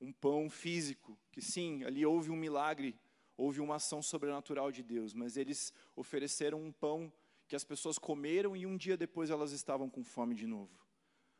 um 0.00 0.12
pão 0.12 0.50
físico, 0.50 1.18
que 1.30 1.40
sim, 1.40 1.84
ali 1.84 2.04
houve 2.04 2.30
um 2.30 2.36
milagre, 2.36 2.98
houve 3.36 3.60
uma 3.60 3.76
ação 3.76 4.02
sobrenatural 4.02 4.72
de 4.72 4.82
Deus, 4.82 5.14
mas 5.14 5.36
eles 5.36 5.72
ofereceram 5.94 6.60
um 6.60 6.72
pão 6.72 7.12
que 7.46 7.56
as 7.56 7.64
pessoas 7.64 7.98
comeram 7.98 8.56
e 8.56 8.66
um 8.66 8.76
dia 8.76 8.96
depois 8.96 9.30
elas 9.30 9.52
estavam 9.52 9.88
com 9.88 10.04
fome 10.04 10.34
de 10.34 10.46
novo. 10.46 10.87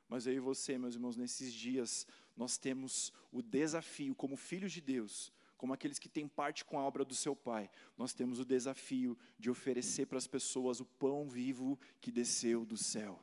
Mas 0.09 0.27
eu 0.27 0.33
e 0.33 0.41
você, 0.41 0.79
meus 0.79 0.95
irmãos, 0.95 1.17
nesses 1.17 1.53
dias, 1.53 2.07
nós 2.37 2.57
temos 2.57 3.13
o 3.31 3.43
desafio, 3.43 4.15
como 4.15 4.37
filhos 4.37 4.73
de 4.73 4.81
Deus, 4.81 5.33
como 5.59 5.73
aqueles 5.73 5.99
que 5.99 6.09
têm 6.09 6.27
parte 6.27 6.65
com 6.65 6.79
a 6.79 6.83
obra 6.83 7.05
do 7.05 7.15
seu 7.15 7.35
Pai, 7.35 7.69
nós 7.97 8.15
temos 8.15 8.39
o 8.39 8.45
desafio 8.45 9.19
de 9.39 9.51
oferecer 9.51 10.07
para 10.07 10.17
as 10.17 10.27
pessoas 10.27 10.81
o 10.81 10.85
pão 10.85 11.29
vivo 11.29 11.79
que 12.01 12.13
desceu 12.13 12.65
do 12.65 12.77
céu. 12.77 13.21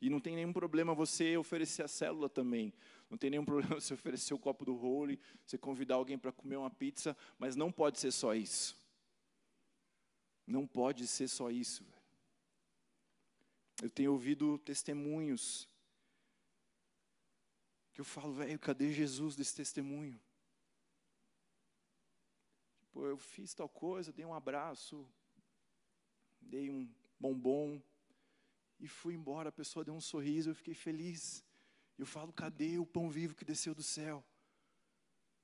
E 0.00 0.10
não 0.10 0.20
tem 0.20 0.34
nenhum 0.34 0.52
problema 0.52 0.94
você 0.94 1.36
oferecer 1.36 1.82
a 1.82 1.88
célula 1.88 2.28
também. 2.28 2.74
Não 3.08 3.16
tem 3.16 3.30
nenhum 3.30 3.44
problema 3.46 3.80
você 3.80 3.94
oferecer 3.94 4.34
o 4.34 4.38
copo 4.38 4.64
do 4.64 4.76
Holy, 4.76 5.18
você 5.46 5.56
convidar 5.56 5.94
alguém 5.94 6.18
para 6.18 6.32
comer 6.32 6.56
uma 6.56 6.70
pizza, 6.70 7.16
mas 7.38 7.56
não 7.56 7.72
pode 7.72 8.00
ser 8.00 8.10
só 8.10 8.34
isso. 8.34 8.76
Não 10.46 10.66
pode 10.66 11.06
ser 11.06 11.28
só 11.28 11.50
isso. 11.50 11.86
Eu 13.80 13.88
tenho 13.88 14.12
ouvido 14.12 14.58
testemunhos 14.58 15.68
que 17.94 18.00
eu 18.00 18.04
falo, 18.04 18.32
velho, 18.34 18.58
cadê 18.58 18.92
Jesus 18.92 19.36
desse 19.36 19.54
testemunho? 19.54 20.20
Tipo, 22.80 23.06
eu 23.06 23.16
fiz 23.16 23.54
tal 23.54 23.68
coisa, 23.68 24.12
dei 24.12 24.24
um 24.24 24.34
abraço, 24.34 25.08
dei 26.40 26.70
um 26.70 26.88
bombom 27.18 27.80
e 28.80 28.88
fui 28.88 29.14
embora. 29.14 29.48
A 29.48 29.52
pessoa 29.52 29.84
deu 29.84 29.94
um 29.94 30.00
sorriso, 30.00 30.50
eu 30.50 30.54
fiquei 30.56 30.74
feliz. 30.74 31.44
Eu 31.96 32.04
falo, 32.04 32.32
cadê 32.32 32.78
o 32.78 32.84
pão 32.84 33.08
vivo 33.08 33.36
que 33.36 33.44
desceu 33.44 33.74
do 33.74 33.82
céu? 33.82 34.24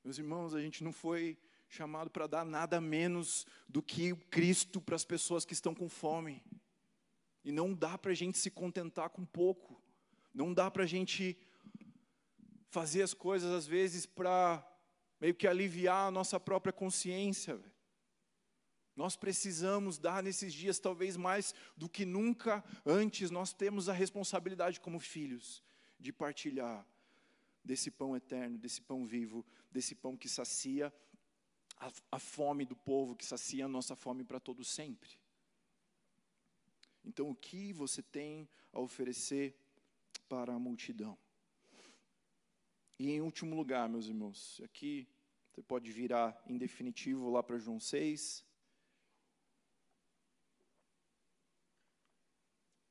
Meus 0.03 0.19
irmãos, 0.19 0.53
a 0.53 0.61
gente 0.61 0.83
não 0.83 0.93
foi 0.93 1.39
chamado 1.69 2.11
para 2.11 2.27
dar 2.27 2.45
nada 2.45 2.81
menos 2.81 3.47
do 3.69 3.81
que 3.81 4.15
Cristo 4.29 4.81
para 4.81 4.97
as 4.97 5.05
pessoas 5.05 5.45
que 5.45 5.53
estão 5.53 5.73
com 5.73 5.89
fome. 5.89 6.43
E 7.45 7.53
não 7.53 7.73
dá 7.73 7.97
para 7.97 8.11
a 8.11 8.15
gente 8.15 8.39
se 8.39 8.51
contentar 8.51 9.11
com 9.11 9.25
pouco. 9.25 9.81
Não 10.35 10.53
dá 10.53 10.69
para 10.69 10.83
a 10.83 10.87
gente 10.87 11.39
fazer 12.71 13.03
as 13.03 13.13
coisas, 13.13 13.53
às 13.53 13.67
vezes, 13.67 14.07
para 14.07 14.67
meio 15.21 15.35
que 15.35 15.47
aliviar 15.47 16.07
a 16.07 16.11
nossa 16.11 16.41
própria 16.41 16.73
consciência. 16.73 17.61
Nós 18.97 19.17
precisamos 19.17 19.99
dar 19.99 20.23
nesses 20.23 20.55
dias, 20.55 20.79
talvez 20.79 21.17
mais 21.17 21.55
do 21.77 21.89
que 21.89 22.05
nunca 22.05 22.65
antes, 22.87 23.31
nós 23.31 23.53
temos 23.53 23.89
a 23.89 23.93
responsabilidade 23.93 24.81
como 24.81 24.99
filhos 24.99 25.63
de 25.99 26.13
partilhar 26.13 26.87
desse 27.65 27.91
pão 27.91 28.17
eterno, 28.17 28.57
desse 28.57 28.81
pão 28.81 29.05
vivo, 29.05 29.45
desse 29.71 29.95
pão 29.95 30.17
que 30.17 30.29
sacia 30.29 30.93
a, 31.77 31.91
a 32.13 32.19
fome 32.19 32.65
do 32.65 32.77
povo, 32.77 33.17
que 33.17 33.27
sacia 33.27 33.65
a 33.65 33.69
nossa 33.69 33.97
fome 33.97 34.25
para 34.25 34.41
todo 34.41 34.65
sempre. 34.65 35.11
Então, 37.05 37.31
o 37.31 37.35
que 37.35 37.73
você 37.73 38.03
tem 38.03 38.49
a 38.73 38.81
oferecer 38.81 39.57
para 40.29 40.55
a 40.55 40.59
multidão? 40.59 41.19
E 43.03 43.13
em 43.13 43.23
último 43.23 43.57
lugar, 43.57 43.89
meus 43.89 44.09
irmãos, 44.09 44.61
aqui 44.63 45.09
você 45.51 45.63
pode 45.63 45.91
virar 45.91 46.39
em 46.47 46.59
definitivo 46.59 47.31
lá 47.31 47.43
para 47.43 47.57
João 47.57 47.81
6. 47.81 48.45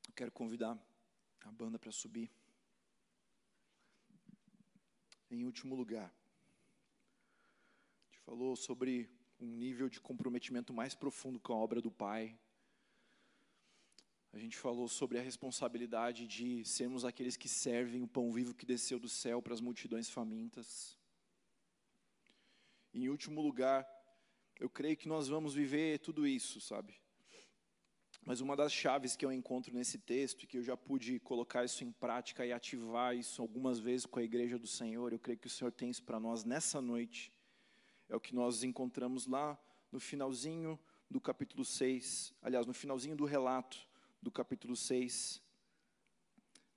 Eu 0.08 0.14
quero 0.16 0.32
convidar 0.32 0.76
a 1.46 1.52
banda 1.52 1.78
para 1.78 1.92
subir. 1.92 2.32
Em 5.30 5.46
último 5.46 5.76
lugar, 5.76 6.12
a 8.02 8.06
gente 8.08 8.18
falou 8.22 8.56
sobre 8.56 9.08
um 9.40 9.46
nível 9.46 9.88
de 9.90 10.02
comprometimento 10.02 10.74
mais 10.74 10.96
profundo 10.96 11.40
com 11.40 11.54
a 11.54 11.58
obra 11.58 11.80
do 11.80 11.92
Pai, 11.92 12.36
a 14.32 14.38
gente 14.38 14.58
falou 14.58 14.88
sobre 14.88 15.18
a 15.18 15.22
responsabilidade 15.22 16.28
de 16.28 16.64
sermos 16.64 17.04
aqueles 17.04 17.36
que 17.36 17.50
servem 17.50 18.04
o 18.04 18.08
pão 18.08 18.32
vivo 18.32 18.54
que 18.54 18.66
desceu 18.66 19.00
do 19.00 19.10
céu 19.10 19.42
para 19.42 19.54
as 19.54 19.62
multidões 19.62 20.10
famintas. 20.10 20.98
Em 22.94 23.10
último 23.10 23.42
lugar, 23.42 23.88
eu 24.60 24.70
creio 24.70 24.96
que 24.96 25.08
nós 25.08 25.28
vamos 25.28 25.56
viver 25.56 26.00
tudo 26.00 26.28
isso, 26.28 26.62
sabe? 26.62 26.94
Mas 28.24 28.40
uma 28.40 28.56
das 28.56 28.72
chaves 28.72 29.16
que 29.16 29.26
eu 29.26 29.32
encontro 29.32 29.74
nesse 29.74 29.98
texto, 29.98 30.44
e 30.44 30.48
que 30.48 30.58
eu 30.58 30.64
já 30.64 30.78
pude 30.78 31.20
colocar 31.22 31.66
isso 31.66 31.84
em 31.84 31.92
prática 31.92 32.46
e 32.46 32.52
ativar 32.52 33.16
isso 33.16 33.42
algumas 33.42 33.80
vezes 33.80 34.06
com 34.06 34.20
a 34.20 34.24
igreja 34.24 34.60
do 34.60 34.68
Senhor, 34.68 35.12
eu 35.12 35.20
creio 35.20 35.40
que 35.40 35.48
o 35.48 35.50
Senhor 35.50 35.72
tem 35.72 35.90
isso 35.90 36.04
para 36.04 36.20
nós 36.20 36.44
nessa 36.44 36.80
noite, 36.80 37.34
é 38.08 38.16
o 38.16 38.20
que 38.20 38.36
nós 38.36 38.64
encontramos 38.64 39.26
lá 39.26 39.58
no 39.92 40.00
finalzinho 40.00 40.80
do 41.10 41.20
capítulo 41.20 41.66
6, 41.66 42.36
aliás, 42.44 42.68
no 42.68 42.74
finalzinho 42.74 43.16
do 43.16 43.26
relato 43.26 43.89
do 44.22 44.32
capítulo 44.32 44.76
6. 44.76 45.42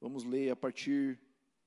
Vamos 0.00 0.24
ler 0.24 0.50
a 0.50 0.56
partir 0.56 1.18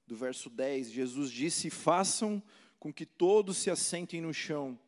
do 0.07 0.15
verso 0.15 0.49
10. 0.49 0.91
Jesus 0.91 1.31
disse: 1.31 1.69
Façam 1.69 2.41
com 2.79 2.93
que 2.93 3.05
todos 3.05 3.57
se 3.57 3.69
assentem 3.69 4.21
no 4.21 4.33
chão. 4.33 4.79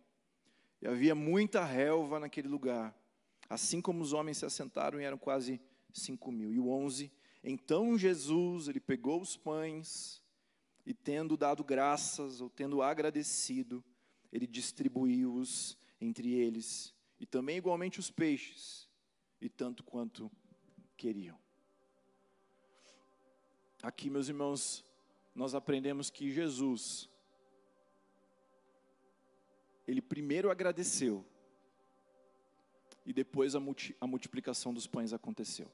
E 0.82 0.88
havia 0.88 1.16
muita 1.16 1.64
relva 1.64 2.20
naquele 2.20 2.48
lugar. 2.48 2.96
Assim 3.50 3.82
como 3.82 4.02
os 4.02 4.14
homens 4.14 4.38
se 4.38 4.46
assentaram, 4.46 5.00
e 5.00 5.04
eram 5.04 5.18
quase 5.18 5.60
cinco 5.94 6.32
mil. 6.32 6.54
E 6.54 6.60
o 6.60 6.70
onze, 6.70 7.12
então 7.44 7.98
Jesus, 7.98 8.68
ele 8.68 8.80
pegou 8.80 9.22
os 9.22 9.38
pães, 9.38 10.22
e 10.86 10.94
tendo 10.94 11.36
dado 11.36 11.64
graças, 11.64 12.42
ou 12.42 12.50
tendo 12.50 12.82
agradecido, 12.82 13.84
ele 14.32 14.46
distribuiu-os 14.46 15.78
entre 16.00 16.34
eles, 16.34 16.94
e 17.20 17.26
também 17.26 17.58
igualmente 17.58 18.00
os 18.00 18.12
peixes, 18.12 18.88
e 19.42 19.50
tanto 19.50 19.84
quanto 19.84 20.32
queriam. 20.98 21.40
Aqui, 23.82 24.10
meus 24.10 24.28
irmãos, 24.28 24.84
nós 25.34 25.54
aprendemos 25.54 26.10
que 26.10 26.32
Jesus, 26.32 27.08
ele 29.88 30.02
primeiro 30.02 30.50
agradeceu, 30.50 31.24
e 33.06 33.14
depois 33.14 33.56
a, 33.56 33.60
multi, 33.60 33.96
a 34.02 34.08
multiplicação 34.08 34.74
dos 34.74 34.88
pães 34.88 35.14
aconteceu. 35.14 35.72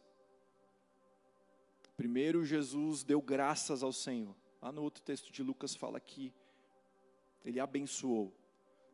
Primeiro 1.98 2.44
Jesus 2.44 3.04
deu 3.04 3.22
graças 3.22 3.82
ao 3.82 3.92
Senhor. 3.92 4.36
Lá 4.62 4.72
no 4.72 4.84
outro 4.84 5.02
texto 5.02 5.32
de 5.32 5.42
Lucas 5.42 5.76
fala 5.76 6.00
que 6.00 6.34
ele 7.44 7.60
abençoou. 7.60 8.32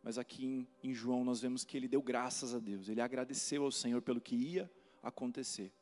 Mas 0.01 0.17
aqui 0.17 0.45
em, 0.45 0.67
em, 0.81 0.93
João 0.93 1.25
nós 1.25 1.41
vemos 1.41 1.65
que 1.65 1.75
ele 1.75 1.87
deu 1.87 2.01
graças 2.01 2.55
a 2.55 2.59
Deus. 2.59 2.87
Ele 2.87 3.01
agradeceu 3.01 3.63
ao 3.63 3.71
Senhor 3.71 4.01
pelo 4.01 4.21
que 4.21 4.35
ia 4.35 4.71
acontecer. 5.03 5.73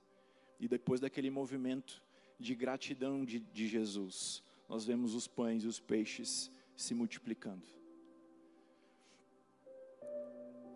E 0.59 0.67
depois 0.67 0.99
daquele 0.99 1.29
movimento 1.29 2.01
de 2.39 2.55
gratidão 2.55 3.23
de, 3.23 3.39
de 3.39 3.67
Jesus, 3.67 4.43
nós 4.67 4.85
vemos 4.85 5.13
os 5.13 5.27
pães 5.27 5.63
e 5.63 5.67
os 5.67 5.79
peixes 5.79 6.51
se 6.75 6.93
multiplicando. 6.93 7.65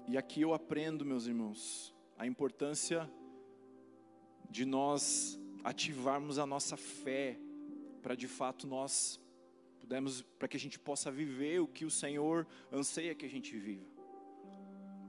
E 0.07 0.17
aqui 0.17 0.41
eu 0.41 0.53
aprendo, 0.53 1.05
meus 1.05 1.25
irmãos, 1.27 1.93
a 2.17 2.27
importância 2.27 3.09
de 4.49 4.65
nós 4.65 5.39
ativarmos 5.63 6.37
a 6.37 6.45
nossa 6.45 6.75
fé 6.75 7.39
para 8.01 8.15
de 8.15 8.27
fato 8.27 8.67
nós 8.67 9.19
pudermos 9.79 10.21
para 10.37 10.47
que 10.47 10.57
a 10.57 10.59
gente 10.59 10.79
possa 10.79 11.11
viver 11.11 11.59
o 11.59 11.67
que 11.67 11.85
o 11.85 11.91
Senhor 11.91 12.47
anseia 12.71 13.15
que 13.15 13.25
a 13.25 13.29
gente 13.29 13.57
viva. 13.57 13.85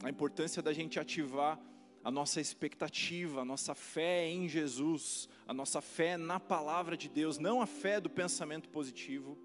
A 0.02 0.10
importância 0.10 0.62
da 0.62 0.72
gente 0.72 1.00
ativar 1.00 1.58
a 2.04 2.10
nossa 2.10 2.40
expectativa, 2.40 3.42
a 3.42 3.44
nossa 3.44 3.74
fé 3.74 4.28
em 4.28 4.48
Jesus, 4.48 5.28
a 5.46 5.54
nossa 5.54 5.80
fé 5.80 6.16
na 6.16 6.40
palavra 6.40 6.96
de 6.96 7.08
Deus, 7.08 7.38
não 7.38 7.62
a 7.62 7.66
fé 7.66 8.00
do 8.00 8.10
pensamento 8.10 8.68
positivo, 8.68 9.38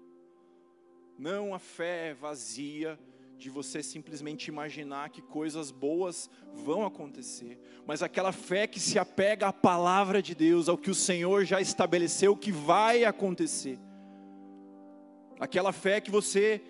não 1.18 1.54
a 1.54 1.58
fé 1.58 2.14
vazia, 2.14 2.98
de 3.38 3.48
você 3.48 3.82
simplesmente 3.82 4.48
imaginar 4.48 5.10
que 5.10 5.22
coisas 5.22 5.70
boas 5.70 6.28
vão 6.52 6.84
acontecer, 6.84 7.58
mas 7.86 8.02
aquela 8.02 8.32
fé 8.32 8.66
que 8.66 8.80
se 8.80 8.98
apega 8.98 9.46
à 9.46 9.52
palavra 9.52 10.20
de 10.20 10.34
Deus, 10.34 10.68
ao 10.68 10.76
que 10.76 10.90
o 10.90 10.94
Senhor 10.94 11.44
já 11.44 11.60
estabeleceu 11.60 12.36
que 12.36 12.50
vai 12.50 13.04
acontecer. 13.04 13.78
Aquela 15.38 15.72
fé 15.72 16.00
que 16.00 16.10
você 16.10 16.60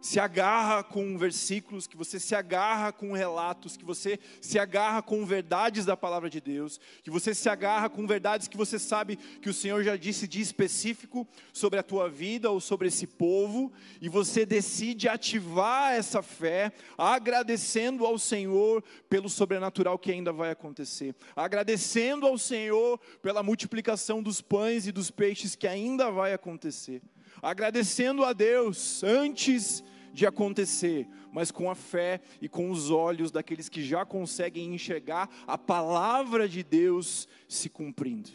se 0.00 0.18
agarra 0.18 0.82
com 0.82 1.18
versículos, 1.18 1.86
que 1.86 1.96
você 1.96 2.18
se 2.18 2.34
agarra 2.34 2.92
com 2.92 3.12
relatos, 3.12 3.76
que 3.76 3.84
você 3.84 4.18
se 4.40 4.58
agarra 4.58 5.02
com 5.02 5.24
verdades 5.26 5.84
da 5.84 5.96
palavra 5.96 6.30
de 6.30 6.40
Deus, 6.40 6.80
que 7.02 7.10
você 7.10 7.34
se 7.34 7.48
agarra 7.48 7.90
com 7.90 8.06
verdades 8.06 8.48
que 8.48 8.56
você 8.56 8.78
sabe 8.78 9.16
que 9.16 9.50
o 9.50 9.54
Senhor 9.54 9.82
já 9.82 9.96
disse 9.96 10.26
de 10.26 10.40
específico 10.40 11.28
sobre 11.52 11.78
a 11.78 11.82
tua 11.82 12.08
vida 12.08 12.50
ou 12.50 12.60
sobre 12.60 12.88
esse 12.88 13.06
povo, 13.06 13.72
e 14.00 14.08
você 14.08 14.46
decide 14.46 15.08
ativar 15.08 15.92
essa 15.92 16.22
fé, 16.22 16.72
agradecendo 16.96 18.06
ao 18.06 18.18
Senhor 18.18 18.82
pelo 19.08 19.28
sobrenatural 19.28 19.98
que 19.98 20.10
ainda 20.10 20.32
vai 20.32 20.50
acontecer, 20.50 21.14
agradecendo 21.36 22.26
ao 22.26 22.38
Senhor 22.38 22.98
pela 23.22 23.42
multiplicação 23.42 24.22
dos 24.22 24.40
pães 24.40 24.86
e 24.86 24.92
dos 24.92 25.10
peixes 25.10 25.54
que 25.54 25.66
ainda 25.66 26.10
vai 26.10 26.32
acontecer 26.32 27.02
agradecendo 27.42 28.24
a 28.24 28.32
Deus 28.32 29.02
antes 29.02 29.82
de 30.12 30.26
acontecer, 30.26 31.08
mas 31.32 31.50
com 31.50 31.70
a 31.70 31.74
fé 31.74 32.20
e 32.40 32.48
com 32.48 32.70
os 32.70 32.90
olhos 32.90 33.30
daqueles 33.30 33.68
que 33.68 33.82
já 33.82 34.04
conseguem 34.04 34.74
enxergar 34.74 35.28
a 35.46 35.56
palavra 35.56 36.48
de 36.48 36.62
Deus 36.62 37.28
se 37.48 37.68
cumprindo. 37.68 38.30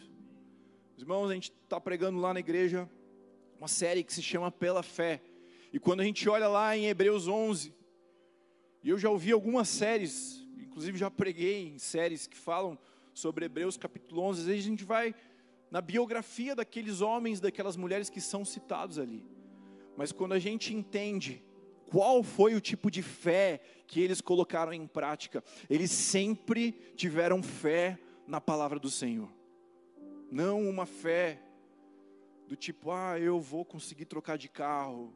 Irmãos, 0.96 1.30
a 1.30 1.34
gente 1.34 1.52
está 1.62 1.80
pregando 1.80 2.18
lá 2.18 2.32
na 2.32 2.40
igreja 2.40 2.88
uma 3.58 3.68
série 3.68 4.02
que 4.02 4.12
se 4.12 4.22
chama 4.22 4.50
Pela 4.50 4.82
Fé, 4.82 5.22
e 5.72 5.78
quando 5.78 6.00
a 6.00 6.04
gente 6.04 6.28
olha 6.28 6.48
lá 6.48 6.76
em 6.76 6.86
Hebreus 6.86 7.28
11, 7.28 7.74
e 8.82 8.88
eu 8.88 8.98
já 8.98 9.10
ouvi 9.10 9.32
algumas 9.32 9.68
séries, 9.68 10.46
inclusive 10.58 10.96
já 10.96 11.10
preguei 11.10 11.68
em 11.68 11.78
séries 11.78 12.26
que 12.26 12.36
falam 12.36 12.78
sobre 13.12 13.44
Hebreus 13.44 13.76
capítulo 13.76 14.22
11, 14.22 14.40
às 14.40 14.46
vezes 14.46 14.64
a 14.64 14.68
gente 14.68 14.84
vai 14.84 15.14
na 15.70 15.80
biografia 15.80 16.54
daqueles 16.54 17.00
homens, 17.00 17.40
daquelas 17.40 17.76
mulheres 17.76 18.08
que 18.08 18.20
são 18.20 18.44
citados 18.44 18.98
ali. 18.98 19.24
Mas 19.96 20.12
quando 20.12 20.32
a 20.32 20.38
gente 20.38 20.74
entende 20.74 21.42
qual 21.90 22.22
foi 22.22 22.54
o 22.54 22.60
tipo 22.60 22.90
de 22.90 23.02
fé 23.02 23.60
que 23.86 24.00
eles 24.00 24.20
colocaram 24.20 24.72
em 24.72 24.86
prática, 24.86 25.42
eles 25.70 25.90
sempre 25.90 26.72
tiveram 26.96 27.42
fé 27.42 27.98
na 28.26 28.40
palavra 28.40 28.78
do 28.78 28.90
Senhor. 28.90 29.30
Não 30.30 30.68
uma 30.68 30.86
fé 30.86 31.40
do 32.48 32.56
tipo, 32.56 32.90
ah, 32.90 33.18
eu 33.18 33.40
vou 33.40 33.64
conseguir 33.64 34.06
trocar 34.06 34.36
de 34.36 34.48
carro, 34.48 35.12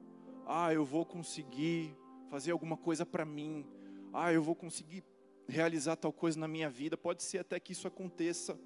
ah, 0.47 0.73
eu 0.73 0.85
vou 0.85 1.05
conseguir 1.05 1.97
fazer 2.29 2.53
alguma 2.53 2.77
coisa 2.77 3.05
para 3.05 3.25
mim, 3.25 3.67
ah, 4.13 4.33
eu 4.33 4.43
vou 4.43 4.55
conseguir 4.55 5.05
realizar 5.49 5.97
tal 5.97 6.13
coisa 6.13 6.39
na 6.39 6.49
minha 6.49 6.71
vida. 6.71 6.97
Pode 6.97 7.23
ser 7.23 7.39
até 7.39 7.59
que 7.59 7.73
isso 7.73 7.89
aconteça. 7.89 8.59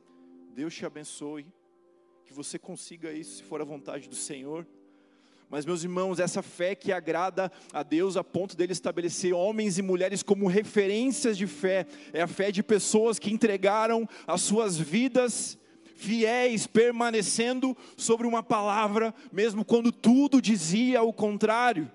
Deus 0.54 0.74
te 0.74 0.84
abençoe 0.84 1.46
que 2.24 2.32
você 2.32 2.58
consiga 2.58 3.12
isso, 3.12 3.36
se 3.36 3.42
for 3.42 3.60
a 3.60 3.64
vontade 3.64 4.08
do 4.08 4.14
Senhor. 4.14 4.66
Mas, 5.48 5.64
meus 5.64 5.84
irmãos, 5.84 6.18
essa 6.18 6.42
fé 6.42 6.74
que 6.74 6.90
agrada 6.92 7.50
a 7.72 7.82
Deus 7.82 8.16
a 8.16 8.24
ponto 8.24 8.56
dele 8.56 8.72
estabelecer 8.72 9.32
homens 9.32 9.78
e 9.78 9.82
mulheres 9.82 10.22
como 10.22 10.48
referências 10.48 11.36
de 11.36 11.46
fé, 11.46 11.86
é 12.12 12.22
a 12.22 12.26
fé 12.26 12.50
de 12.50 12.62
pessoas 12.62 13.18
que 13.18 13.32
entregaram 13.32 14.08
as 14.26 14.40
suas 14.40 14.76
vidas 14.76 15.58
fiéis, 15.94 16.66
permanecendo 16.66 17.76
sobre 17.96 18.26
uma 18.26 18.42
palavra, 18.42 19.14
mesmo 19.32 19.64
quando 19.64 19.92
tudo 19.92 20.42
dizia 20.42 21.02
o 21.02 21.12
contrário. 21.12 21.90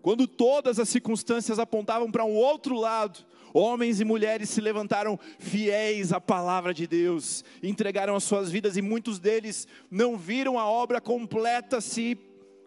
Quando 0.00 0.28
todas 0.28 0.78
as 0.78 0.88
circunstâncias 0.88 1.58
apontavam 1.58 2.10
para 2.10 2.24
um 2.24 2.34
outro 2.34 2.76
lado, 2.76 3.26
Homens 3.52 4.00
e 4.00 4.04
mulheres 4.04 4.50
se 4.50 4.60
levantaram 4.60 5.18
fiéis 5.38 6.12
à 6.12 6.20
palavra 6.20 6.74
de 6.74 6.86
Deus, 6.86 7.44
entregaram 7.62 8.16
as 8.16 8.24
suas 8.24 8.50
vidas 8.50 8.76
e 8.76 8.82
muitos 8.82 9.18
deles 9.18 9.66
não 9.90 10.16
viram 10.16 10.58
a 10.58 10.66
obra 10.66 11.00
completa 11.00 11.80
se 11.80 12.18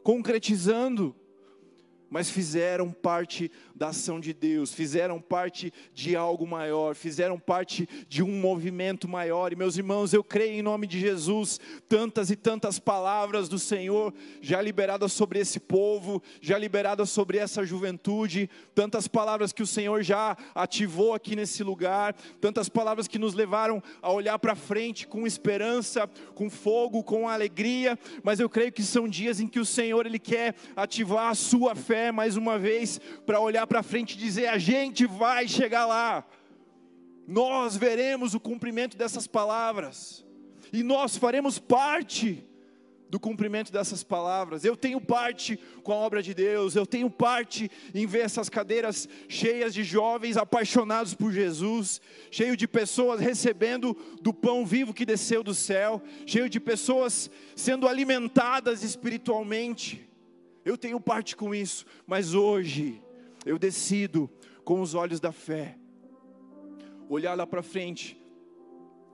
concretizando 0.04 1.16
mas 2.10 2.30
fizeram 2.30 2.92
parte 2.92 3.52
da 3.76 3.90
ação 3.90 4.20
de 4.20 4.34
Deus, 4.34 4.74
fizeram 4.74 5.22
parte 5.22 5.72
de 5.94 6.16
algo 6.16 6.46
maior, 6.46 6.96
fizeram 6.96 7.40
parte 7.40 7.88
de 8.08 8.24
um 8.24 8.40
movimento 8.40 9.08
maior. 9.08 9.54
E 9.54 9.56
meus 9.56 9.78
irmãos, 9.78 10.14
eu 10.14 10.24
creio 10.24 10.54
em 10.54 10.62
nome 10.62 10.88
de 10.88 11.00
Jesus, 11.00 11.60
tantas 11.88 12.32
e 12.32 12.36
tantas 12.36 12.80
palavras 12.80 13.48
do 13.48 13.60
Senhor 13.60 14.14
já 14.42 14.62
liberadas 14.62 15.14
sobre 15.14 15.40
esse 15.40 15.60
povo, 15.60 16.22
já 16.42 16.58
liberadas 16.58 17.10
sobre 17.10 17.38
essa 17.38 17.64
juventude, 17.64 18.50
tantas 18.74 19.08
palavras 19.08 19.54
que 19.54 19.64
o 19.64 19.68
Senhor 19.68 20.02
já 20.02 20.36
ativou 20.56 21.14
aqui 21.14 21.36
nesse 21.36 21.64
lugar, 21.64 22.14
tantas 22.42 22.68
palavras 22.68 23.08
que 23.08 23.20
nos 23.20 23.34
levaram 23.34 23.82
a 24.02 24.12
olhar 24.12 24.40
para 24.40 24.56
frente 24.56 25.08
com 25.08 25.28
esperança, 25.28 26.10
com 26.34 26.50
fogo, 26.50 27.04
com 27.04 27.30
alegria, 27.30 27.98
mas 28.24 28.40
eu 28.40 28.50
creio 28.50 28.72
que 28.72 28.84
são 28.84 29.08
dias 29.08 29.40
em 29.40 29.48
que 29.48 29.60
o 29.60 29.66
Senhor 29.66 30.06
ele 30.06 30.20
quer 30.20 30.56
ativar 30.76 31.30
a 31.30 31.36
sua 31.36 31.76
fé 31.76 31.99
fé 32.00 32.12
mais 32.14 32.38
uma 32.38 32.58
vez 32.58 33.00
para 33.26 33.42
olhar 33.42 33.68
para 33.68 33.84
frente 33.84 34.14
e 34.14 34.18
dizer: 34.18 34.48
a 34.48 34.58
gente 34.58 35.06
vai 35.06 35.48
chegar 35.48 35.86
lá. 35.86 36.26
Nós 37.28 37.76
veremos 37.76 38.34
o 38.34 38.40
cumprimento 38.40 38.98
dessas 38.98 39.28
palavras 39.28 40.26
e 40.72 40.82
nós 40.82 41.18
faremos 41.18 41.60
parte 41.60 42.44
do 43.10 43.20
cumprimento 43.20 43.72
dessas 43.72 44.04
palavras. 44.04 44.64
Eu 44.64 44.76
tenho 44.78 45.02
parte 45.02 45.60
com 45.84 45.92
a 45.92 45.96
obra 45.96 46.24
de 46.24 46.34
Deus, 46.34 46.76
eu 46.76 46.86
tenho 46.86 47.10
parte 47.10 47.70
em 47.94 48.06
ver 48.06 48.22
essas 48.22 48.50
cadeiras 48.50 49.10
cheias 49.28 49.74
de 49.74 49.84
jovens 49.84 50.38
apaixonados 50.38 51.14
por 51.14 51.32
Jesus, 51.32 52.02
cheio 52.32 52.56
de 52.56 52.68
pessoas 52.68 53.20
recebendo 53.20 53.96
do 54.22 54.34
pão 54.34 54.66
vivo 54.66 54.94
que 54.94 55.06
desceu 55.06 55.44
do 55.44 55.54
céu, 55.54 56.02
cheio 56.26 56.50
de 56.50 56.60
pessoas 56.60 57.30
sendo 57.56 57.88
alimentadas 57.88 58.84
espiritualmente. 58.84 60.09
Eu 60.64 60.78
tenho 60.78 61.00
parte 61.00 61.36
com 61.36 61.54
isso, 61.54 61.86
mas 62.06 62.34
hoje 62.34 63.02
eu 63.46 63.58
decido 63.58 64.30
com 64.64 64.82
os 64.82 64.94
olhos 64.94 65.20
da 65.20 65.32
fé 65.32 65.78
olhar 67.10 67.34
lá 67.36 67.48
para 67.48 67.64
frente, 67.64 68.22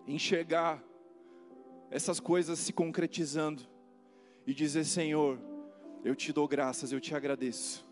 enxergar 0.06 0.84
essas 1.90 2.20
coisas 2.20 2.60
se 2.60 2.74
concretizando 2.74 3.64
e 4.46 4.54
dizer: 4.54 4.84
Senhor, 4.84 5.40
eu 6.04 6.16
te 6.16 6.34
dou 6.34 6.48
graças, 6.48 6.92
eu 6.92 7.00
te 7.00 7.16
agradeço. 7.16 7.86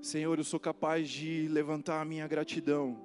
Senhor, 0.00 0.38
eu 0.38 0.44
sou 0.44 0.60
capaz 0.60 1.08
de 1.08 1.48
levantar 1.48 2.00
a 2.00 2.04
minha 2.04 2.26
gratidão, 2.26 3.00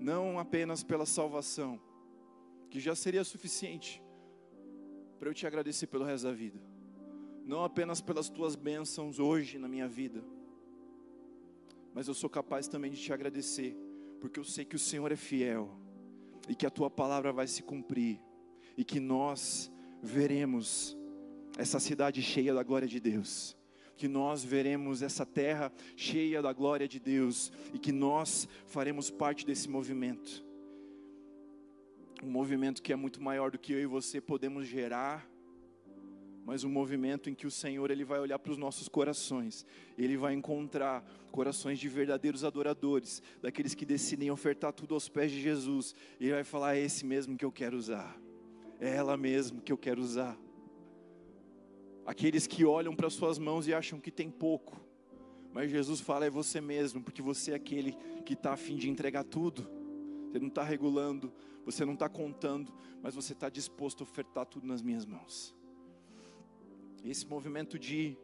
não 0.00 0.38
apenas 0.38 0.82
pela 0.82 1.06
salvação, 1.06 1.80
que 2.68 2.80
já 2.80 2.94
seria 2.94 3.22
suficiente 3.22 4.02
para 5.18 5.28
eu 5.28 5.34
te 5.34 5.46
agradecer 5.46 5.86
pelo 5.86 6.04
resto 6.04 6.24
da 6.24 6.32
vida, 6.32 6.58
não 7.44 7.64
apenas 7.64 8.00
pelas 8.00 8.28
tuas 8.28 8.54
bênçãos 8.54 9.18
hoje 9.18 9.58
na 9.58 9.68
minha 9.68 9.88
vida, 9.88 10.22
mas 11.94 12.08
eu 12.08 12.14
sou 12.14 12.30
capaz 12.30 12.68
também 12.68 12.90
de 12.90 13.00
te 13.00 13.12
agradecer, 13.12 13.76
porque 14.20 14.40
eu 14.40 14.44
sei 14.44 14.64
que 14.64 14.76
o 14.76 14.78
Senhor 14.78 15.10
é 15.12 15.16
fiel 15.16 15.70
e 16.48 16.54
que 16.54 16.66
a 16.66 16.70
tua 16.70 16.90
palavra 16.90 17.32
vai 17.32 17.46
se 17.46 17.62
cumprir 17.62 18.20
e 18.76 18.84
que 18.84 18.98
nós 18.98 19.70
veremos 20.02 20.96
essa 21.58 21.78
cidade 21.78 22.22
cheia 22.22 22.54
da 22.54 22.62
glória 22.62 22.88
de 22.88 22.98
Deus, 22.98 23.56
que 23.96 24.08
nós 24.08 24.42
veremos 24.42 25.02
essa 25.02 25.26
terra 25.26 25.70
cheia 25.96 26.40
da 26.40 26.52
glória 26.52 26.88
de 26.88 26.98
Deus 26.98 27.52
e 27.74 27.78
que 27.78 27.92
nós 27.92 28.48
faremos 28.66 29.10
parte 29.10 29.44
desse 29.44 29.68
movimento. 29.68 30.44
Um 32.22 32.30
movimento 32.30 32.82
que 32.82 32.92
é 32.92 32.96
muito 32.96 33.20
maior 33.20 33.50
do 33.50 33.58
que 33.58 33.72
eu 33.72 33.80
e 33.80 33.86
você 33.86 34.20
podemos 34.20 34.66
gerar, 34.66 35.28
mas 36.44 36.64
um 36.64 36.68
movimento 36.68 37.30
em 37.30 37.34
que 37.34 37.46
o 37.46 37.50
Senhor 37.50 37.90
ele 37.90 38.04
vai 38.04 38.18
olhar 38.18 38.38
para 38.38 38.52
os 38.52 38.58
nossos 38.58 38.88
corações, 38.88 39.64
ele 39.96 40.16
vai 40.16 40.34
encontrar 40.34 41.04
corações 41.30 41.78
de 41.78 41.88
verdadeiros 41.88 42.44
adoradores, 42.44 43.22
daqueles 43.40 43.74
que 43.74 43.86
decidem 43.86 44.30
ofertar 44.30 44.72
tudo 44.72 44.94
aos 44.94 45.08
pés 45.08 45.30
de 45.30 45.40
Jesus, 45.40 45.94
e 46.18 46.24
ele 46.24 46.34
vai 46.34 46.44
falar: 46.44 46.76
é 46.76 46.80
esse 46.80 47.06
mesmo 47.06 47.36
que 47.36 47.44
eu 47.44 47.52
quero 47.52 47.76
usar 47.76 48.20
é 48.82 48.96
ela 48.96 49.16
mesmo 49.16 49.62
que 49.62 49.72
eu 49.72 49.78
quero 49.78 50.02
usar. 50.02 50.36
Aqueles 52.04 52.48
que 52.48 52.64
olham 52.64 52.96
para 52.96 53.08
suas 53.08 53.38
mãos 53.38 53.68
e 53.68 53.72
acham 53.72 54.00
que 54.00 54.10
tem 54.10 54.28
pouco, 54.28 54.76
mas 55.52 55.70
Jesus 55.70 56.00
fala: 56.00 56.26
é 56.26 56.30
você 56.30 56.60
mesmo, 56.60 57.00
porque 57.00 57.22
você 57.22 57.52
é 57.52 57.54
aquele 57.54 57.96
que 58.26 58.32
está 58.32 58.54
a 58.54 58.56
fim 58.56 58.74
de 58.74 58.90
entregar 58.90 59.22
tudo. 59.22 59.70
Você 60.28 60.40
não 60.40 60.48
está 60.48 60.64
regulando, 60.64 61.32
você 61.64 61.84
não 61.84 61.92
está 61.92 62.08
contando, 62.08 62.74
mas 63.00 63.14
você 63.14 63.34
está 63.34 63.48
disposto 63.48 64.00
a 64.00 64.02
ofertar 64.02 64.46
tudo 64.46 64.66
nas 64.66 64.82
minhas 64.82 65.06
mãos. 65.06 65.54
Esse 67.04 67.26
movimento 67.26 67.78
de 67.78 68.16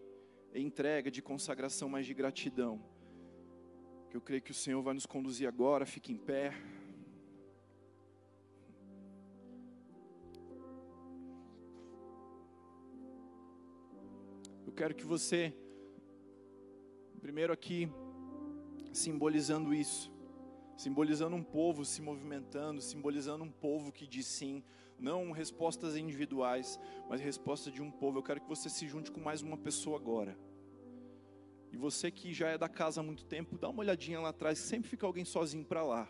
entrega, 0.54 1.10
de 1.10 1.20
consagração, 1.20 1.88
mas 1.88 2.06
de 2.06 2.14
gratidão, 2.14 2.80
que 4.10 4.16
eu 4.16 4.20
creio 4.20 4.42
que 4.42 4.50
o 4.50 4.54
Senhor 4.54 4.82
vai 4.82 4.94
nos 4.94 5.06
conduzir 5.06 5.48
agora. 5.48 5.84
Fique 5.84 6.12
em 6.12 6.16
pé. 6.16 6.54
quero 14.78 14.94
que 14.94 15.04
você, 15.04 15.52
primeiro 17.20 17.52
aqui, 17.52 17.88
simbolizando 18.92 19.74
isso, 19.74 20.08
simbolizando 20.76 21.34
um 21.34 21.42
povo 21.42 21.84
se 21.84 22.00
movimentando, 22.00 22.80
simbolizando 22.80 23.42
um 23.42 23.50
povo 23.50 23.90
que 23.90 24.06
diz 24.06 24.24
sim, 24.26 24.62
não 24.98 25.30
respostas 25.30 25.96
individuais, 25.96 26.78
mas 27.08 27.20
resposta 27.20 27.70
de 27.70 27.80
um 27.80 27.90
povo. 27.90 28.18
Eu 28.18 28.22
quero 28.22 28.40
que 28.40 28.48
você 28.48 28.68
se 28.68 28.86
junte 28.86 29.10
com 29.10 29.20
mais 29.20 29.42
uma 29.42 29.56
pessoa 29.56 29.96
agora. 29.96 30.36
E 31.70 31.76
você 31.76 32.10
que 32.10 32.32
já 32.32 32.48
é 32.48 32.58
da 32.58 32.68
casa 32.68 33.00
há 33.00 33.04
muito 33.04 33.24
tempo, 33.24 33.58
dá 33.58 33.68
uma 33.68 33.80
olhadinha 33.80 34.20
lá 34.20 34.30
atrás, 34.30 34.58
sempre 34.58 34.88
fica 34.88 35.06
alguém 35.06 35.24
sozinho 35.24 35.64
para 35.64 35.82
lá. 35.82 36.08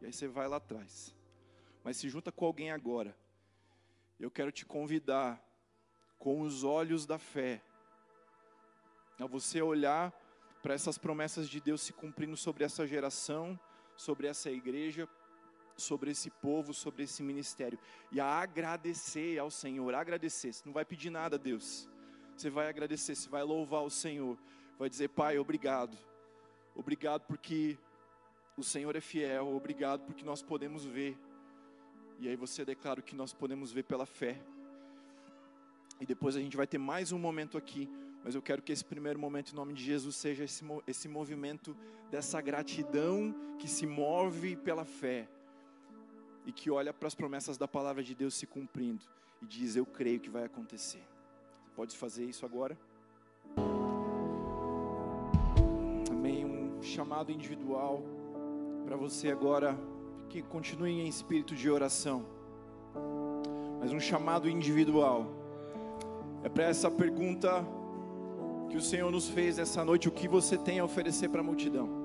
E 0.00 0.06
aí 0.06 0.12
você 0.12 0.28
vai 0.28 0.46
lá 0.46 0.56
atrás. 0.56 1.14
Mas 1.82 1.96
se 1.96 2.08
junta 2.08 2.30
com 2.30 2.44
alguém 2.44 2.70
agora. 2.70 3.16
Eu 4.18 4.30
quero 4.30 4.52
te 4.52 4.64
convidar 4.64 5.42
com 6.18 6.40
os 6.40 6.62
olhos 6.64 7.04
da 7.06 7.18
fé 7.18 7.62
a 9.18 9.26
você 9.26 9.60
olhar 9.62 10.12
para 10.62 10.74
essas 10.74 10.96
promessas 10.96 11.48
de 11.48 11.60
Deus 11.60 11.82
se 11.82 11.92
cumprindo 11.92 12.36
sobre 12.36 12.64
essa 12.64 12.86
geração, 12.86 13.58
sobre 13.96 14.26
essa 14.26 14.50
igreja, 14.50 15.08
sobre 15.76 16.10
esse 16.10 16.30
povo, 16.30 16.72
sobre 16.72 17.02
esse 17.04 17.22
ministério, 17.22 17.78
e 18.12 18.20
a 18.20 18.26
agradecer 18.26 19.38
ao 19.38 19.50
Senhor, 19.50 19.94
agradecer. 19.94 20.52
Você 20.52 20.62
não 20.64 20.72
vai 20.72 20.84
pedir 20.84 21.10
nada 21.10 21.36
a 21.36 21.38
Deus, 21.38 21.88
você 22.36 22.50
vai 22.50 22.68
agradecer, 22.68 23.14
você 23.14 23.28
vai 23.28 23.42
louvar 23.42 23.82
o 23.82 23.90
Senhor, 23.90 24.38
vai 24.78 24.88
dizer, 24.88 25.08
Pai, 25.08 25.38
obrigado, 25.38 25.96
obrigado 26.74 27.22
porque 27.22 27.78
o 28.56 28.62
Senhor 28.62 28.94
é 28.94 29.00
fiel, 29.00 29.48
obrigado 29.54 30.04
porque 30.04 30.24
nós 30.24 30.42
podemos 30.42 30.84
ver, 30.84 31.18
e 32.18 32.28
aí 32.28 32.36
você 32.36 32.64
declara 32.64 33.02
que 33.02 33.16
nós 33.16 33.32
podemos 33.32 33.72
ver 33.72 33.84
pela 33.84 34.06
fé, 34.06 34.40
e 36.00 36.06
depois 36.06 36.36
a 36.36 36.40
gente 36.40 36.56
vai 36.56 36.66
ter 36.66 36.78
mais 36.78 37.12
um 37.12 37.18
momento 37.18 37.56
aqui 37.56 37.88
mas 38.24 38.34
eu 38.34 38.40
quero 38.40 38.62
que 38.62 38.72
esse 38.72 38.82
primeiro 38.82 39.18
momento, 39.18 39.52
em 39.52 39.54
nome 39.54 39.74
de 39.74 39.84
Jesus, 39.84 40.16
seja 40.16 40.44
esse, 40.44 40.64
esse 40.86 41.06
movimento 41.06 41.76
dessa 42.10 42.40
gratidão 42.40 43.34
que 43.58 43.68
se 43.68 43.86
move 43.86 44.56
pela 44.56 44.86
fé 44.86 45.28
e 46.44 46.52
que 46.52 46.70
olha 46.70 46.92
para 46.92 47.08
as 47.08 47.14
promessas 47.14 47.56
da 47.56 47.66
palavra 47.66 48.02
de 48.02 48.14
Deus 48.14 48.34
se 48.34 48.46
cumprindo 48.46 49.04
e 49.42 49.46
diz: 49.46 49.76
Eu 49.76 49.86
creio 49.86 50.20
que 50.20 50.30
vai 50.30 50.44
acontecer. 50.44 51.02
Pode 51.74 51.96
fazer 51.96 52.24
isso 52.24 52.44
agora? 52.44 52.76
Amém. 56.10 56.44
Um 56.44 56.82
chamado 56.82 57.32
individual 57.32 58.02
para 58.84 58.96
você 58.96 59.30
agora 59.30 59.76
que 60.28 60.42
continue 60.42 60.90
em 60.90 61.08
espírito 61.08 61.54
de 61.54 61.70
oração, 61.70 62.24
mas 63.80 63.92
um 63.92 64.00
chamado 64.00 64.48
individual 64.48 65.26
é 66.42 66.48
para 66.48 66.64
essa 66.64 66.90
pergunta 66.90 67.64
que 68.68 68.76
o 68.76 68.80
Senhor 68.80 69.10
nos 69.10 69.28
fez 69.28 69.58
essa 69.58 69.84
noite, 69.84 70.08
o 70.08 70.12
que 70.12 70.26
você 70.26 70.58
tem 70.58 70.78
a 70.78 70.84
oferecer 70.84 71.28
para 71.28 71.40
a 71.40 71.44
multidão. 71.44 72.03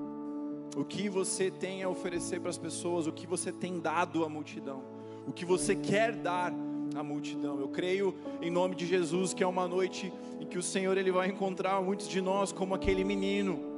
O 0.76 0.84
que 0.84 1.08
você 1.08 1.50
tem 1.50 1.82
a 1.82 1.88
oferecer 1.88 2.40
para 2.40 2.50
as 2.50 2.58
pessoas, 2.58 3.06
o 3.06 3.12
que 3.12 3.26
você 3.26 3.50
tem 3.50 3.80
dado 3.80 4.24
à 4.24 4.28
multidão, 4.28 4.82
o 5.26 5.32
que 5.32 5.44
você 5.44 5.74
quer 5.74 6.14
dar 6.14 6.52
à 6.94 7.02
multidão. 7.02 7.58
Eu 7.58 7.68
creio 7.68 8.14
em 8.40 8.50
nome 8.50 8.74
de 8.74 8.86
Jesus 8.86 9.34
que 9.34 9.42
é 9.42 9.46
uma 9.46 9.66
noite 9.66 10.12
em 10.40 10.46
que 10.46 10.58
o 10.58 10.62
Senhor 10.62 10.96
ele 10.96 11.10
vai 11.10 11.28
encontrar 11.28 11.80
muitos 11.82 12.08
de 12.08 12.20
nós 12.20 12.52
como 12.52 12.74
aquele 12.74 13.04
menino 13.04 13.68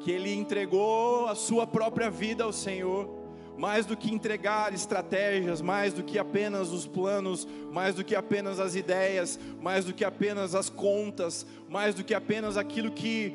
que 0.00 0.10
ele 0.10 0.32
entregou 0.32 1.26
a 1.26 1.34
sua 1.34 1.66
própria 1.66 2.10
vida 2.10 2.44
ao 2.44 2.52
Senhor 2.52 3.18
mais 3.58 3.84
do 3.84 3.96
que 3.96 4.14
entregar 4.14 4.72
estratégias, 4.72 5.60
mais 5.60 5.92
do 5.92 6.04
que 6.04 6.16
apenas 6.16 6.70
os 6.70 6.86
planos, 6.86 7.46
mais 7.72 7.96
do 7.96 8.04
que 8.04 8.14
apenas 8.14 8.60
as 8.60 8.76
ideias, 8.76 9.38
mais 9.60 9.84
do 9.84 9.92
que 9.92 10.04
apenas 10.04 10.54
as 10.54 10.70
contas, 10.70 11.44
mais 11.68 11.92
do 11.92 12.04
que 12.04 12.14
apenas 12.14 12.56
aquilo 12.56 12.92
que 12.92 13.34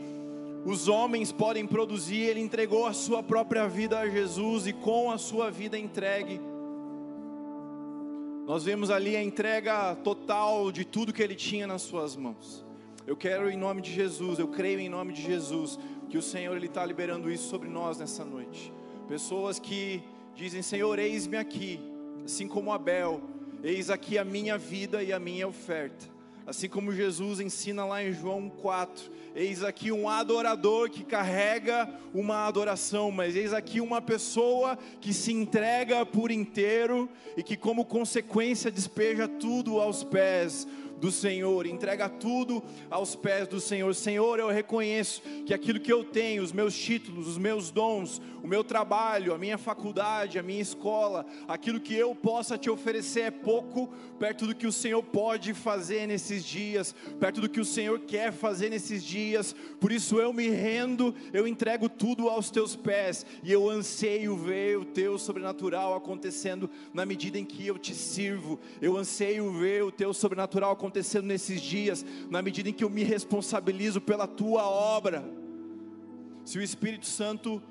os 0.65 0.87
homens 0.87 1.31
podem 1.31 1.67
produzir, 1.67 2.21
ele 2.21 2.39
entregou 2.39 2.85
a 2.85 2.93
sua 2.93 3.21
própria 3.21 3.67
vida 3.67 3.99
a 3.99 4.09
Jesus 4.09 4.67
e 4.67 4.73
com 4.73 5.11
a 5.11 5.17
sua 5.17 5.51
vida 5.51 5.77
entregue, 5.77 6.39
nós 8.45 8.65
vemos 8.65 8.91
ali 8.91 9.15
a 9.15 9.23
entrega 9.23 9.95
total 9.95 10.69
de 10.69 10.83
tudo 10.83 11.13
que 11.13 11.23
ele 11.23 11.35
tinha 11.35 11.65
nas 11.65 11.81
suas 11.81 12.15
mãos. 12.15 12.65
Eu 13.07 13.15
quero 13.15 13.49
em 13.49 13.55
nome 13.55 13.81
de 13.81 13.91
Jesus, 13.91 14.37
eu 14.37 14.49
creio 14.49 14.79
em 14.79 14.89
nome 14.89 15.13
de 15.13 15.21
Jesus, 15.21 15.79
que 16.09 16.17
o 16.17 16.21
Senhor 16.21 16.61
está 16.61 16.85
liberando 16.85 17.31
isso 17.31 17.49
sobre 17.49 17.69
nós 17.69 17.97
nessa 17.97 18.25
noite. 18.25 18.73
Pessoas 19.07 19.59
que 19.59 20.03
dizem: 20.35 20.61
Senhor, 20.61 20.99
eis-me 20.99 21.37
aqui, 21.37 21.79
assim 22.25 22.47
como 22.47 22.73
Abel, 22.73 23.21
eis 23.63 23.89
aqui 23.89 24.17
a 24.17 24.25
minha 24.25 24.57
vida 24.57 25.01
e 25.01 25.13
a 25.13 25.19
minha 25.19 25.47
oferta. 25.47 26.12
Assim 26.45 26.67
como 26.67 26.91
Jesus 26.91 27.39
ensina 27.39 27.85
lá 27.85 28.03
em 28.03 28.11
João 28.11 28.49
4, 28.49 29.09
eis 29.33 29.63
aqui 29.63 29.93
um 29.93 30.09
adorador 30.09 30.89
que 30.89 31.05
carrega 31.05 31.89
uma 32.13 32.45
adoração, 32.45 33.11
mas 33.11 33.35
eis 33.35 33.53
aqui 33.53 33.79
uma 33.79 34.01
pessoa 34.01 34.77
que 34.99 35.13
se 35.13 35.31
entrega 35.31 36.05
por 36.05 36.31
inteiro 36.31 37.09
e 37.37 37.43
que, 37.43 37.55
como 37.55 37.85
consequência, 37.85 38.69
despeja 38.69 39.25
tudo 39.25 39.79
aos 39.79 40.03
pés 40.03 40.67
do 41.03 41.11
Senhor, 41.11 41.65
entrega 41.65 42.07
tudo 42.07 42.63
aos 42.89 43.13
pés 43.13 43.45
do 43.45 43.59
Senhor. 43.59 43.93
Senhor, 43.93 44.39
eu 44.39 44.47
reconheço 44.47 45.21
que 45.45 45.53
aquilo 45.53 45.77
que 45.77 45.91
eu 45.91 46.01
tenho, 46.01 46.41
os 46.41 46.53
meus 46.53 46.73
títulos, 46.73 47.27
os 47.27 47.37
meus 47.37 47.69
dons, 47.69 48.21
o 48.41 48.47
meu 48.47 48.63
trabalho, 48.63 49.33
a 49.33 49.37
minha 49.37 49.57
faculdade, 49.57 50.39
a 50.39 50.43
minha 50.43 50.61
escola, 50.61 51.25
aquilo 51.45 51.81
que 51.81 51.93
eu 51.93 52.15
possa 52.15 52.57
te 52.57 52.69
oferecer 52.69 53.19
é 53.19 53.31
pouco 53.31 53.89
perto 54.17 54.47
do 54.47 54.55
que 54.55 54.65
o 54.65 54.71
Senhor 54.71 55.03
pode 55.03 55.53
fazer 55.53 56.07
nesses 56.07 56.45
dias, 56.45 56.95
perto 57.19 57.41
do 57.41 57.49
que 57.49 57.59
o 57.59 57.65
Senhor 57.65 57.99
quer 57.99 58.31
fazer 58.31 58.69
nesses 58.69 59.03
dias. 59.03 59.53
Por 59.81 59.91
isso 59.91 60.21
eu 60.21 60.31
me 60.31 60.47
rendo, 60.47 61.13
eu 61.33 61.45
entrego 61.45 61.89
tudo 61.89 62.29
aos 62.29 62.49
teus 62.49 62.77
pés 62.77 63.25
e 63.43 63.51
eu 63.51 63.69
anseio 63.69 64.37
ver 64.37 64.77
o 64.77 64.85
teu 64.85 65.19
sobrenatural 65.19 65.95
acontecendo 65.95 66.69
na 66.93 67.05
medida 67.05 67.37
em 67.37 67.43
que 67.43 67.67
eu 67.67 67.77
te 67.77 67.93
sirvo. 67.93 68.57
Eu 68.81 68.95
anseio 68.95 69.51
ver 69.51 69.83
o 69.83 69.91
teu 69.91 70.13
sobrenatural 70.13 70.71
acontecendo 70.71 70.92
nesses 71.23 71.61
dias, 71.61 72.05
na 72.29 72.41
medida 72.41 72.69
em 72.69 72.73
que 72.73 72.83
eu 72.83 72.89
me 72.89 73.03
responsabilizo 73.03 74.01
pela 74.01 74.27
tua 74.27 74.63
obra. 74.67 75.23
Se 76.45 76.57
o 76.57 76.61
Espírito 76.61 77.05
Santo 77.05 77.61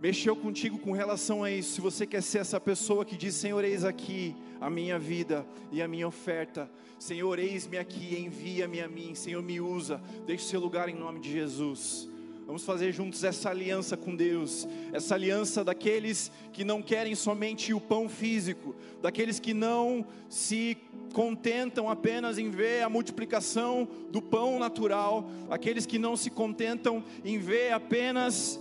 mexeu 0.00 0.34
contigo 0.34 0.78
com 0.78 0.92
relação 0.92 1.44
a 1.44 1.50
isso, 1.50 1.74
se 1.74 1.80
você 1.80 2.06
quer 2.06 2.22
ser 2.22 2.38
essa 2.38 2.58
pessoa 2.58 3.04
que 3.04 3.16
diz: 3.16 3.34
Senhor, 3.34 3.64
eis 3.64 3.84
aqui 3.84 4.34
a 4.60 4.68
minha 4.68 4.98
vida 4.98 5.46
e 5.70 5.80
a 5.80 5.86
minha 5.86 6.08
oferta, 6.08 6.70
Senhor, 6.98 7.38
eis-me 7.38 7.78
aqui, 7.78 8.20
envia-me 8.20 8.80
a 8.80 8.88
mim, 8.88 9.14
Senhor, 9.14 9.42
me 9.42 9.60
usa, 9.60 10.02
deixe 10.26 10.44
seu 10.44 10.60
lugar 10.60 10.88
em 10.88 10.94
nome 10.94 11.20
de 11.20 11.32
Jesus. 11.32 12.09
Vamos 12.50 12.64
fazer 12.64 12.90
juntos 12.90 13.22
essa 13.22 13.48
aliança 13.48 13.96
com 13.96 14.16
Deus, 14.16 14.66
essa 14.92 15.14
aliança 15.14 15.62
daqueles 15.62 16.32
que 16.52 16.64
não 16.64 16.82
querem 16.82 17.14
somente 17.14 17.72
o 17.72 17.80
pão 17.80 18.08
físico, 18.08 18.74
daqueles 19.00 19.38
que 19.38 19.54
não 19.54 20.04
se 20.28 20.76
contentam 21.14 21.88
apenas 21.88 22.38
em 22.38 22.50
ver 22.50 22.82
a 22.82 22.88
multiplicação 22.88 23.86
do 24.10 24.20
pão 24.20 24.58
natural, 24.58 25.30
aqueles 25.48 25.86
que 25.86 25.96
não 25.96 26.16
se 26.16 26.28
contentam 26.28 27.04
em 27.24 27.38
ver 27.38 27.72
apenas 27.72 28.58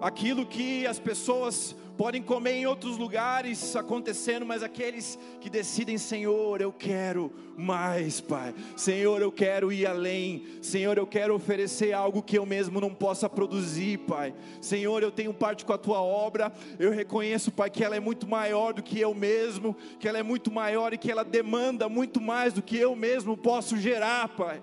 aquilo 0.00 0.46
que 0.46 0.86
as 0.86 0.98
pessoas 0.98 1.76
podem 2.00 2.22
comer 2.22 2.52
em 2.52 2.66
outros 2.66 2.96
lugares 2.96 3.76
acontecendo, 3.76 4.46
mas 4.46 4.62
aqueles 4.62 5.18
que 5.38 5.50
decidem, 5.50 5.98
Senhor, 5.98 6.62
eu 6.62 6.72
quero 6.72 7.30
mais, 7.58 8.22
Pai. 8.22 8.54
Senhor, 8.74 9.20
eu 9.20 9.30
quero 9.30 9.70
ir 9.70 9.86
além. 9.86 10.46
Senhor, 10.62 10.96
eu 10.96 11.06
quero 11.06 11.34
oferecer 11.34 11.92
algo 11.92 12.22
que 12.22 12.38
eu 12.38 12.46
mesmo 12.46 12.80
não 12.80 12.94
possa 12.94 13.28
produzir, 13.28 13.98
Pai. 13.98 14.34
Senhor, 14.62 15.02
eu 15.02 15.10
tenho 15.10 15.34
parte 15.34 15.62
com 15.62 15.74
a 15.74 15.78
tua 15.78 16.00
obra. 16.00 16.50
Eu 16.78 16.90
reconheço, 16.90 17.52
Pai, 17.52 17.68
que 17.68 17.84
ela 17.84 17.94
é 17.94 18.00
muito 18.00 18.26
maior 18.26 18.72
do 18.72 18.82
que 18.82 18.98
eu 18.98 19.14
mesmo, 19.14 19.76
que 19.98 20.08
ela 20.08 20.16
é 20.16 20.22
muito 20.22 20.50
maior 20.50 20.94
e 20.94 20.98
que 20.98 21.10
ela 21.10 21.22
demanda 21.22 21.86
muito 21.86 22.18
mais 22.18 22.54
do 22.54 22.62
que 22.62 22.78
eu 22.78 22.96
mesmo 22.96 23.36
posso 23.36 23.76
gerar, 23.76 24.26
Pai. 24.28 24.62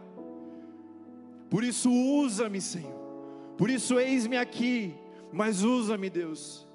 Por 1.52 1.64
isso, 1.64 1.92
usa-me, 1.92 2.60
Senhor. 2.60 2.98
Por 3.56 3.70
isso, 3.70 4.00
eis-me 4.00 4.38
aqui. 4.38 4.96
Mas 5.32 5.64
usa-me, 5.64 6.10
Deus 6.10 6.68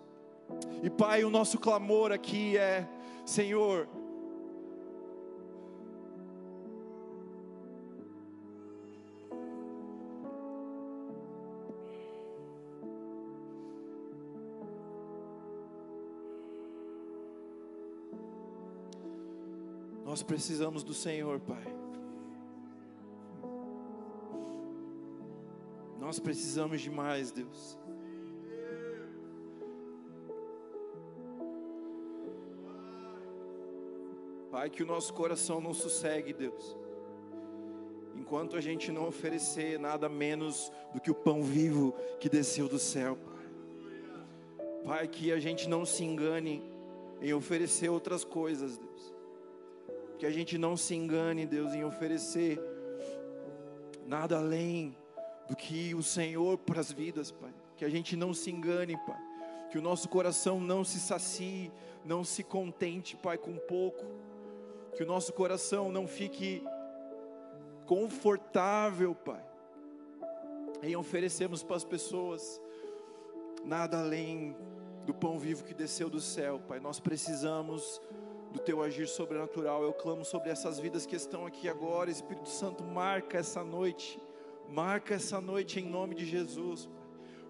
e 0.82 0.90
Pai, 0.90 1.24
o 1.24 1.30
nosso 1.30 1.58
clamor 1.58 2.12
aqui 2.12 2.56
é: 2.56 2.88
Senhor, 3.24 3.88
Nós 20.04 20.22
precisamos 20.22 20.82
do 20.82 20.92
Senhor, 20.92 21.40
Pai. 21.40 21.64
Nós 25.98 26.18
precisamos 26.18 26.82
de 26.82 26.90
mais, 26.90 27.32
Deus. 27.32 27.78
Pai, 34.52 34.68
que 34.68 34.82
o 34.82 34.86
nosso 34.86 35.14
coração 35.14 35.62
não 35.62 35.72
sossegue, 35.72 36.30
Deus. 36.34 36.76
Enquanto 38.14 38.54
a 38.54 38.60
gente 38.60 38.92
não 38.92 39.08
oferecer 39.08 39.78
nada 39.78 40.10
menos 40.10 40.70
do 40.92 41.00
que 41.00 41.10
o 41.10 41.14
pão 41.14 41.42
vivo 41.42 41.94
que 42.20 42.28
desceu 42.28 42.68
do 42.68 42.78
céu, 42.78 43.16
Pai. 43.16 44.66
Pai, 44.84 45.08
que 45.08 45.32
a 45.32 45.40
gente 45.40 45.66
não 45.70 45.86
se 45.86 46.04
engane 46.04 46.62
em 47.22 47.32
oferecer 47.32 47.88
outras 47.88 48.24
coisas, 48.24 48.76
Deus. 48.76 49.14
Que 50.18 50.26
a 50.26 50.30
gente 50.30 50.58
não 50.58 50.76
se 50.76 50.94
engane, 50.94 51.46
Deus, 51.46 51.72
em 51.72 51.82
oferecer 51.82 52.60
nada 54.06 54.36
além 54.36 54.94
do 55.48 55.56
que 55.56 55.94
o 55.94 56.02
Senhor 56.02 56.58
para 56.58 56.78
as 56.78 56.92
vidas, 56.92 57.30
Pai. 57.30 57.54
Que 57.74 57.86
a 57.86 57.88
gente 57.88 58.16
não 58.16 58.34
se 58.34 58.50
engane, 58.50 58.98
Pai. 59.06 59.20
Que 59.70 59.78
o 59.78 59.82
nosso 59.82 60.10
coração 60.10 60.60
não 60.60 60.84
se 60.84 61.00
sacie, 61.00 61.72
não 62.04 62.22
se 62.22 62.42
contente, 62.42 63.16
Pai, 63.16 63.38
com 63.38 63.56
pouco 63.56 64.04
que 64.94 65.02
o 65.02 65.06
nosso 65.06 65.32
coração 65.32 65.90
não 65.90 66.06
fique 66.06 66.62
confortável, 67.86 69.14
Pai, 69.14 69.44
em 70.82 70.96
oferecermos 70.96 71.62
para 71.62 71.76
as 71.76 71.84
pessoas 71.84 72.60
nada 73.64 74.00
além 74.00 74.56
do 75.06 75.14
pão 75.14 75.38
vivo 75.38 75.64
que 75.64 75.74
desceu 75.74 76.08
do 76.08 76.20
céu, 76.20 76.60
Pai. 76.68 76.78
Nós 76.80 77.00
precisamos 77.00 78.00
do 78.52 78.58
teu 78.58 78.82
agir 78.82 79.08
sobrenatural. 79.08 79.82
Eu 79.82 79.92
clamo 79.92 80.24
sobre 80.24 80.50
essas 80.50 80.78
vidas 80.78 81.06
que 81.06 81.16
estão 81.16 81.46
aqui 81.46 81.68
agora. 81.68 82.10
Espírito 82.10 82.48
Santo, 82.48 82.84
marca 82.84 83.38
essa 83.38 83.64
noite. 83.64 84.20
Marca 84.68 85.14
essa 85.14 85.40
noite 85.40 85.80
em 85.80 85.86
nome 85.86 86.14
de 86.14 86.26
Jesus. 86.26 86.88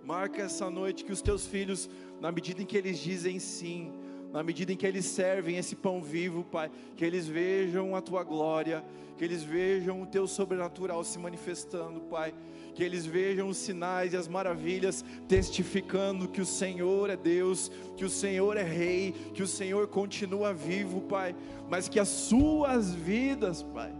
Marca 0.04 0.42
essa 0.42 0.70
noite 0.70 1.04
que 1.04 1.12
os 1.12 1.22
teus 1.22 1.46
filhos, 1.46 1.88
na 2.20 2.32
medida 2.32 2.62
em 2.62 2.66
que 2.66 2.76
eles 2.76 2.98
dizem 2.98 3.38
sim, 3.38 3.92
na 4.32 4.42
medida 4.42 4.72
em 4.72 4.76
que 4.76 4.86
eles 4.86 5.04
servem 5.04 5.58
esse 5.58 5.76
pão 5.76 6.02
vivo, 6.02 6.42
Pai, 6.42 6.70
que 6.96 7.04
eles 7.04 7.26
vejam 7.26 7.94
a 7.94 8.00
tua 8.00 8.24
glória, 8.24 8.82
que 9.18 9.24
eles 9.24 9.42
vejam 9.42 10.00
o 10.00 10.06
teu 10.06 10.26
sobrenatural 10.26 11.04
se 11.04 11.18
manifestando, 11.18 12.00
Pai, 12.00 12.32
que 12.74 12.82
eles 12.82 13.04
vejam 13.04 13.48
os 13.48 13.58
sinais 13.58 14.14
e 14.14 14.16
as 14.16 14.26
maravilhas 14.26 15.04
testificando 15.28 16.26
que 16.26 16.40
o 16.40 16.46
Senhor 16.46 17.10
é 17.10 17.16
Deus, 17.16 17.70
que 17.94 18.06
o 18.06 18.10
Senhor 18.10 18.56
é 18.56 18.62
Rei, 18.62 19.12
que 19.34 19.42
o 19.42 19.46
Senhor 19.46 19.86
continua 19.88 20.54
vivo, 20.54 21.02
Pai, 21.02 21.36
mas 21.68 21.86
que 21.86 22.00
as 22.00 22.08
suas 22.08 22.94
vidas, 22.94 23.62
Pai, 23.62 23.92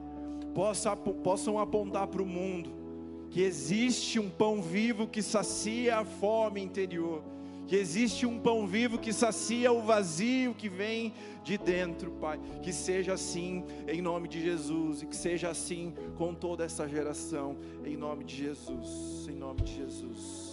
possam, 0.55 1.59
apontar 1.59 2.07
para 2.07 2.22
o 2.22 2.26
mundo 2.26 2.80
que 3.30 3.43
existe 3.43 4.18
um 4.18 4.28
pão 4.28 4.61
vivo 4.61 5.07
que 5.07 5.22
sacia 5.22 5.99
a 5.99 6.05
fome 6.05 6.62
interior 6.62 7.22
que 7.67 7.77
existe 7.77 8.27
um 8.27 8.39
pão 8.39 8.67
vivo 8.67 8.99
que 8.99 9.13
sacia 9.13 9.73
o 9.73 9.81
vazio 9.83 10.55
que 10.55 10.69
vem 10.69 11.13
de 11.43 11.57
dentro, 11.57 12.11
Pai. 12.13 12.39
Que 12.63 12.73
seja 12.73 13.15
assim 13.15 13.65
em 13.89 14.01
nome 14.01 14.29
de 14.29 14.41
Jesus 14.41 15.03
e 15.03 15.07
que 15.07 15.17
seja 15.17 15.49
assim 15.51 15.95
com 16.17 16.35
toda 16.35 16.65
essa 16.65 16.89
geração, 16.89 17.57
em 17.85 17.97
nome 17.97 18.25
de 18.25 18.37
Jesus, 18.37 19.27
em 19.29 19.35
nome 19.35 19.63
de 19.63 19.75
Jesus. 19.75 20.53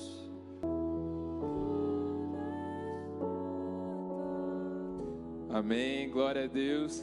Amém, 5.49 6.10
glória 6.10 6.45
a 6.45 6.47
Deus. 6.47 7.01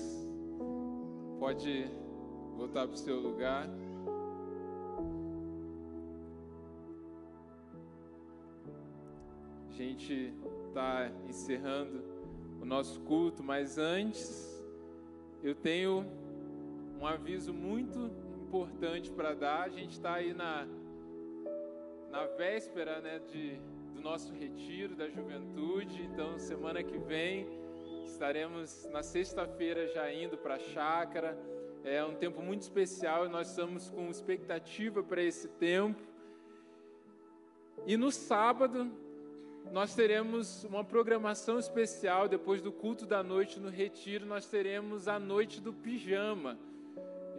Pode 1.38 1.90
voltar 2.56 2.86
para 2.86 2.94
o 2.94 2.96
seu 2.96 3.20
lugar. 3.20 3.68
Gente 9.76 10.32
está 10.68 11.10
encerrando 11.28 12.02
o 12.62 12.64
nosso 12.64 12.98
culto, 13.00 13.42
mas 13.42 13.76
antes 13.76 14.64
eu 15.42 15.54
tenho 15.54 16.06
um 16.98 17.06
aviso 17.06 17.52
muito 17.52 18.10
importante 18.42 19.10
para 19.10 19.34
dar. 19.34 19.64
A 19.64 19.68
gente 19.68 19.90
está 19.90 20.14
aí 20.14 20.32
na, 20.32 20.66
na 22.10 22.24
véspera 22.38 23.02
né, 23.02 23.18
de, 23.18 23.60
do 23.92 24.00
nosso 24.00 24.32
retiro 24.32 24.96
da 24.96 25.10
juventude, 25.10 26.02
então 26.04 26.38
semana 26.38 26.82
que 26.82 26.96
vem 26.96 27.46
estaremos 28.06 28.88
na 28.90 29.02
sexta-feira 29.02 29.88
já 29.88 30.10
indo 30.10 30.38
para 30.38 30.54
a 30.54 30.58
chácara. 30.58 31.38
É 31.84 32.02
um 32.02 32.14
tempo 32.14 32.40
muito 32.40 32.62
especial 32.62 33.26
e 33.26 33.28
nós 33.28 33.50
estamos 33.50 33.90
com 33.90 34.08
expectativa 34.08 35.02
para 35.02 35.22
esse 35.22 35.48
tempo. 35.48 36.02
E 37.86 37.94
no 37.98 38.10
sábado 38.10 38.90
nós 39.72 39.94
teremos 39.94 40.64
uma 40.64 40.84
programação 40.84 41.58
especial 41.58 42.28
depois 42.28 42.62
do 42.62 42.72
culto 42.72 43.04
da 43.04 43.22
noite 43.22 43.60
no 43.60 43.68
retiro, 43.68 44.24
nós 44.24 44.46
teremos 44.46 45.08
a 45.08 45.18
noite 45.18 45.60
do 45.60 45.72
pijama. 45.72 46.58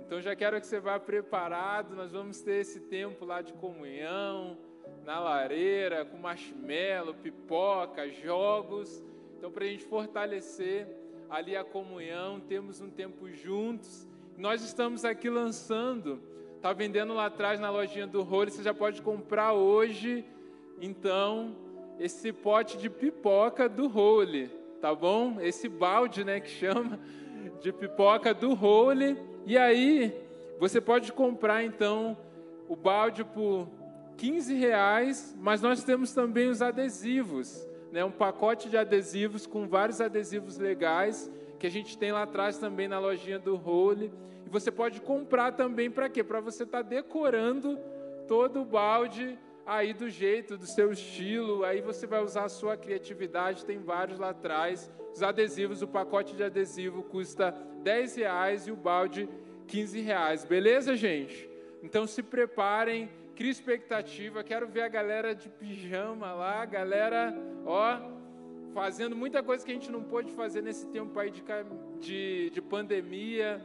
Então 0.05 0.21
já 0.21 0.35
quero 0.35 0.59
que 0.59 0.67
você 0.67 0.79
vá 0.79 0.99
preparado, 0.99 1.95
nós 1.95 2.11
vamos 2.11 2.41
ter 2.41 2.61
esse 2.61 2.81
tempo 2.81 3.25
lá 3.25 3.41
de 3.41 3.53
comunhão, 3.53 4.57
na 5.03 5.19
lareira, 5.19 6.05
com 6.05 6.17
marshmallow, 6.17 7.13
pipoca, 7.15 8.09
jogos. 8.09 9.03
Então 9.37 9.51
para 9.51 9.65
a 9.65 9.67
gente 9.67 9.83
fortalecer 9.85 10.87
ali 11.29 11.55
a 11.55 11.63
comunhão, 11.63 12.39
temos 12.39 12.79
um 12.79 12.89
tempo 12.89 13.29
juntos 13.29 14.07
Nós 14.37 14.63
estamos 14.63 15.03
aqui 15.03 15.29
lançando, 15.29 16.21
tá 16.61 16.71
vendendo 16.71 17.13
lá 17.13 17.25
atrás 17.25 17.59
na 17.59 17.69
lojinha 17.69 18.07
do 18.07 18.21
Role, 18.21 18.51
você 18.51 18.63
já 18.63 18.73
pode 18.73 19.01
comprar 19.01 19.53
hoje, 19.53 20.23
então, 20.79 21.55
esse 21.99 22.31
pote 22.31 22.77
de 22.77 22.89
pipoca 22.89 23.67
do 23.67 23.87
Role, 23.87 24.49
tá 24.81 24.93
bom? 24.93 25.37
Esse 25.41 25.67
balde, 25.67 26.23
né, 26.23 26.39
que 26.39 26.49
chama 26.49 26.99
de 27.61 27.71
pipoca 27.71 28.33
do 28.33 28.53
Role. 28.53 29.17
E 29.45 29.57
aí, 29.57 30.13
você 30.59 30.79
pode 30.79 31.11
comprar 31.11 31.63
então 31.63 32.17
o 32.67 32.75
balde 32.75 33.23
por 33.23 33.67
15 34.17 34.53
reais, 34.55 35.35
mas 35.39 35.61
nós 35.61 35.83
temos 35.83 36.13
também 36.13 36.49
os 36.49 36.61
adesivos, 36.61 37.67
né? 37.91 38.03
um 38.03 38.11
pacote 38.11 38.69
de 38.69 38.77
adesivos 38.77 39.45
com 39.45 39.67
vários 39.67 40.01
adesivos 40.01 40.57
legais 40.57 41.31
que 41.59 41.67
a 41.67 41.71
gente 41.71 41.97
tem 41.97 42.11
lá 42.11 42.23
atrás 42.23 42.57
também 42.57 42.87
na 42.87 42.99
lojinha 42.99 43.39
do 43.39 43.55
Role. 43.55 44.11
E 44.45 44.49
você 44.49 44.71
pode 44.71 45.01
comprar 45.01 45.53
também 45.53 45.89
para 45.89 46.09
quê? 46.09 46.23
Para 46.23 46.39
você 46.39 46.63
estar 46.63 46.83
tá 46.83 46.89
decorando 46.89 47.77
todo 48.27 48.61
o 48.61 48.65
balde 48.65 49.37
aí 49.67 49.93
do 49.93 50.09
jeito, 50.09 50.57
do 50.57 50.65
seu 50.65 50.91
estilo. 50.91 51.65
Aí 51.65 51.81
você 51.81 52.07
vai 52.07 52.23
usar 52.23 52.45
a 52.45 52.49
sua 52.49 52.77
criatividade, 52.77 53.65
tem 53.65 53.79
vários 53.79 54.17
lá 54.17 54.29
atrás. 54.29 54.89
Os 55.13 55.21
adesivos, 55.21 55.81
o 55.81 55.87
pacote 55.87 56.35
de 56.35 56.43
adesivo 56.43 57.03
custa 57.03 57.51
10 57.83 58.15
reais 58.15 58.67
e 58.67 58.71
o 58.71 58.75
balde 58.75 59.29
15 59.67 59.99
reais. 59.99 60.45
Beleza, 60.45 60.95
gente? 60.95 61.49
Então 61.83 62.07
se 62.07 62.23
preparem 62.23 63.09
cria 63.35 63.51
expectativa, 63.51 64.43
quero 64.43 64.67
ver 64.67 64.81
a 64.81 64.87
galera 64.87 65.35
de 65.35 65.47
pijama 65.47 66.33
lá, 66.33 66.63
a 66.63 66.65
galera, 66.65 67.37
ó, 67.67 67.99
fazendo 68.73 69.15
muita 69.15 69.43
coisa 69.43 69.63
que 69.63 69.69
a 69.69 69.75
gente 69.75 69.91
não 69.91 70.01
pôde 70.01 70.31
fazer 70.31 70.63
nesse 70.63 70.87
tempo 70.87 71.19
aí 71.19 71.29
de, 71.29 71.43
de, 71.99 72.49
de 72.49 72.61
pandemia, 72.63 73.61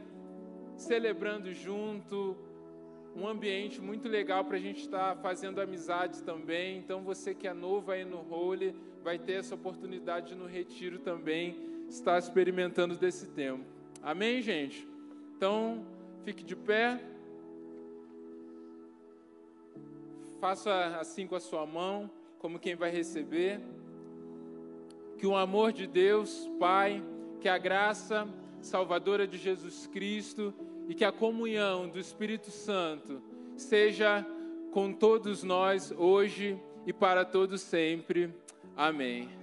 celebrando 0.77 1.51
junto, 1.51 2.37
um 3.15 3.27
ambiente 3.27 3.81
muito 3.81 4.07
legal 4.07 4.43
para 4.43 4.57
a 4.57 4.59
gente 4.59 4.81
estar 4.81 5.15
tá 5.15 5.21
fazendo 5.21 5.61
amizades 5.61 6.21
também. 6.21 6.77
Então, 6.77 7.01
você 7.01 7.33
que 7.33 7.47
é 7.47 7.53
novo 7.53 7.91
aí 7.91 8.03
no 8.03 8.17
Role, 8.17 8.75
vai 9.03 9.19
ter 9.19 9.33
essa 9.33 9.55
oportunidade 9.55 10.35
no 10.35 10.45
retiro 10.45 10.99
também, 10.99 11.55
estar 11.89 12.17
experimentando 12.17 12.95
desse 12.95 13.27
tempo. 13.27 13.63
Amém, 14.01 14.41
gente? 14.41 14.87
Então, 15.35 15.85
fique 16.23 16.43
de 16.43 16.55
pé. 16.55 16.99
faça 20.43 20.97
assim 20.99 21.25
com 21.25 21.37
a 21.37 21.39
sua 21.39 21.65
mão, 21.65 22.11
como 22.37 22.59
quem 22.59 22.75
vai 22.75 22.91
receber. 22.91 23.61
Que 25.17 25.25
o 25.25 25.37
amor 25.37 25.71
de 25.71 25.87
Deus, 25.87 26.51
Pai, 26.59 27.01
que 27.39 27.47
a 27.47 27.57
graça 27.57 28.27
salvadora 28.61 29.25
de 29.25 29.37
Jesus 29.37 29.87
Cristo 29.87 30.53
e 30.87 30.93
que 30.93 31.05
a 31.05 31.11
comunhão 31.11 31.87
do 31.87 31.99
Espírito 31.99 32.51
Santo 32.51 33.21
seja 33.55 34.25
com 34.71 34.91
todos 34.93 35.43
nós 35.43 35.91
hoje 35.91 36.59
e 36.85 36.91
para 36.91 37.23
todos 37.23 37.61
sempre. 37.61 38.33
Amém. 38.75 39.42